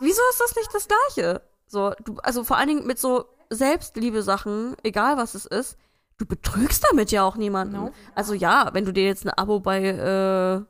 wieso 0.00 0.22
ist 0.30 0.40
das 0.40 0.56
nicht 0.56 0.74
das 0.74 0.88
Gleiche? 0.88 1.42
So, 1.66 1.92
du, 2.04 2.16
also 2.22 2.44
vor 2.44 2.56
allen 2.56 2.68
Dingen 2.68 2.86
mit 2.86 2.98
so 2.98 3.26
Selbstliebe-Sachen, 3.54 4.76
egal 4.82 5.16
was 5.16 5.34
es 5.34 5.46
ist, 5.46 5.78
du 6.18 6.26
betrügst 6.26 6.86
damit 6.90 7.10
ja 7.10 7.24
auch 7.24 7.36
niemanden. 7.36 7.76
No. 7.76 7.92
Also 8.14 8.34
ja, 8.34 8.70
wenn 8.72 8.84
du 8.84 8.92
dir 8.92 9.04
jetzt 9.04 9.24
ein 9.24 9.30
Abo 9.30 9.60
bei 9.60 9.82
äh, 9.82 10.62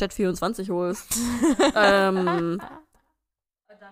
Chat24 0.00 0.70
holst, 0.70 1.16
ähm, 1.74 2.60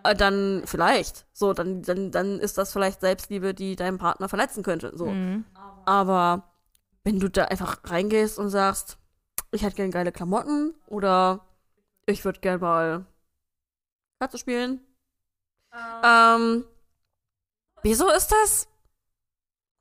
äh, 0.05 0.15
dann 0.15 0.63
vielleicht. 0.65 1.27
So, 1.33 1.53
dann, 1.53 1.83
dann, 1.83 2.11
dann 2.11 2.39
ist 2.39 2.59
das 2.59 2.73
vielleicht 2.73 3.01
Selbstliebe, 3.01 3.55
die 3.55 3.77
deinen 3.77 3.99
Partner 3.99 4.29
verletzen 4.29 4.63
könnte. 4.63 4.93
So. 4.95 5.07
Mhm. 5.07 5.45
Aber 5.85 6.45
wenn 7.05 7.21
du 7.21 7.29
da 7.29 7.45
einfach 7.45 7.79
reingehst 7.85 8.39
und 8.39 8.51
sagst, 8.51 8.99
ich 9.51 9.63
hätte 9.63 9.77
gern 9.77 9.91
geile 9.91 10.13
Klamotten 10.13 10.75
oder 10.87 11.47
ich 12.07 12.25
würde 12.25 12.41
gern 12.41 12.61
mal 12.61 13.07
Katze 14.21 14.39
spielen. 14.39 14.81
Ähm, 16.05 16.65
wieso 17.89 18.11
ist 18.11 18.29
das 18.29 18.69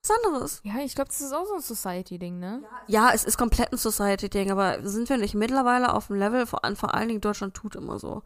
was 0.04 0.18
anderes. 0.26 0.62
Ja, 0.64 0.78
ich 0.80 0.96
glaube, 0.96 1.10
das 1.10 1.22
ist 1.22 1.34
auch 1.34 1.46
so 1.46 1.56
ein 1.56 1.62
Society-Ding, 1.62 2.40
ne? 2.40 2.64
Ja, 2.88 3.12
es 3.14 3.24
ist 3.24 3.38
komplett 3.38 3.72
ein 3.74 3.78
Society-Ding, 3.78 4.52
aber 4.52 4.88
sind 4.88 5.10
wir 5.10 5.18
nicht 5.18 5.36
mittlerweile 5.36 5.94
auf 5.94 6.08
dem 6.08 6.16
Level, 6.18 6.46
vor, 6.46 6.62
vor 6.76 6.94
allen 6.94 7.10
Dingen 7.10 7.22
Deutschland 7.22 7.54
tut 7.56 7.76
immer 7.76 8.00
so, 8.00 8.24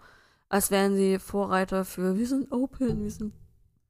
als 0.49 0.69
wären 0.69 0.95
sie 0.95 1.17
Vorreiter 1.17 1.85
für, 1.85 2.17
wir 2.17 2.27
sind 2.27 2.51
open, 2.51 3.03
wir 3.03 3.09
sind, 3.11 3.33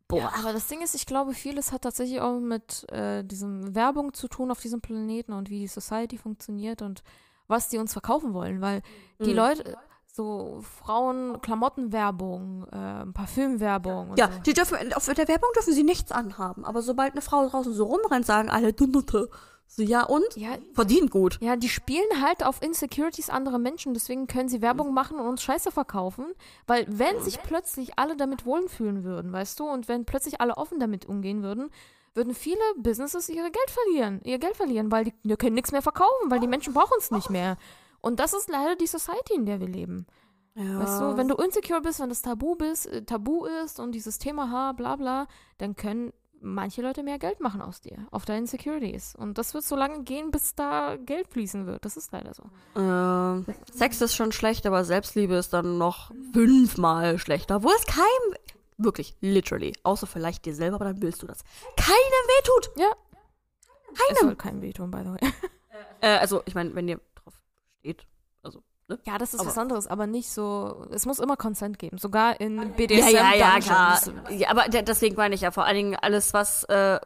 boah. 0.08 0.32
Aber 0.39 0.54
das 0.54 0.68
Ding 0.68 0.82
ist, 0.82 0.96
ich 0.96 1.06
glaube, 1.06 1.34
vieles 1.34 1.72
hat 1.72 1.82
tatsächlich 1.82 2.22
auch 2.22 2.39
mit 2.39 2.89
äh, 2.92 3.24
diesem 3.24 3.76
Werbung 3.76 4.14
zu 4.14 4.28
tun 4.28 4.52
auf 4.52 4.62
diesem 4.62 4.80
Planeten 4.80 5.34
und 5.34 5.50
wie 5.50 5.60
die 5.60 5.68
Society 5.68 6.18
funktioniert 6.18 6.82
und 6.82 7.04
was 7.48 7.68
die 7.68 7.78
uns 7.78 7.92
verkaufen 7.92 8.34
wollen, 8.34 8.62
weil 8.62 8.82
die 9.20 9.32
Mhm. 9.32 9.36
Leute, 9.36 9.78
so 10.14 10.62
Frauen, 10.84 11.41
Klamottenwerbung, 11.41 12.68
äh, 12.72 13.05
Parfümwerbung 13.14 14.16
Ja, 14.18 14.28
so. 14.32 14.39
die 14.45 14.53
dürfen, 14.53 14.93
auf 14.93 15.05
der 15.05 15.28
Werbung 15.28 15.49
dürfen 15.55 15.74
sie 15.74 15.84
nichts 15.84 16.12
anhaben, 16.12 16.66
aber 16.66 16.82
sobald 16.82 17.14
eine 17.14 17.22
Frau 17.22 17.47
draußen 17.47 17.74
so 17.74 17.86
rumrennt, 17.86 18.26
sagen 18.26 18.49
alle, 18.49 18.74
Dunnete. 18.74 19.30
So, 19.68 19.84
ja 19.84 20.03
und? 20.03 20.36
Ja, 20.36 20.57
Verdient 20.74 21.12
gut. 21.12 21.38
ja, 21.39 21.55
die 21.55 21.70
spielen 21.70 22.22
halt 22.22 22.43
auf 22.45 22.62
Insecurities 22.62 23.30
anderer 23.30 23.57
Menschen, 23.57 23.93
deswegen 23.93 24.28
können 24.28 24.49
sie 24.49 24.62
Werbung 24.62 24.93
machen 24.93 25.18
und 25.18 25.26
uns 25.26 25.41
Scheiße 25.43 25.72
verkaufen, 25.72 26.26
weil 26.68 26.86
wenn 26.89 27.22
sich 27.24 27.41
plötzlich 27.41 27.97
alle 27.97 28.18
damit 28.18 28.45
wohlfühlen 28.45 29.05
würden, 29.05 29.32
weißt 29.32 29.57
du, 29.62 29.64
und 29.70 29.88
wenn 29.88 30.03
plötzlich 30.03 30.41
alle 30.41 30.57
offen 30.57 30.78
damit 30.82 31.05
umgehen 31.05 31.41
würden, 31.41 31.72
würden 32.14 32.36
viele 32.36 32.59
Businesses 32.76 33.30
ihre 33.30 33.49
Geld 33.49 33.70
verlieren, 33.70 34.20
ihr 34.26 34.39
Geld 34.39 34.57
verlieren, 34.57 34.91
weil 34.91 35.05
die, 35.05 35.14
die 35.24 35.38
können 35.38 35.55
nichts 35.55 35.72
mehr 35.72 35.82
verkaufen, 35.82 36.30
weil 36.30 36.41
die 36.41 36.47
Menschen 36.47 36.74
brauchen 36.74 36.97
es 36.99 37.09
nicht 37.09 37.30
mehr. 37.30 37.55
Und 38.02 38.20
das 38.20 38.34
ist 38.34 38.49
leider 38.49 38.76
die 38.76 38.88
Society, 38.88 39.36
in 39.36 39.45
der 39.45 39.60
wir 39.60 39.68
leben. 39.68 40.08
Ja. 40.56 40.80
Weißt 40.80 40.99
du, 40.99 41.18
wenn 41.18 41.28
du 41.28 41.36
insecure 41.36 41.82
bist, 41.82 41.99
wenn 41.99 42.10
das 42.10 42.22
Tabu 42.22 42.56
bist, 42.56 42.88
äh, 42.88 43.04
Tabu 43.04 43.45
ist 43.45 43.80
und 43.80 43.93
dieses 43.93 44.18
Thema 44.20 44.52
ha, 44.52 44.72
bla 44.74 44.95
bla, 44.97 45.28
dann 45.60 45.76
können 45.76 46.12
manche 46.41 46.82
Leute 46.82 47.04
mehr 47.04 47.20
Geld 47.20 47.39
machen 47.39 47.62
aus 47.62 47.82
dir, 47.82 48.08
auf 48.12 48.26
deinen 48.26 48.43
Insecurities. 48.43 49.16
Und 49.16 49.38
das 49.38 49.54
wird 49.54 49.64
so 49.64 49.76
lange 49.76 50.04
gehen, 50.04 50.32
bis 50.32 50.56
da 50.56 50.97
Geld 50.97 51.28
fließen 51.28 51.68
wird. 51.68 51.86
Das 51.86 51.97
ist 51.97 52.12
leider 52.12 52.34
so. 52.34 52.43
Äh, 52.80 53.43
Sex 53.72 54.02
ist 54.02 54.16
schon 54.16 54.32
schlecht, 54.32 54.66
aber 54.66 54.84
Selbstliebe 54.84 55.36
ist 55.36 55.54
dann 55.54 55.78
noch 55.78 56.12
fünfmal 56.34 57.20
schlechter. 57.20 57.64
Wo 57.64 57.70
es 57.70 57.86
keinem, 57.86 58.36
wirklich, 58.78 59.16
literally, 59.22 59.74
außer 59.84 60.08
vielleicht 60.08 60.45
dir 60.45 60.56
selber, 60.56 60.76
aber 60.76 60.86
dann 60.86 61.02
willst 61.02 61.22
du 61.22 61.28
das, 61.28 61.43
keinem 61.78 61.95
wehtut. 61.95 62.72
Es 64.12 64.20
soll 64.20 64.36
keinem 64.36 64.62
wehtun, 64.62 64.91
by 64.91 64.99
the 65.04 65.12
way. 65.12 65.34
Äh, 66.04 66.18
also, 66.18 66.41
ich 66.45 66.56
meine, 66.56 66.74
wenn 66.74 66.88
drauf 66.88 66.97
steht, 67.82 68.06
also, 68.44 68.64
ne? 68.88 69.00
Ja, 69.06 69.18
das 69.18 69.34
ist 69.34 69.40
Aber- 69.40 69.50
was 69.50 69.58
anderes, 69.58 69.88
aber 69.88 70.08
nicht 70.08 70.30
so. 70.32 70.86
Es 70.92 71.06
muss 71.06 71.20
immer 71.20 71.36
Consent 71.36 71.80
geben, 71.80 71.98
sogar 71.98 72.40
in 72.40 72.74
BDSM. 72.74 73.10
Ja, 73.16 73.34
ja, 73.34 73.34
ja, 73.34 73.60
klar. 73.60 74.00
Ja, 74.30 74.50
aber 74.50 74.70
de- 74.70 74.84
deswegen 74.84 75.16
meine 75.16 75.36
ich 75.36 75.42
ja 75.42 75.52
vor 75.52 75.66
allen 75.66 75.76
Dingen 75.76 75.96
alles, 75.96 76.34
was 76.34 76.64
äh, 76.66 77.00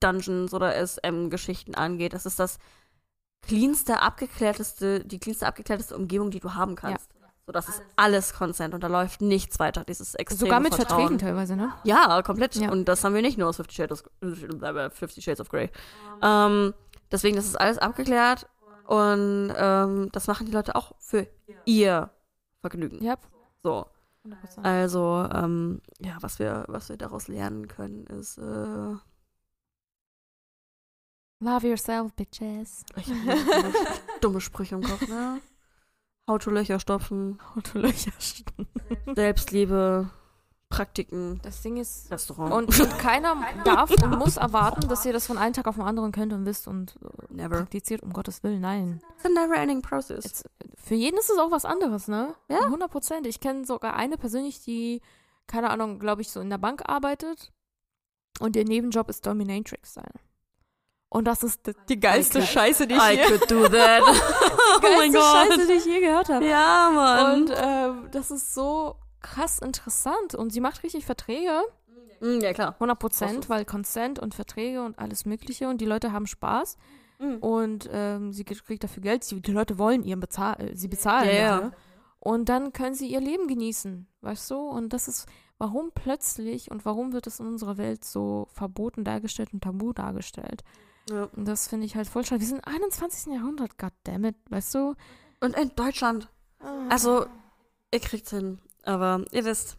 Dungeons 0.00 0.52
oder 0.52 0.74
SM-Geschichten 0.74 1.74
angeht. 1.74 2.12
Das 2.12 2.26
ist 2.26 2.38
das 2.38 2.58
cleanste, 3.42 4.00
abgeklärteste, 4.02 5.04
die 5.04 5.18
cleanste, 5.18 5.46
abgeklärteste 5.46 5.96
Umgebung, 5.96 6.30
die 6.30 6.40
du 6.40 6.54
haben 6.54 6.74
kannst. 6.74 7.10
So, 7.46 7.52
das 7.52 7.68
ist 7.68 7.80
alles 7.94 8.34
Consent 8.34 8.74
und 8.74 8.82
da 8.82 8.88
läuft 8.88 9.20
nichts 9.20 9.60
weiter. 9.60 9.84
Dieses 9.84 10.16
extreme 10.16 10.40
Sogar 10.48 10.58
mit 10.60 10.74
Vertrauen. 10.74 10.98
Verträgen 11.02 11.18
teilweise, 11.20 11.54
ne? 11.54 11.72
Ja, 11.84 12.20
komplett. 12.22 12.56
Ja. 12.56 12.72
Und 12.72 12.86
das 12.86 13.04
haben 13.04 13.14
wir 13.14 13.22
nicht 13.22 13.38
nur 13.38 13.48
aus 13.48 13.56
Fifty 13.56 13.74
Shades 13.76 14.02
of, 14.04 14.10
äh, 14.62 14.90
Fifty 14.90 15.22
Shades 15.22 15.40
of 15.40 15.48
Grey. 15.48 15.70
Ähm, 16.22 16.74
deswegen, 17.12 17.36
das 17.36 17.44
ist 17.46 17.54
alles 17.54 17.78
abgeklärt 17.78 18.48
und 18.86 19.52
ähm, 19.56 20.08
das 20.12 20.26
machen 20.26 20.46
die 20.46 20.52
Leute 20.52 20.74
auch 20.74 20.92
für 20.98 21.26
ihr 21.64 22.10
Vergnügen. 22.60 23.02
Ja. 23.02 23.16
So. 23.62 23.86
100%. 24.24 24.62
Also, 24.62 25.28
ähm, 25.32 25.80
ja, 26.00 26.16
was 26.20 26.38
wir, 26.38 26.64
was 26.68 26.88
wir 26.88 26.96
daraus 26.96 27.28
lernen 27.28 27.68
können, 27.68 28.06
ist, 28.06 28.38
äh, 28.38 28.94
Love 31.38 31.68
yourself, 31.68 32.12
bitches. 32.14 32.84
ich 32.96 33.10
hab 33.10 33.24
nur 33.24 33.34
dumme, 33.62 33.74
dumme 34.22 34.40
Sprüche 34.40 34.74
im 34.74 34.82
Kopf, 34.82 35.06
ne? 35.06 35.40
Autolöcher 36.26 36.80
stopfen, 36.80 37.38
Autolöcher. 37.54 38.12
Selbstliebe, 39.14 40.10
Praktiken, 40.76 41.40
Das 41.42 41.62
Ding 41.62 41.76
ist. 41.78 42.10
Restaurant. 42.10 42.52
Und, 42.52 42.80
und 42.80 42.98
keiner 42.98 43.36
darf 43.64 43.90
und 43.90 44.18
muss 44.18 44.36
erwarten, 44.36 44.88
dass 44.88 45.04
ihr 45.04 45.12
das 45.12 45.26
von 45.26 45.38
einem 45.38 45.52
Tag 45.54 45.66
auf 45.66 45.76
den 45.76 45.84
anderen 45.84 46.12
könnt 46.12 46.32
und 46.32 46.44
wisst 46.46 46.68
und 46.68 46.96
äh, 47.02 47.34
Never. 47.34 47.56
praktiziert, 47.58 48.02
um 48.02 48.12
Gottes 48.12 48.42
Willen, 48.42 48.60
nein. 48.60 49.00
It's 49.16 49.24
a 49.24 49.28
never 49.28 49.54
ending 49.56 49.82
process. 49.82 50.24
Jetzt, 50.24 50.50
für 50.76 50.94
jeden 50.94 51.18
ist 51.18 51.30
es 51.30 51.38
auch 51.38 51.50
was 51.50 51.64
anderes, 51.64 52.08
ne? 52.08 52.34
Ja. 52.48 52.60
100 52.64 52.90
Prozent. 52.90 53.26
Ich 53.26 53.40
kenne 53.40 53.64
sogar 53.64 53.94
eine 53.94 54.16
persönlich, 54.18 54.62
die, 54.62 55.00
keine 55.46 55.70
Ahnung, 55.70 55.98
glaube 55.98 56.22
ich, 56.22 56.30
so 56.30 56.40
in 56.40 56.50
der 56.50 56.58
Bank 56.58 56.82
arbeitet 56.88 57.52
und 58.40 58.54
ihr 58.56 58.64
Nebenjob 58.64 59.08
ist 59.08 59.26
Dominatrix 59.26 59.94
sein. 59.94 60.10
Und 61.08 61.24
das 61.24 61.42
ist 61.44 61.66
die, 61.66 61.72
die 61.88 62.00
geilste 62.00 62.40
could- 62.40 62.48
Scheiße, 62.48 62.86
die 62.88 62.94
ich 62.94 63.00
I 63.00 63.16
could 63.28 63.50
do 63.50 63.68
that. 63.68 64.02
oh 64.02 64.80
mein 64.82 65.12
geilste 65.12 65.20
Scheiße, 65.20 65.58
Gott. 65.60 65.68
die 65.68 65.72
ich 65.74 65.84
je 65.86 66.00
gehört 66.00 66.28
habe. 66.28 66.44
Ja, 66.46 66.90
Mann. 66.92 67.42
Und 67.42 67.52
ähm, 67.56 68.08
das 68.10 68.30
ist 68.32 68.52
so 68.52 68.96
krass 69.34 69.58
interessant. 69.58 70.34
Und 70.34 70.50
sie 70.52 70.60
macht 70.60 70.82
richtig 70.82 71.04
Verträge, 71.06 71.62
Mm, 72.20 72.40
ja, 72.40 72.54
klar. 72.54 72.74
100 72.74 72.96
Ach 72.96 72.98
Prozent, 72.98 73.48
weil 73.50 73.66
Consent 73.66 74.18
und 74.18 74.34
Verträge 74.34 74.82
und 74.82 74.98
alles 74.98 75.26
Mögliche 75.26 75.68
und 75.68 75.82
die 75.82 75.84
Leute 75.84 76.12
haben 76.12 76.26
Spaß 76.26 76.78
Mm. 77.18 77.36
und 77.40 77.88
ähm, 77.92 78.32
sie 78.32 78.44
kriegt 78.44 78.82
dafür 78.82 79.02
Geld. 79.02 79.22
Sie, 79.24 79.40
die 79.42 79.52
Leute 79.52 79.76
wollen 79.78 80.02
ihren 80.02 80.20
bezahl 80.20 80.58
äh, 80.60 80.74
sie 80.76 80.88
bezahlen. 80.88 81.28
Ja, 81.28 81.34
ja. 81.60 81.72
Und 82.18 82.48
dann 82.48 82.72
können 82.72 82.94
sie 82.94 83.08
ihr 83.08 83.20
Leben 83.20 83.48
genießen, 83.48 84.06
weißt 84.22 84.50
du? 84.50 84.56
Und 84.56 84.94
das 84.94 85.08
ist, 85.08 85.26
warum 85.58 85.92
plötzlich 85.94 86.70
und 86.70 86.84
warum 86.86 87.12
wird 87.12 87.26
es 87.26 87.38
in 87.38 87.46
unserer 87.46 87.76
Welt 87.76 88.02
so 88.04 88.48
verboten 88.50 89.04
dargestellt 89.04 89.52
und 89.52 89.62
tabu 89.62 89.92
dargestellt? 89.92 90.64
Ja. 91.10 91.24
Und 91.36 91.46
das 91.46 91.68
finde 91.68 91.84
ich 91.86 91.96
halt 91.96 92.08
voll 92.08 92.24
schade. 92.24 92.40
Wir 92.40 92.48
sind 92.48 92.66
im 92.66 92.74
21. 92.74 93.32
Jahrhundert, 93.34 93.78
goddammit, 93.78 94.36
weißt 94.48 94.74
du? 94.74 94.94
Und 95.40 95.54
in 95.56 95.70
Deutschland. 95.76 96.30
Also, 96.88 97.26
ihr 97.92 98.00
kriegt's 98.00 98.30
hin. 98.30 98.58
Aber 98.86 99.24
ihr 99.32 99.44
wisst, 99.44 99.76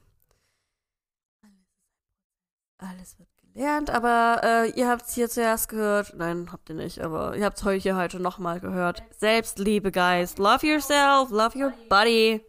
alles 2.78 3.18
wird 3.18 3.30
gelernt. 3.38 3.89
Aber 3.89 4.41
äh, 4.43 4.70
ihr 4.72 4.89
habt's 4.89 5.16
hier 5.16 5.30
zuerst 5.30 5.70
gehört. 5.70 6.14
Nein, 6.16 6.51
habt 6.51 6.70
ihr 6.70 6.76
nicht. 6.76 6.99
Aber 6.99 7.36
ihr 7.36 7.45
habt's 7.45 7.64
heute 7.64 7.82
hier 7.82 7.95
heute 7.95 8.20
nochmal 8.20 8.60
gehört. 8.60 9.01
Selbstliebe, 9.18 9.91
guys. 9.91 10.38
Love 10.38 10.68
yourself. 10.68 11.32
Love 11.32 11.58
your 11.58 11.74
body. 11.89 12.41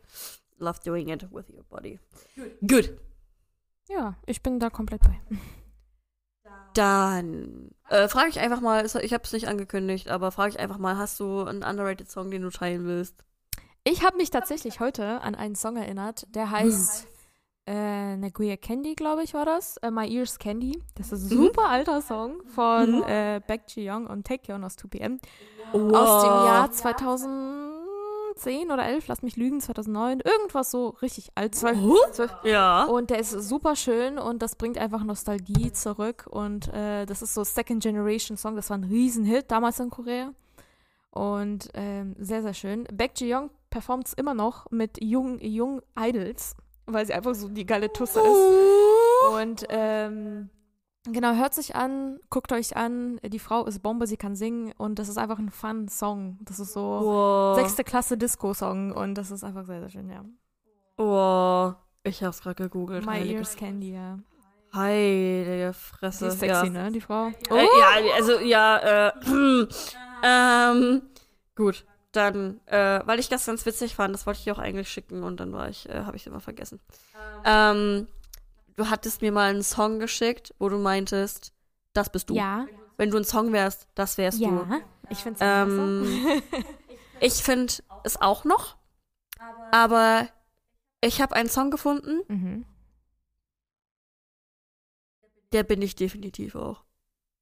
Love 0.58 0.80
doing 0.84 1.08
it 1.08 1.32
with 1.32 1.48
your 1.48 1.62
body. 1.64 2.00
Good. 2.66 2.98
Ja, 3.88 4.16
ich 4.26 4.42
bin 4.42 4.58
da 4.58 4.68
komplett 4.68 5.02
bei. 5.02 5.20
Dann 6.74 7.70
äh, 7.88 8.08
frage 8.08 8.30
ich 8.30 8.40
einfach 8.40 8.60
mal, 8.60 8.84
ich 8.84 9.14
hab's 9.14 9.32
nicht 9.32 9.48
angekündigt, 9.48 10.08
aber 10.08 10.30
frage 10.32 10.50
ich 10.50 10.58
einfach 10.58 10.78
mal, 10.78 10.96
hast 10.96 11.18
du 11.20 11.44
einen 11.44 11.62
underrated 11.62 12.10
Song, 12.10 12.30
den 12.30 12.42
du 12.42 12.50
teilen 12.50 12.84
willst? 12.86 13.24
Ich 13.90 14.04
habe 14.04 14.16
mich 14.16 14.30
tatsächlich 14.30 14.80
heute 14.80 15.20
an 15.22 15.34
einen 15.34 15.54
Song 15.54 15.76
erinnert, 15.76 16.26
der 16.34 16.50
heißt 16.50 17.06
äh, 17.66 18.16
Naguya 18.16 18.56
Candy, 18.56 18.94
glaube 18.94 19.22
ich, 19.22 19.34
war 19.34 19.44
das. 19.44 19.76
Äh, 19.78 19.90
My 19.90 20.08
Ears 20.10 20.38
Candy. 20.38 20.82
Das 20.96 21.12
ist 21.12 21.30
ein 21.30 21.38
Mhm. 21.38 21.42
super 21.44 21.68
alter 21.68 22.00
Song 22.02 22.42
von 22.54 22.98
Mhm. 22.98 23.02
äh, 23.06 23.40
Baek 23.46 23.62
Ji-young 23.74 24.06
und 24.06 24.26
Taekyeon 24.26 24.64
aus 24.64 24.76
2PM. 24.76 25.18
Wow. 25.72 25.94
Aus 25.94 26.22
dem 26.22 26.30
Jahr 26.46 26.70
2010 26.70 28.70
oder 28.70 28.86
11, 28.86 29.06
lass 29.08 29.20
mich 29.22 29.36
lügen, 29.36 29.60
2009. 29.60 30.20
Irgendwas 30.20 30.70
so 30.70 30.88
richtig 31.02 31.30
alt. 31.34 31.54
Zwölf, 31.54 31.78
Oh? 31.82 31.96
zwölf. 32.12 32.34
Ja. 32.44 32.84
Und 32.84 33.10
der 33.10 33.18
ist 33.18 33.32
super 33.32 33.76
schön 33.76 34.18
und 34.18 34.40
das 34.42 34.56
bringt 34.56 34.78
einfach 34.78 35.04
Nostalgie 35.04 35.72
zurück. 35.72 36.26
Und 36.30 36.72
äh, 36.72 37.04
das 37.04 37.20
ist 37.22 37.34
so 37.34 37.44
Second 37.44 37.82
Generation 37.82 38.36
Song. 38.38 38.56
Das 38.56 38.70
war 38.70 38.78
ein 38.78 38.84
Riesenhit 38.84 39.50
damals 39.50 39.78
in 39.80 39.90
Korea. 39.90 40.32
Und 41.10 41.68
ähm, 41.74 42.14
sehr, 42.18 42.42
sehr 42.42 42.54
schön. 42.54 42.84
Baek 42.92 43.18
Ji-young 43.20 43.50
performt 43.78 44.08
es 44.08 44.12
immer 44.14 44.34
noch 44.34 44.68
mit 44.72 44.98
jungen 45.02 45.38
jung 45.40 45.82
Idols, 45.96 46.56
weil 46.86 47.06
sie 47.06 47.14
einfach 47.14 47.34
so 47.36 47.48
die 47.48 47.64
geile 47.64 47.92
Tusse 47.92 48.18
ist. 48.18 49.32
Und 49.32 49.64
ähm, 49.68 50.50
genau, 51.04 51.34
hört 51.34 51.54
sich 51.54 51.76
an, 51.76 52.18
guckt 52.28 52.50
euch 52.50 52.76
an. 52.76 53.20
Die 53.24 53.38
Frau 53.38 53.64
ist 53.66 53.80
Bombe, 53.82 54.08
sie 54.08 54.16
kann 54.16 54.34
singen 54.34 54.72
und 54.78 54.98
das 54.98 55.08
ist 55.08 55.16
einfach 55.16 55.38
ein 55.38 55.50
Fun-Song. 55.50 56.38
Das 56.40 56.58
ist 56.58 56.72
so 56.72 56.80
Wow. 56.80 57.56
sechste 57.56 57.84
Klasse 57.84 58.16
Disco-Song 58.18 58.90
und 58.92 59.14
das 59.14 59.30
ist 59.30 59.44
einfach 59.44 59.64
sehr, 59.64 59.78
sehr 59.80 59.90
schön, 59.90 60.10
ja. 60.10 60.24
Wow. 60.96 61.76
Ich 62.02 62.22
hab's 62.24 62.40
gerade 62.42 62.56
gegoogelt. 62.64 63.06
My 63.06 63.12
heilige- 63.12 63.34
Ears 63.36 63.54
Candy, 63.54 63.92
ja. 63.94 64.18
Heilige 64.74 65.72
Fresse. 65.72 66.26
ist 66.26 66.40
sexy, 66.40 66.66
ja. 66.66 66.70
ne, 66.70 66.90
die 66.90 67.00
Frau? 67.00 67.28
Äh, 67.28 67.62
ja, 67.78 68.14
also 68.16 68.38
ja, 68.40 69.08
äh, 69.08 69.12
ähm, 70.24 71.02
gut. 71.54 71.84
Dann, 72.12 72.60
äh, 72.66 73.00
weil 73.04 73.18
ich 73.18 73.28
das 73.28 73.46
ganz 73.46 73.66
witzig 73.66 73.94
fand, 73.94 74.14
das 74.14 74.26
wollte 74.26 74.38
ich 74.38 74.44
dir 74.44 74.54
auch 74.54 74.58
eigentlich 74.58 74.90
schicken 74.90 75.22
und 75.22 75.40
dann 75.40 75.52
war 75.52 75.68
ich, 75.68 75.88
äh, 75.88 76.04
habe 76.04 76.16
ich 76.16 76.26
immer 76.26 76.40
vergessen. 76.40 76.80
Ähm, 77.44 78.08
du 78.76 78.88
hattest 78.88 79.20
mir 79.20 79.30
mal 79.30 79.50
einen 79.50 79.62
Song 79.62 79.98
geschickt, 79.98 80.54
wo 80.58 80.68
du 80.70 80.78
meintest, 80.78 81.52
das 81.92 82.10
bist 82.10 82.30
du. 82.30 82.34
Ja, 82.34 82.66
Wenn 82.96 83.10
du 83.10 83.18
ein 83.18 83.24
Song 83.24 83.52
wärst, 83.52 83.88
das 83.94 84.16
wärst 84.16 84.40
du. 84.40 84.44
ja. 84.44 84.80
Ich 85.10 85.18
finde 85.18 85.38
es 85.40 85.46
Ähm, 85.46 86.42
ich 87.20 87.34
finde 87.34 87.72
es 88.04 88.20
auch 88.20 88.44
noch, 88.44 88.76
aber 89.70 90.28
ich 91.00 91.20
habe 91.20 91.34
einen 91.34 91.48
Song 91.48 91.70
gefunden, 91.70 92.20
mhm. 92.28 92.64
der 95.52 95.62
bin 95.62 95.82
ich 95.82 95.94
definitiv 95.94 96.54
auch. 96.54 96.84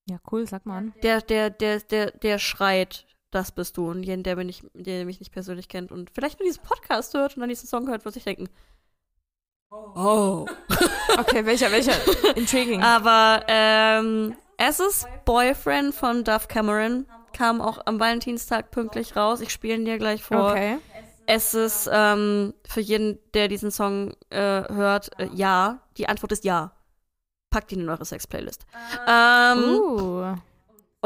Ja, 0.09 0.19
cool, 0.31 0.47
sag 0.47 0.67
mal 0.67 0.79
an. 0.79 0.95
Der, 1.03 1.21
der, 1.21 1.51
der, 1.51 1.81
der, 1.81 2.13
der 2.13 2.39
schreit, 2.39 3.06
das 3.31 3.53
bist 3.53 3.77
du. 3.77 3.91
Und 3.91 4.03
jeden, 4.03 4.23
der, 4.23 4.37
mich 4.37 4.47
nicht, 4.47 4.65
der 4.75 5.05
mich 5.05 5.21
nicht 5.21 5.33
persönlich 5.33 5.69
kennt 5.69 5.93
und 5.93 6.11
vielleicht 6.11 6.39
nur 6.39 6.47
diesen 6.47 6.63
Podcast 6.63 7.15
hört 7.15 7.37
und 7.37 7.41
dann 7.41 7.49
diesen 7.49 7.69
Song 7.69 7.89
hört, 7.89 8.05
wird 8.05 8.15
sich 8.15 8.25
denken, 8.25 8.49
oh. 9.71 10.47
Okay, 11.19 11.45
welcher, 11.47 11.71
welcher? 11.73 11.95
Intriguing. 12.37 12.83
Aber 12.83 13.45
ähm, 13.49 14.37
es 14.59 14.81
ist 14.81 15.07
Boyfriend 15.25 15.95
von 15.95 16.25
Duff 16.25 16.49
Cameron. 16.49 17.07
Kam 17.33 17.61
auch 17.61 17.79
am 17.85 18.01
Valentinstag 18.01 18.71
pünktlich 18.71 19.17
raus. 19.17 19.41
Ich 19.41 19.51
spiele 19.51 19.75
ihn 19.75 19.85
dir 19.85 19.99
gleich 19.99 20.23
vor. 20.23 20.53
Okay. 20.53 20.79
Es 21.27 21.55
ist 21.55 21.91
ähm, 21.93 22.55
für 22.67 22.81
jeden, 22.81 23.19
der 23.35 23.49
diesen 23.49 23.71
Song 23.71 24.15
äh, 24.31 24.39
hört, 24.73 25.19
äh, 25.19 25.29
ja. 25.35 25.83
Die 25.97 26.09
Antwort 26.09 26.33
ist 26.33 26.45
ja. 26.45 26.73
Packt 27.51 27.73
ihn 27.73 27.81
in 27.81 27.89
eure 27.89 28.05
Sex-Playlist. 28.05 28.65
Ähm, 29.09 29.81
Uh. 29.81 30.35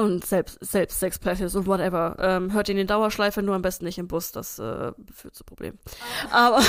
Und 0.00 0.24
selbst, 0.24 0.56
selbst 0.62 0.98
Sex-Playlist 0.98 1.56
und 1.56 1.66
whatever. 1.66 2.16
Ähm, 2.18 2.54
hört 2.54 2.70
ihn 2.70 2.78
in 2.78 2.86
Dauerschleife, 2.86 3.42
nur 3.42 3.54
am 3.54 3.60
besten 3.60 3.84
nicht 3.84 3.98
im 3.98 4.08
Bus. 4.08 4.32
Das 4.32 4.58
äh, 4.58 4.92
führt 5.12 5.34
zu 5.34 5.44
Problemen. 5.44 5.78
Aber 6.30 6.60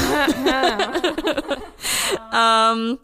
ähm, 2.35 2.99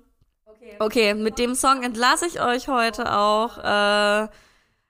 okay, 0.80 1.14
mit 1.14 1.40
dem 1.40 1.56
Song 1.56 1.82
entlasse 1.82 2.26
ich 2.28 2.42
euch 2.42 2.68
heute 2.68 3.18
auch. 3.18 3.58
Äh, 3.58 4.28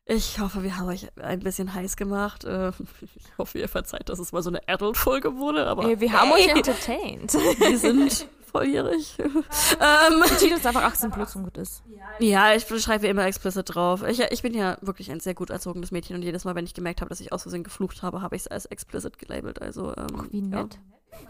ich 0.05 0.39
hoffe, 0.39 0.63
wir 0.63 0.75
haben 0.77 0.87
euch 0.87 1.07
ein 1.21 1.41
bisschen 1.41 1.71
heiß 1.71 1.97
gemacht. 1.97 2.43
Äh, 2.43 2.69
ich 3.01 3.37
hoffe, 3.37 3.59
ihr 3.59 3.69
verzeiht, 3.69 4.09
dass 4.09 4.17
es 4.17 4.31
mal 4.31 4.41
so 4.41 4.49
eine 4.49 4.67
Adult-Folge 4.67 5.35
wurde, 5.35 5.67
aber 5.67 5.83
Ey, 5.83 5.99
wir 5.99 6.13
haben 6.13 6.31
euch 6.31 6.47
hey, 6.47 6.57
entertained. 6.57 7.31
wir 7.33 7.77
sind 7.77 8.27
volljährig. 8.57 9.17
ähm, 9.19 10.23
Der 10.29 10.37
Titel 10.37 10.55
ist 10.55 10.65
einfach 10.65 10.83
18 10.83 11.11
plus 11.11 11.35
und 11.35 11.43
gut 11.43 11.57
ist. 11.57 11.83
ja, 12.19 12.53
ich 12.53 12.65
schreibe 12.65 13.07
immer 13.07 13.25
explicit 13.25 13.73
drauf. 13.73 14.03
Ich, 14.03 14.19
ich 14.19 14.41
bin 14.41 14.53
ja 14.53 14.77
wirklich 14.81 15.11
ein 15.11 15.19
sehr 15.19 15.33
gut 15.33 15.49
erzogenes 15.49 15.91
Mädchen 15.91 16.15
und 16.15 16.21
jedes 16.23 16.45
Mal, 16.45 16.55
wenn 16.55 16.65
ich 16.65 16.73
gemerkt 16.73 17.01
habe, 17.01 17.09
dass 17.09 17.19
ich 17.19 17.31
aus 17.31 17.43
Versehen 17.43 17.63
geflucht 17.63 18.03
habe, 18.03 18.21
habe 18.21 18.35
ich 18.35 18.43
es 18.43 18.47
als 18.47 18.65
explicit 18.65 19.17
gelabelt. 19.17 19.61
Also, 19.61 19.95
ähm, 19.95 20.27
Wie 20.31 20.39
ja. 20.39 20.63
nett. 20.63 20.79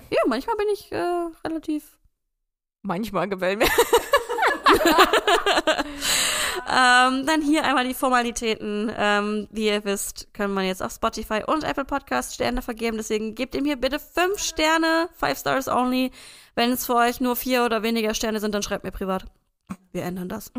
Ja, 0.09 0.19
manchmal 0.27 0.55
bin 0.57 0.67
ich 0.73 0.91
äh, 0.91 1.27
relativ 1.45 1.97
Manchmal 2.87 3.27
gefällt 3.27 3.59
mir. 3.59 3.67
Ähm, 6.69 7.25
dann 7.25 7.41
hier 7.41 7.63
einmal 7.63 7.87
die 7.87 7.93
Formalitäten. 7.93 8.91
Ähm, 8.95 9.47
wie 9.51 9.67
ihr 9.67 9.85
wisst, 9.85 10.33
kann 10.33 10.53
man 10.53 10.65
jetzt 10.65 10.83
auf 10.83 10.91
Spotify 10.91 11.41
und 11.45 11.63
Apple 11.63 11.85
Podcast 11.85 12.33
Sterne 12.33 12.61
vergeben. 12.61 12.97
Deswegen 12.97 13.35
gebt 13.35 13.55
ihm 13.55 13.63
hier 13.63 13.77
bitte 13.77 13.99
fünf 13.99 14.39
Sterne, 14.39 15.07
five 15.17 15.37
stars 15.37 15.69
only. 15.69 16.11
Wenn 16.55 16.71
es 16.71 16.85
für 16.85 16.95
euch 16.95 17.21
nur 17.21 17.37
vier 17.37 17.63
oder 17.63 17.83
weniger 17.83 18.13
Sterne 18.13 18.41
sind, 18.41 18.53
dann 18.53 18.63
schreibt 18.63 18.83
mir 18.83 18.91
privat. 18.91 19.25
Wir 19.93 20.03
ändern 20.03 20.27
das. 20.27 20.51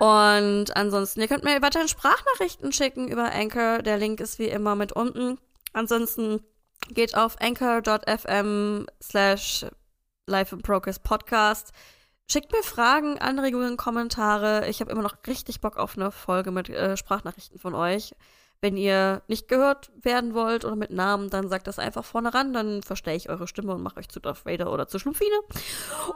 Und 0.00 0.76
ansonsten, 0.76 1.20
ihr 1.20 1.28
könnt 1.28 1.44
mir 1.44 1.62
weiterhin 1.62 1.88
Sprachnachrichten 1.88 2.72
schicken 2.72 3.06
über 3.06 3.32
Anchor. 3.32 3.82
Der 3.82 3.98
Link 3.98 4.18
ist 4.18 4.40
wie 4.40 4.48
immer 4.48 4.74
mit 4.74 4.92
unten. 4.92 5.38
Ansonsten 5.72 6.40
geht 6.88 7.14
auf 7.14 7.40
anchor.fm 7.40 8.86
slash 9.00 9.66
live 10.26 10.52
in 10.52 10.62
progress 10.62 10.98
podcast. 10.98 11.72
Schickt 12.32 12.50
mir 12.50 12.62
Fragen, 12.62 13.18
Anregungen, 13.18 13.76
Kommentare. 13.76 14.66
Ich 14.66 14.80
habe 14.80 14.90
immer 14.90 15.02
noch 15.02 15.16
richtig 15.26 15.60
Bock 15.60 15.76
auf 15.76 15.98
eine 15.98 16.10
Folge 16.10 16.50
mit 16.50 16.70
äh, 16.70 16.96
Sprachnachrichten 16.96 17.58
von 17.58 17.74
euch. 17.74 18.14
Wenn 18.62 18.78
ihr 18.78 19.20
nicht 19.28 19.48
gehört 19.48 19.92
werden 20.00 20.32
wollt 20.32 20.64
oder 20.64 20.74
mit 20.74 20.90
Namen, 20.90 21.28
dann 21.28 21.50
sagt 21.50 21.66
das 21.66 21.78
einfach 21.78 22.06
vorne 22.06 22.32
ran, 22.32 22.54
dann 22.54 22.82
verstehe 22.82 23.16
ich 23.16 23.28
eure 23.28 23.46
Stimme 23.46 23.74
und 23.74 23.82
mache 23.82 23.98
euch 23.98 24.08
zu 24.08 24.18
Darth 24.18 24.46
Vader 24.46 24.72
oder 24.72 24.88
zu 24.88 24.98
Schlumpfine. 24.98 25.34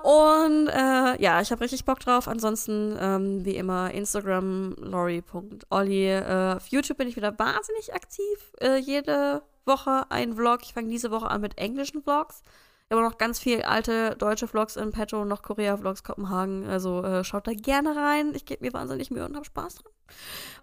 Und 0.04 0.68
äh, 0.68 1.20
ja, 1.22 1.42
ich 1.42 1.50
habe 1.50 1.60
richtig 1.60 1.84
Bock 1.84 2.00
drauf. 2.00 2.28
Ansonsten, 2.28 2.96
ähm, 2.98 3.44
wie 3.44 3.56
immer, 3.56 3.90
Instagram, 3.90 4.74
lori.olli. 4.78 6.12
Äh, 6.12 6.54
auf 6.56 6.68
YouTube 6.68 6.96
bin 6.96 7.08
ich 7.08 7.16
wieder 7.16 7.38
wahnsinnig 7.38 7.92
aktiv. 7.92 8.54
Äh, 8.62 8.78
jede 8.78 9.42
Woche 9.66 10.06
ein 10.08 10.32
Vlog. 10.32 10.60
Ich 10.62 10.72
fange 10.72 10.88
diese 10.88 11.10
Woche 11.10 11.28
an 11.28 11.42
mit 11.42 11.58
englischen 11.58 12.02
Vlogs. 12.02 12.42
Habe 12.92 13.02
noch 13.02 13.18
ganz 13.18 13.40
viel 13.40 13.62
alte 13.62 14.14
deutsche 14.16 14.46
Vlogs 14.46 14.76
in 14.76 14.92
petto, 14.92 15.24
noch 15.24 15.42
Korea-Vlogs 15.42 16.04
Kopenhagen. 16.04 16.66
Also 16.68 17.02
äh, 17.02 17.24
schaut 17.24 17.48
da 17.48 17.52
gerne 17.52 17.96
rein. 17.96 18.32
Ich 18.34 18.44
gebe 18.44 18.64
mir 18.64 18.72
wahnsinnig 18.72 19.10
Mühe 19.10 19.24
und 19.24 19.34
habe 19.34 19.44
Spaß 19.44 19.76
dran. 19.76 19.92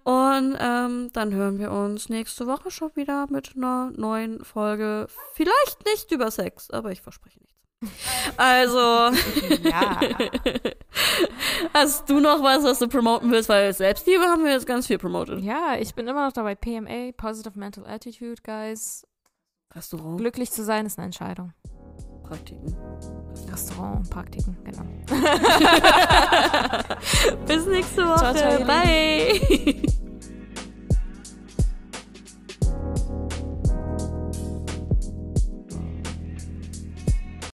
Und 0.03 0.57
ähm, 0.59 1.09
dann 1.11 1.33
hören 1.33 1.59
wir 1.59 1.71
uns 1.71 2.07
nächste 2.07 2.47
Woche 2.47 2.71
schon 2.71 2.95
wieder 2.95 3.27
mit 3.29 3.55
einer 3.57 3.91
neuen 3.95 4.43
Folge. 4.45 5.07
Vielleicht 5.33 5.85
nicht 5.85 6.11
über 6.11 6.31
Sex, 6.31 6.69
aber 6.69 6.91
ich 6.91 7.01
verspreche 7.01 7.39
nichts. 7.39 7.53
Also, 8.37 8.77
Ja. 9.63 9.99
hast 11.73 12.09
du 12.09 12.21
noch 12.21 12.41
was, 12.41 12.63
was 12.63 12.79
du 12.79 12.87
promoten 12.87 13.31
willst? 13.31 13.49
Weil 13.49 13.73
Selbstliebe 13.73 14.23
haben 14.23 14.45
wir 14.45 14.51
jetzt 14.51 14.67
ganz 14.67 14.87
viel 14.87 14.97
promotet. 14.97 15.41
Ja, 15.41 15.75
ich 15.77 15.93
bin 15.93 16.07
immer 16.07 16.25
noch 16.25 16.33
dabei. 16.33 16.55
PMA, 16.55 17.11
Positive 17.17 17.59
Mental 17.59 17.85
Attitude, 17.85 18.41
guys. 18.43 19.05
Restaurant, 19.75 20.19
Glücklich 20.19 20.51
zu 20.51 20.63
sein 20.63 20.85
ist 20.85 20.97
eine 20.97 21.05
Entscheidung. 21.05 21.53
Praktiken. 22.23 22.75
Restaurantpraktiken, 23.51 24.55
genau. 24.63 24.83
Bis 27.47 27.65
nächste 27.67 28.07
Woche. 28.07 28.19
Ciao, 28.19 28.33
ciao, 28.33 28.65
Bye. 28.65 29.83